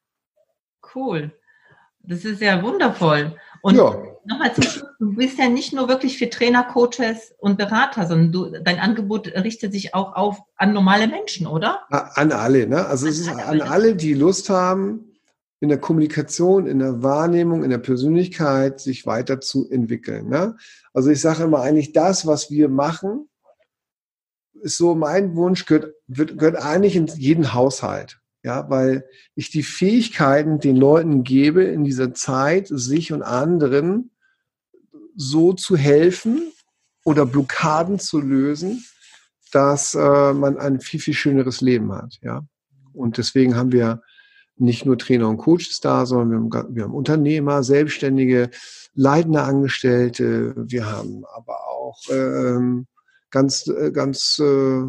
Cool. 0.96 1.32
Das 2.02 2.26
ist 2.26 2.42
ja 2.42 2.62
wundervoll. 2.64 3.36
Und 3.62 3.76
ja. 3.76 3.96
nochmal 4.26 4.54
zum 4.56 4.64
Schluss, 4.64 4.90
du 5.00 5.16
bist 5.16 5.38
ja 5.38 5.50
nicht 5.50 5.74
nur 5.74 5.88
wirklich 5.88 6.18
für 6.18 6.30
Trainer, 6.30 6.64
Coaches 6.64 7.34
und 7.40 7.58
Berater, 7.58 8.08
sondern 8.08 8.32
du, 8.32 8.62
dein 8.64 8.80
Angebot 8.80 9.28
richtet 9.28 9.74
sich 9.74 9.94
auch 9.94 10.16
auf 10.16 10.40
an 10.56 10.74
normale 10.74 11.08
Menschen, 11.08 11.46
oder? 11.46 11.82
An 11.90 12.32
alle, 12.32 12.68
ne? 12.68 12.86
Also 12.86 13.06
an 13.06 13.12
es 13.12 13.20
ist 13.20 13.30
an 13.30 13.62
alle, 13.62 13.96
die 13.96 14.14
Lust 14.14 14.50
haben, 14.50 15.09
in 15.60 15.70
der 15.70 15.78
Kommunikation, 15.78 16.68
in 16.68 16.80
der 16.80 17.04
Wahrnehmung, 17.04 17.64
in 17.64 17.70
der 17.70 17.80
Persönlichkeit 17.80 18.80
sich 18.80 19.06
weiterzuentwickeln. 19.06 20.30
Ne? 20.30 20.56
Also 20.94 21.10
ich 21.10 21.20
sage 21.20 21.44
immer 21.44 21.62
eigentlich 21.62 21.92
das, 21.92 22.26
was 22.26 22.50
wir 22.50 22.70
machen, 22.70 23.28
ist 24.62 24.78
so 24.78 24.96
mein 24.96 25.36
Wunsch, 25.36 25.66
gehört, 25.66 25.94
wird, 26.08 26.38
gehört 26.38 26.58
eigentlich 26.58 26.96
in 26.96 27.08
jeden 27.08 27.54
Haushalt. 27.54 28.20
Ja, 28.42 28.70
weil 28.70 29.06
ich 29.36 29.52
die 29.52 29.64
Fähigkeiten 29.64 30.60
den 30.60 30.78
Leuten 30.78 31.26
gebe, 31.26 31.64
in 31.64 31.84
dieser 31.84 32.14
Zeit 32.14 32.70
sich 32.70 33.12
und 33.12 33.22
anderen 33.22 34.12
so 35.14 35.52
zu 35.52 35.76
helfen 35.76 36.54
oder 37.04 37.26
Blockaden 37.26 38.00
zu 38.00 38.22
lösen, 38.22 38.86
dass 39.52 39.94
äh, 39.94 40.34
man 40.34 40.58
ein 40.58 40.80
viel, 40.80 41.02
viel 41.02 41.14
schöneres 41.14 41.60
Leben 41.60 41.92
hat. 41.92 42.18
Ja, 42.22 42.46
und 42.94 43.18
deswegen 43.18 43.58
haben 43.58 43.74
wir 43.74 44.02
nicht 44.60 44.86
nur 44.86 44.98
Trainer 44.98 45.30
und 45.30 45.38
Coaches 45.38 45.80
da, 45.82 46.06
sondern 46.06 46.52
wir 46.52 46.60
haben, 46.60 46.76
wir 46.76 46.84
haben 46.84 46.94
Unternehmer, 46.94 47.64
Selbstständige, 47.64 48.50
leitende 48.94 49.44
Angestellte. 49.44 50.54
Wir 50.58 50.86
haben 50.86 51.24
aber 51.34 51.68
auch 51.68 52.00
ähm, 52.12 52.88
ganz, 53.32 53.68
äh, 53.68 53.92
ganz 53.92 54.40
äh, 54.40 54.84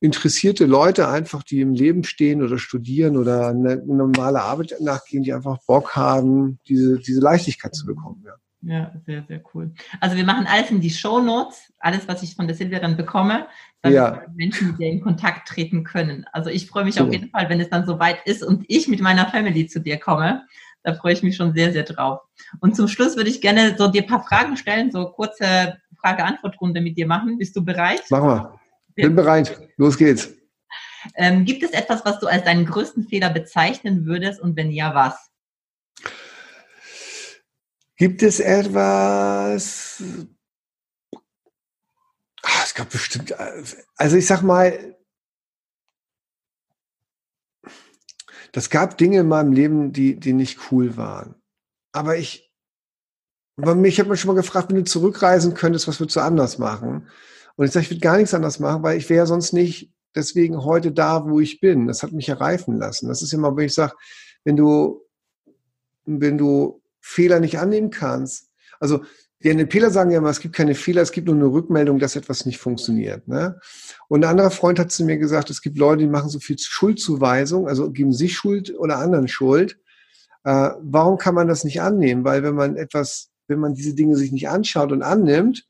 interessierte 0.00 0.66
Leute 0.66 1.08
einfach, 1.08 1.42
die 1.42 1.60
im 1.60 1.74
Leben 1.74 2.02
stehen 2.02 2.42
oder 2.42 2.58
studieren 2.58 3.16
oder 3.16 3.48
eine 3.48 3.82
normale 3.86 4.42
Arbeit 4.42 4.74
nachgehen, 4.80 5.22
die 5.22 5.32
einfach 5.32 5.58
Bock 5.66 5.94
haben, 5.94 6.58
diese, 6.66 6.98
diese 6.98 7.20
Leichtigkeit 7.20 7.74
zu 7.74 7.86
bekommen. 7.86 8.22
Ja. 8.26 8.34
Ja, 8.64 8.92
sehr, 9.06 9.24
sehr 9.26 9.42
cool. 9.52 9.72
Also 10.00 10.16
wir 10.16 10.24
machen 10.24 10.46
alles 10.46 10.70
in 10.70 10.80
die 10.80 10.90
Show 10.90 11.20
Notes, 11.20 11.72
alles, 11.80 12.06
was 12.06 12.22
ich 12.22 12.36
von 12.36 12.46
der 12.46 12.54
Silvia 12.54 12.78
dann 12.78 12.96
bekomme, 12.96 13.48
damit 13.82 13.96
ja. 13.96 14.22
Menschen 14.36 14.68
mit 14.68 14.78
dir 14.78 14.86
in 14.86 15.00
Kontakt 15.00 15.48
treten 15.48 15.82
können. 15.82 16.24
Also 16.32 16.48
ich 16.48 16.68
freue 16.68 16.84
mich 16.84 16.94
so. 16.94 17.04
auf 17.04 17.12
jeden 17.12 17.30
Fall, 17.30 17.48
wenn 17.48 17.60
es 17.60 17.70
dann 17.70 17.86
soweit 17.86 18.24
ist 18.24 18.44
und 18.44 18.64
ich 18.68 18.86
mit 18.86 19.00
meiner 19.00 19.26
Family 19.28 19.66
zu 19.66 19.80
dir 19.80 19.98
komme. 19.98 20.46
Da 20.84 20.94
freue 20.94 21.12
ich 21.12 21.22
mich 21.22 21.36
schon 21.36 21.54
sehr, 21.54 21.72
sehr 21.72 21.82
drauf. 21.82 22.20
Und 22.60 22.76
zum 22.76 22.86
Schluss 22.86 23.16
würde 23.16 23.30
ich 23.30 23.40
gerne 23.40 23.76
so 23.76 23.88
dir 23.88 24.02
ein 24.02 24.08
paar 24.08 24.22
Fragen 24.22 24.56
stellen, 24.56 24.92
so 24.92 25.10
kurze 25.10 25.78
Frage-Antwort-Runde 26.00 26.80
mit 26.80 26.96
dir 26.96 27.06
machen. 27.06 27.38
Bist 27.38 27.56
du 27.56 27.64
bereit? 27.64 28.02
Machen 28.10 28.28
wir. 28.28 28.60
Bin 28.94 29.16
bereit. 29.16 29.58
Los 29.76 29.96
geht's. 29.96 30.32
Ähm, 31.16 31.44
gibt 31.44 31.64
es 31.64 31.70
etwas, 31.70 32.04
was 32.04 32.20
du 32.20 32.26
als 32.26 32.44
deinen 32.44 32.64
größten 32.64 33.08
Fehler 33.08 33.30
bezeichnen 33.30 34.06
würdest 34.06 34.40
und 34.40 34.56
wenn 34.56 34.70
ja, 34.70 34.94
was? 34.94 35.31
Gibt 38.02 38.24
es 38.24 38.40
etwas? 38.40 40.02
Ach, 42.42 42.64
es 42.64 42.74
gab 42.74 42.90
bestimmt, 42.90 43.32
also 43.94 44.16
ich 44.16 44.26
sag 44.26 44.42
mal, 44.42 44.98
das 48.50 48.70
gab 48.70 48.98
Dinge 48.98 49.20
in 49.20 49.28
meinem 49.28 49.52
Leben, 49.52 49.92
die, 49.92 50.18
die 50.18 50.32
nicht 50.32 50.72
cool 50.72 50.96
waren. 50.96 51.36
Aber 51.92 52.16
ich, 52.16 52.52
mich 53.54 54.00
hat 54.00 54.08
man 54.08 54.16
schon 54.16 54.34
mal 54.34 54.42
gefragt, 54.42 54.70
wenn 54.70 54.78
du 54.78 54.82
zurückreisen 54.84 55.54
könntest, 55.54 55.86
was 55.86 56.00
würdest 56.00 56.16
du 56.16 56.22
anders 56.22 56.58
machen? 56.58 57.08
Und 57.54 57.66
ich 57.66 57.70
sage, 57.70 57.84
ich 57.84 57.90
würde 57.92 58.00
gar 58.00 58.16
nichts 58.16 58.34
anders 58.34 58.58
machen, 58.58 58.82
weil 58.82 58.98
ich 58.98 59.08
wäre 59.10 59.28
sonst 59.28 59.52
nicht 59.52 59.94
deswegen 60.16 60.64
heute 60.64 60.90
da, 60.90 61.24
wo 61.24 61.38
ich 61.38 61.60
bin. 61.60 61.86
Das 61.86 62.02
hat 62.02 62.10
mich 62.10 62.26
ja 62.26 62.34
reifen 62.34 62.78
lassen. 62.78 63.06
Das 63.06 63.22
ist 63.22 63.32
immer, 63.32 63.56
wenn 63.56 63.66
ich 63.66 63.74
sage, 63.74 63.94
wenn 64.42 64.56
du, 64.56 65.06
wenn 66.04 66.36
du 66.36 66.81
Fehler 67.02 67.40
nicht 67.40 67.58
annehmen 67.58 67.90
kannst. 67.90 68.48
Also 68.80 69.02
die 69.42 69.52
NLPler 69.52 69.90
sagen 69.90 70.10
ja 70.10 70.18
immer, 70.18 70.30
es 70.30 70.40
gibt 70.40 70.54
keine 70.54 70.74
Fehler, 70.74 71.02
es 71.02 71.10
gibt 71.10 71.26
nur 71.26 71.34
eine 71.34 71.46
Rückmeldung, 71.46 71.98
dass 71.98 72.16
etwas 72.16 72.46
nicht 72.46 72.58
funktioniert. 72.58 73.26
Ne? 73.26 73.60
Und 74.08 74.24
ein 74.24 74.30
anderer 74.30 74.50
Freund 74.50 74.78
hat 74.78 74.92
zu 74.92 75.04
mir 75.04 75.18
gesagt, 75.18 75.50
es 75.50 75.62
gibt 75.62 75.78
Leute, 75.78 76.02
die 76.02 76.08
machen 76.08 76.30
so 76.30 76.38
viel 76.38 76.58
Schuldzuweisung, 76.58 77.66
also 77.68 77.90
geben 77.90 78.12
sich 78.12 78.34
Schuld 78.34 78.76
oder 78.78 78.98
anderen 78.98 79.28
Schuld. 79.28 79.78
Äh, 80.44 80.70
warum 80.80 81.18
kann 81.18 81.34
man 81.34 81.48
das 81.48 81.64
nicht 81.64 81.82
annehmen? 81.82 82.24
Weil 82.24 82.42
wenn 82.44 82.54
man 82.54 82.76
etwas, 82.76 83.30
wenn 83.48 83.58
man 83.58 83.74
diese 83.74 83.94
Dinge 83.94 84.16
sich 84.16 84.30
nicht 84.30 84.48
anschaut 84.48 84.92
und 84.92 85.02
annimmt, 85.02 85.66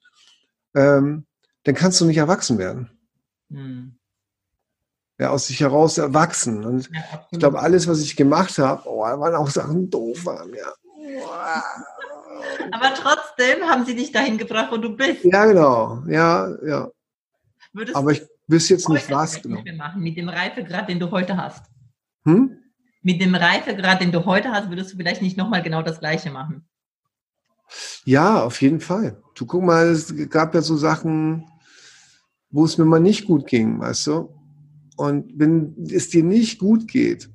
ähm, 0.75 1.25
dann 1.65 1.75
kannst 1.75 2.01
du 2.01 2.05
nicht 2.05 2.19
erwachsen 2.19 2.59
werden. 2.59 2.91
Hm. 3.51 3.95
Ja, 5.19 5.31
aus 5.31 5.47
sich 5.47 5.61
heraus 5.61 5.99
erwachsen. 5.99 6.65
Und 6.65 6.91
ja, 6.93 7.27
ich 7.31 7.39
glaube, 7.39 7.61
alles, 7.61 7.87
was 7.87 8.01
ich 8.01 8.17
gemacht 8.17 8.59
habe, 8.59 8.83
oh, 8.87 9.01
waren 9.01 9.35
auch 9.35 9.51
Sachen 9.51 9.89
doof 9.89 10.27
waren, 10.27 10.53
ja. 10.55 10.73
Aber 12.73 12.95
trotzdem 12.95 13.63
haben 13.69 13.85
sie 13.85 13.95
dich 13.95 14.13
dahin 14.13 14.39
gebracht, 14.39 14.69
wo 14.71 14.77
du 14.77 14.97
bist. 14.97 15.25
Ja, 15.25 15.45
genau. 15.47 16.03
Ja, 16.09 16.49
ja. 16.65 16.91
Würdest 17.73 17.97
Aber 17.97 18.13
ich 18.13 18.23
wüsste 18.47 18.75
jetzt 18.75 18.89
nicht 18.89 19.11
was 19.11 19.41
genau. 19.41 19.63
Machen, 19.77 20.03
mit 20.03 20.17
dem 20.17 20.29
Reifegrad, 20.29 20.89
den 20.89 20.99
du 20.99 21.11
heute 21.11 21.37
hast. 21.37 21.65
Hm? 22.25 22.59
Mit 23.03 23.21
dem 23.21 23.35
Reifegrad, 23.35 24.01
den 24.01 24.13
du 24.13 24.25
heute 24.25 24.51
hast, 24.51 24.69
würdest 24.69 24.93
du 24.93 24.97
vielleicht 24.97 25.23
nicht 25.23 25.37
nochmal 25.37 25.63
genau 25.63 25.83
das 25.83 25.99
Gleiche 26.01 26.31
machen. 26.31 26.69
Ja, 28.05 28.43
auf 28.43 28.61
jeden 28.61 28.81
Fall. 28.81 29.21
Du 29.35 29.47
guck 29.47 29.63
mal, 29.63 29.87
es 29.87 30.15
gab 30.29 30.55
ja 30.55 30.63
so 30.63 30.77
Sachen, 30.77 31.47
wo 32.51 32.65
es 32.65 32.79
mir 32.79 32.85
mal 32.85 33.01
nicht 33.01 33.27
gut 33.27 33.47
ging, 33.47 33.81
weißt 33.81 34.07
du? 34.09 34.35
Und 34.97 35.33
wenn 35.39 35.75
es 35.91 36.11
dir 36.11 36.23
nicht 36.23 36.59
gut 36.59 36.87
geht, 36.87 37.31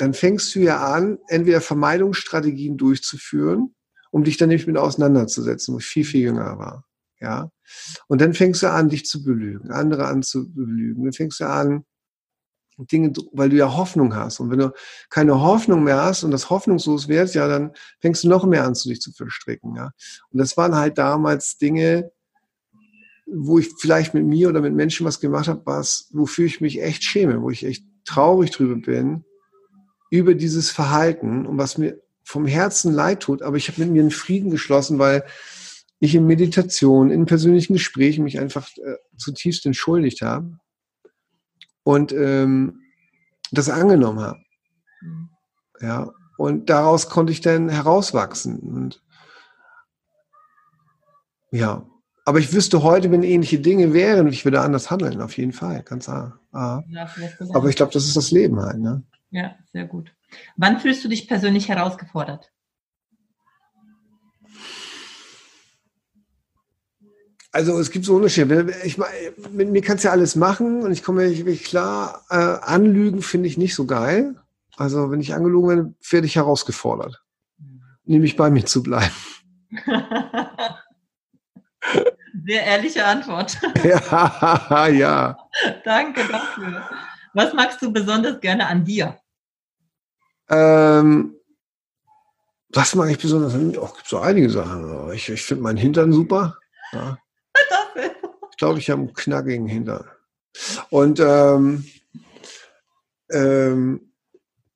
dann 0.00 0.14
fängst 0.14 0.54
du 0.54 0.60
ja 0.60 0.82
an, 0.82 1.18
entweder 1.28 1.60
Vermeidungsstrategien 1.60 2.76
durchzuführen, 2.76 3.74
um 4.10 4.24
dich 4.24 4.36
dann 4.36 4.48
nämlich 4.48 4.66
mit 4.66 4.76
auseinanderzusetzen, 4.76 5.74
wo 5.74 5.78
ich 5.78 5.86
viel, 5.86 6.04
viel 6.04 6.22
jünger 6.22 6.58
war. 6.58 6.84
Ja. 7.20 7.50
Und 8.08 8.20
dann 8.20 8.32
fängst 8.32 8.62
du 8.62 8.70
an, 8.70 8.88
dich 8.88 9.04
zu 9.04 9.22
belügen, 9.22 9.70
andere 9.70 10.06
an 10.06 10.22
zu 10.22 10.52
belügen. 10.52 11.04
Dann 11.04 11.12
fängst 11.12 11.40
du 11.40 11.46
an, 11.46 11.84
Dinge, 12.78 13.12
weil 13.32 13.50
du 13.50 13.56
ja 13.56 13.76
Hoffnung 13.76 14.14
hast. 14.14 14.40
Und 14.40 14.50
wenn 14.50 14.58
du 14.58 14.72
keine 15.10 15.38
Hoffnung 15.42 15.84
mehr 15.84 16.02
hast 16.02 16.24
und 16.24 16.30
das 16.30 16.48
hoffnungslos 16.48 17.08
wird, 17.08 17.34
ja, 17.34 17.46
dann 17.46 17.72
fängst 18.00 18.24
du 18.24 18.28
noch 18.28 18.46
mehr 18.46 18.64
an, 18.64 18.74
zu 18.74 18.88
dich 18.88 19.02
zu 19.02 19.12
verstricken. 19.12 19.76
Ja. 19.76 19.90
Und 20.30 20.38
das 20.38 20.56
waren 20.56 20.74
halt 20.74 20.96
damals 20.96 21.58
Dinge, 21.58 22.10
wo 23.26 23.58
ich 23.58 23.68
vielleicht 23.78 24.14
mit 24.14 24.24
mir 24.24 24.48
oder 24.48 24.62
mit 24.62 24.72
Menschen 24.72 25.04
was 25.04 25.20
gemacht 25.20 25.48
habe, 25.48 25.60
was, 25.66 26.08
wofür 26.10 26.46
ich 26.46 26.62
mich 26.62 26.80
echt 26.80 27.04
schäme, 27.04 27.42
wo 27.42 27.50
ich 27.50 27.64
echt 27.64 27.84
traurig 28.06 28.50
drüber 28.50 28.76
bin, 28.76 29.24
über 30.10 30.34
dieses 30.34 30.70
Verhalten 30.70 31.46
und 31.46 31.56
was 31.56 31.78
mir 31.78 32.00
vom 32.24 32.46
Herzen 32.46 32.92
leid 32.92 33.20
tut, 33.20 33.42
aber 33.42 33.56
ich 33.56 33.68
habe 33.68 33.80
mit 33.80 33.90
mir 33.90 34.02
einen 34.02 34.10
Frieden 34.10 34.50
geschlossen, 34.50 34.98
weil 34.98 35.24
ich 36.00 36.14
in 36.14 36.26
Meditation, 36.26 37.10
in 37.10 37.26
persönlichen 37.26 37.74
Gesprächen 37.74 38.24
mich 38.24 38.38
einfach 38.38 38.68
äh, 38.76 38.96
zutiefst 39.16 39.66
entschuldigt 39.66 40.22
habe 40.22 40.58
und 41.82 42.12
ähm, 42.12 42.80
das 43.52 43.68
angenommen 43.68 44.20
habe. 44.20 44.40
Ja, 45.80 46.10
und 46.36 46.70
daraus 46.70 47.08
konnte 47.08 47.32
ich 47.32 47.40
dann 47.40 47.68
herauswachsen. 47.68 48.58
Und 48.60 49.02
ja, 51.50 51.86
aber 52.24 52.38
ich 52.38 52.52
wüsste 52.52 52.82
heute, 52.82 53.10
wenn 53.10 53.22
ähnliche 53.22 53.58
Dinge 53.58 53.92
wären, 53.92 54.28
ich 54.28 54.44
würde 54.44 54.60
anders 54.60 54.90
handeln, 54.90 55.20
auf 55.20 55.36
jeden 55.36 55.52
Fall, 55.52 55.82
ganz 55.82 56.04
klar. 56.04 56.38
Aber 56.52 57.68
ich 57.68 57.76
glaube, 57.76 57.92
das 57.92 58.06
ist 58.06 58.16
das 58.16 58.30
Leben 58.30 58.60
halt. 58.60 58.78
Ne? 58.78 59.02
Ja, 59.30 59.56
sehr 59.72 59.84
gut. 59.86 60.12
Wann 60.56 60.80
fühlst 60.80 61.04
du 61.04 61.08
dich 61.08 61.28
persönlich 61.28 61.68
herausgefordert? 61.68 62.50
Also 67.52 67.78
es 67.80 67.90
gibt 67.90 68.04
so 68.04 68.14
Unterschiede. 68.14 68.72
Ich, 68.84 68.96
mit 69.50 69.70
mir 69.70 69.82
kannst 69.82 70.04
du 70.04 70.08
ja 70.08 70.12
alles 70.12 70.36
machen 70.36 70.82
und 70.82 70.92
ich 70.92 71.02
komme 71.02 71.28
wirklich 71.28 71.64
klar. 71.64 72.24
Äh, 72.30 72.36
anlügen 72.36 73.22
finde 73.22 73.48
ich 73.48 73.58
nicht 73.58 73.74
so 73.74 73.86
geil. 73.86 74.36
Also 74.76 75.10
wenn 75.10 75.20
ich 75.20 75.34
angelogen 75.34 75.68
werde, 75.68 75.94
werde 76.08 76.26
ich 76.26 76.36
herausgefordert. 76.36 77.22
Nämlich 78.04 78.36
bei 78.36 78.50
mir 78.50 78.64
zu 78.66 78.82
bleiben. 78.82 79.14
Sehr 82.46 82.64
ehrliche 82.64 83.04
Antwort. 83.04 83.58
Ja, 83.84 84.88
ja. 84.88 85.36
Danke 85.84 86.26
dafür. 86.26 86.88
Was 87.34 87.52
magst 87.52 87.80
du 87.82 87.92
besonders 87.92 88.40
gerne 88.40 88.66
an 88.66 88.84
dir? 88.84 89.19
Ähm, 90.50 91.36
was 92.72 92.94
mag 92.94 93.10
ich 93.10 93.18
besonders? 93.18 93.54
Oh, 93.54 93.92
gibt 93.94 94.08
so 94.08 94.18
einige 94.18 94.50
Sachen. 94.50 95.12
Ich, 95.12 95.28
ich 95.28 95.42
finde 95.42 95.62
meinen 95.62 95.76
Hintern 95.76 96.12
super. 96.12 96.56
Ja. 96.92 97.18
Ich 98.50 98.56
glaube, 98.56 98.78
ich 98.78 98.90
habe 98.90 99.00
einen 99.00 99.14
knackigen 99.14 99.66
Hintern. 99.66 100.04
Und 100.90 101.20
ähm, 101.20 101.84
ähm, 103.30 104.12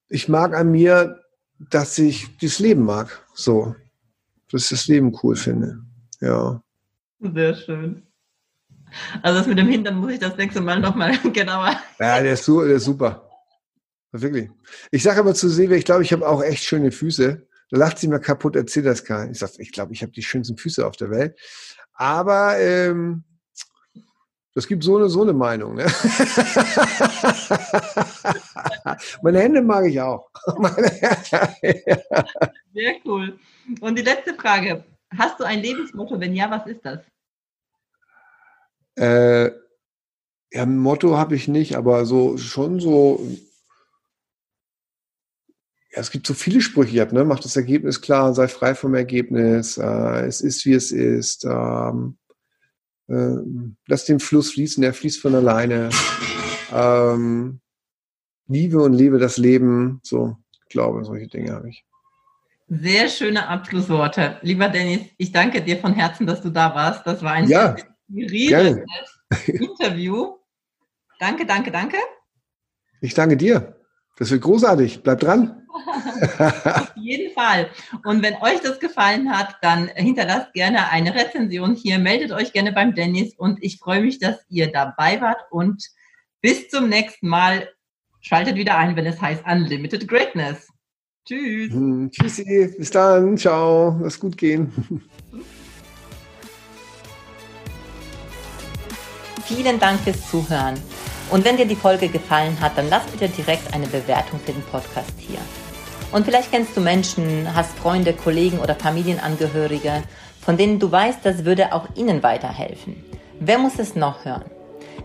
ich 0.09 0.29
mag 0.29 0.55
an 0.55 0.71
mir, 0.71 1.21
dass 1.59 1.99
ich 1.99 2.37
das 2.39 2.59
Leben 2.59 2.85
mag. 2.85 3.27
So. 3.35 3.75
Dass 4.51 4.65
ich 4.65 4.69
das 4.71 4.87
Leben 4.89 5.17
cool 5.23 5.37
finde. 5.37 5.81
Ja. 6.21 6.63
Sehr 7.21 7.55
schön. 7.55 8.07
Also 9.23 9.39
das 9.39 9.47
mit 9.47 9.59
dem 9.59 9.69
Hintern 9.69 9.97
muss 9.97 10.13
ich 10.13 10.21
das 10.21 10.37
nächste 10.37 10.61
Mal 10.61 10.81
nochmal 10.81 11.19
genauer. 11.33 11.77
Ja, 11.99 12.23
der 12.23 12.35
ist, 12.35 12.47
der 12.47 12.65
ist 12.65 12.85
super. 12.85 13.24
Wirklich. 14.21 14.49
Ich 14.93 15.03
sage 15.03 15.19
aber 15.19 15.35
zu 15.35 15.49
Silvia, 15.49 15.77
ich 15.77 15.85
glaube, 15.85 16.05
ich 16.05 16.13
habe 16.13 16.29
auch 16.29 16.41
echt 16.41 16.63
schöne 16.63 16.93
Füße. 16.93 17.49
Da 17.71 17.77
lacht 17.77 17.99
sie 17.99 18.07
mir 18.07 18.21
kaputt, 18.21 18.55
erzählt 18.55 18.87
das 18.87 19.05
gar 19.05 19.23
nicht. 19.23 19.33
Ich 19.33 19.39
sage, 19.41 19.55
ich 19.59 19.73
glaube, 19.73 19.93
ich 19.93 20.03
habe 20.03 20.13
die 20.13 20.23
schönsten 20.23 20.57
Füße 20.57 20.87
auf 20.87 20.97
der 20.97 21.11
Welt. 21.11 21.37
Aber 21.95 22.57
ähm, 22.61 23.25
das 24.55 24.69
gibt 24.69 24.85
so 24.85 24.99
eine, 24.99 25.09
so 25.09 25.23
eine 25.23 25.33
Meinung. 25.33 25.75
Ne? 25.75 25.87
Meine 29.23 29.41
Hände 29.41 29.63
mag 29.63 29.87
ich 29.87 30.01
auch. 30.01 30.31
Sehr 32.73 32.95
cool. 33.05 33.37
Und 33.81 33.99
die 33.99 34.03
letzte 34.03 34.35
Frage. 34.35 34.85
Hast 35.19 35.41
du 35.41 35.45
ein 35.45 35.61
Lebensmotto? 35.61 36.21
Wenn 36.21 36.35
ja, 36.35 36.49
was 36.51 36.69
ist 36.69 36.85
das? 36.85 37.01
Äh, 38.97 39.47
ja, 40.53 40.63
ein 40.63 40.79
Motto 40.79 41.17
habe 41.19 41.35
ich 41.35 41.49
nicht, 41.49 41.75
aber 41.77 42.05
so 42.07 42.37
schon 42.39 42.79
so. 42.79 43.27
Ja, 45.95 46.01
es 46.01 46.11
gibt 46.11 46.27
so 46.27 46.35
viele 46.35 46.61
Sprüche, 46.61 47.09
ne? 47.13 47.25
Mach 47.25 47.39
das 47.39 47.57
Ergebnis 47.57 48.01
klar, 48.01 48.35
sei 48.35 48.49
frei 48.49 48.75
vom 48.75 48.95
Ergebnis. 48.95 49.79
Äh, 49.79 50.27
es 50.27 50.41
ist, 50.41 50.65
wie 50.65 50.73
es 50.73 50.91
ist. 50.91 51.45
Ähm, 51.45 52.19
äh, 53.09 53.37
lass 53.87 54.05
den 54.05 54.19
Fluss 54.19 54.53
fließen, 54.53 54.83
der 54.83 54.93
fließt 54.93 55.21
von 55.21 55.35
alleine. 55.35 55.91
Ähm, 56.73 57.61
liebe 58.49 58.83
und 58.83 58.95
lebe 58.95 59.19
das 59.19 59.37
Leben. 59.37 60.01
So, 60.03 60.37
ich 60.53 60.69
glaube, 60.69 61.05
solche 61.05 61.29
Dinge 61.29 61.53
habe 61.53 61.69
ich. 61.69 61.85
Sehr 62.69 63.09
schöne 63.09 63.47
Abschlussworte. 63.47 64.39
Lieber 64.43 64.69
Dennis, 64.69 65.03
ich 65.19 65.31
danke 65.31 65.63
dir 65.63 65.79
von 65.79 65.95
Herzen, 65.95 66.27
dass 66.27 66.41
du 66.41 66.51
da 66.51 66.75
warst. 66.75 67.07
Das 67.07 67.23
war 67.23 67.33
ein 67.33 67.47
ja, 67.47 67.77
riesiges 68.11 68.79
Interview. 69.47 70.39
Danke, 71.21 71.47
danke, 71.47 71.71
danke. 71.71 71.99
Ich 73.01 73.15
danke 73.15 73.37
dir. 73.37 73.77
Das 74.17 74.31
wird 74.31 74.43
großartig. 74.43 75.03
Bleibt 75.03 75.23
dran. 75.25 75.63
Auf 76.39 76.93
jeden 76.97 77.33
Fall. 77.35 77.69
Und 78.05 78.23
wenn 78.23 78.35
euch 78.35 78.61
das 78.63 78.79
gefallen 78.79 79.31
hat, 79.31 79.57
dann 79.61 79.89
hinterlasst 79.89 80.53
gerne 80.53 80.89
eine 80.91 81.15
Rezension 81.15 81.75
hier. 81.75 81.99
Meldet 81.99 82.31
euch 82.31 82.53
gerne 82.53 82.73
beim 82.73 82.95
Dennis 82.95 83.35
und 83.37 83.63
ich 83.63 83.79
freue 83.79 84.03
mich, 84.03 84.21
dass 84.21 84.37
ihr 84.49 84.71
dabei 84.71 85.21
wart 85.21 85.41
und 85.51 85.85
bis 86.41 86.69
zum 86.69 86.89
nächsten 86.89 87.29
Mal. 87.29 87.69
Schaltet 88.21 88.57
wieder 88.57 88.79
ein, 88.79 88.97
wenn 88.97 89.05
es 89.05 89.21
heißt 89.21 89.45
Unlimited 89.47 90.09
Greatness. 90.09 90.69
Tschüss. 91.27 91.73
Hm, 91.73 92.11
tschüssi. 92.11 92.75
Bis 92.79 92.91
dann. 92.91 93.37
Ciao. 93.37 93.99
Lass 94.03 94.19
gut 94.19 94.37
gehen. 94.39 94.73
Vielen 99.45 99.79
Dank 99.79 100.01
fürs 100.01 100.31
Zuhören. 100.31 100.81
Und 101.31 101.45
wenn 101.45 101.57
dir 101.57 101.67
die 101.67 101.77
Folge 101.77 102.09
gefallen 102.09 102.61
hat, 102.61 102.77
dann 102.77 102.89
lass 102.91 103.05
bitte 103.05 103.29
direkt 103.29 103.73
eine 103.75 103.87
Bewertung 103.87 104.39
für 104.45 104.53
den 104.53 104.63
Podcast 104.63 105.13
hier. 105.19 105.39
Und 106.13 106.25
vielleicht 106.25 106.53
kennst 106.53 106.77
du 106.77 106.81
Menschen, 106.81 107.49
hast 107.55 107.77
Freunde, 107.79 108.13
Kollegen 108.13 108.61
oder 108.61 108.75
Familienangehörige, 108.75 110.03
von 110.41 110.57
denen 110.57 110.79
du 110.79 110.93
weißt, 110.93 111.21
das 111.25 111.45
würde 111.45 111.73
auch 111.73 111.89
ihnen 111.97 112.23
weiterhelfen. 112.23 113.03
Wer 113.41 113.59
muss 113.59 113.79
es 113.79 113.97
noch 113.97 114.25
hören? 114.25 114.45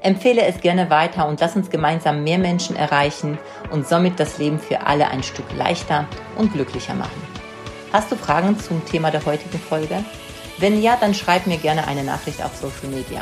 Empfehle 0.02 0.44
es 0.44 0.62
gerne 0.62 0.90
weiter 0.90 1.28
und 1.28 1.40
lass 1.40 1.56
uns 1.56 1.70
gemeinsam 1.70 2.24
mehr 2.24 2.38
Menschen 2.38 2.76
erreichen 2.76 3.38
und 3.72 3.88
somit 3.88 4.20
das 4.20 4.38
Leben 4.38 4.60
für 4.60 4.86
alle 4.86 5.10
ein 5.10 5.24
Stück 5.24 5.46
leichter 5.58 6.08
und 6.38 6.54
glücklicher 6.54 6.94
machen. 6.94 7.22
Hast 7.92 8.12
du 8.12 8.16
Fragen 8.16 8.60
zum 8.60 8.86
Thema 8.86 9.10
der 9.10 9.26
heutigen 9.26 9.60
Folge? 9.60 10.04
Wenn 10.60 10.82
ja, 10.82 10.96
dann 11.00 11.14
schreib 11.14 11.48
mir 11.48 11.58
gerne 11.58 11.88
eine 11.88 12.04
Nachricht 12.04 12.44
auf 12.44 12.56
Social 12.56 12.90
Media. 12.90 13.22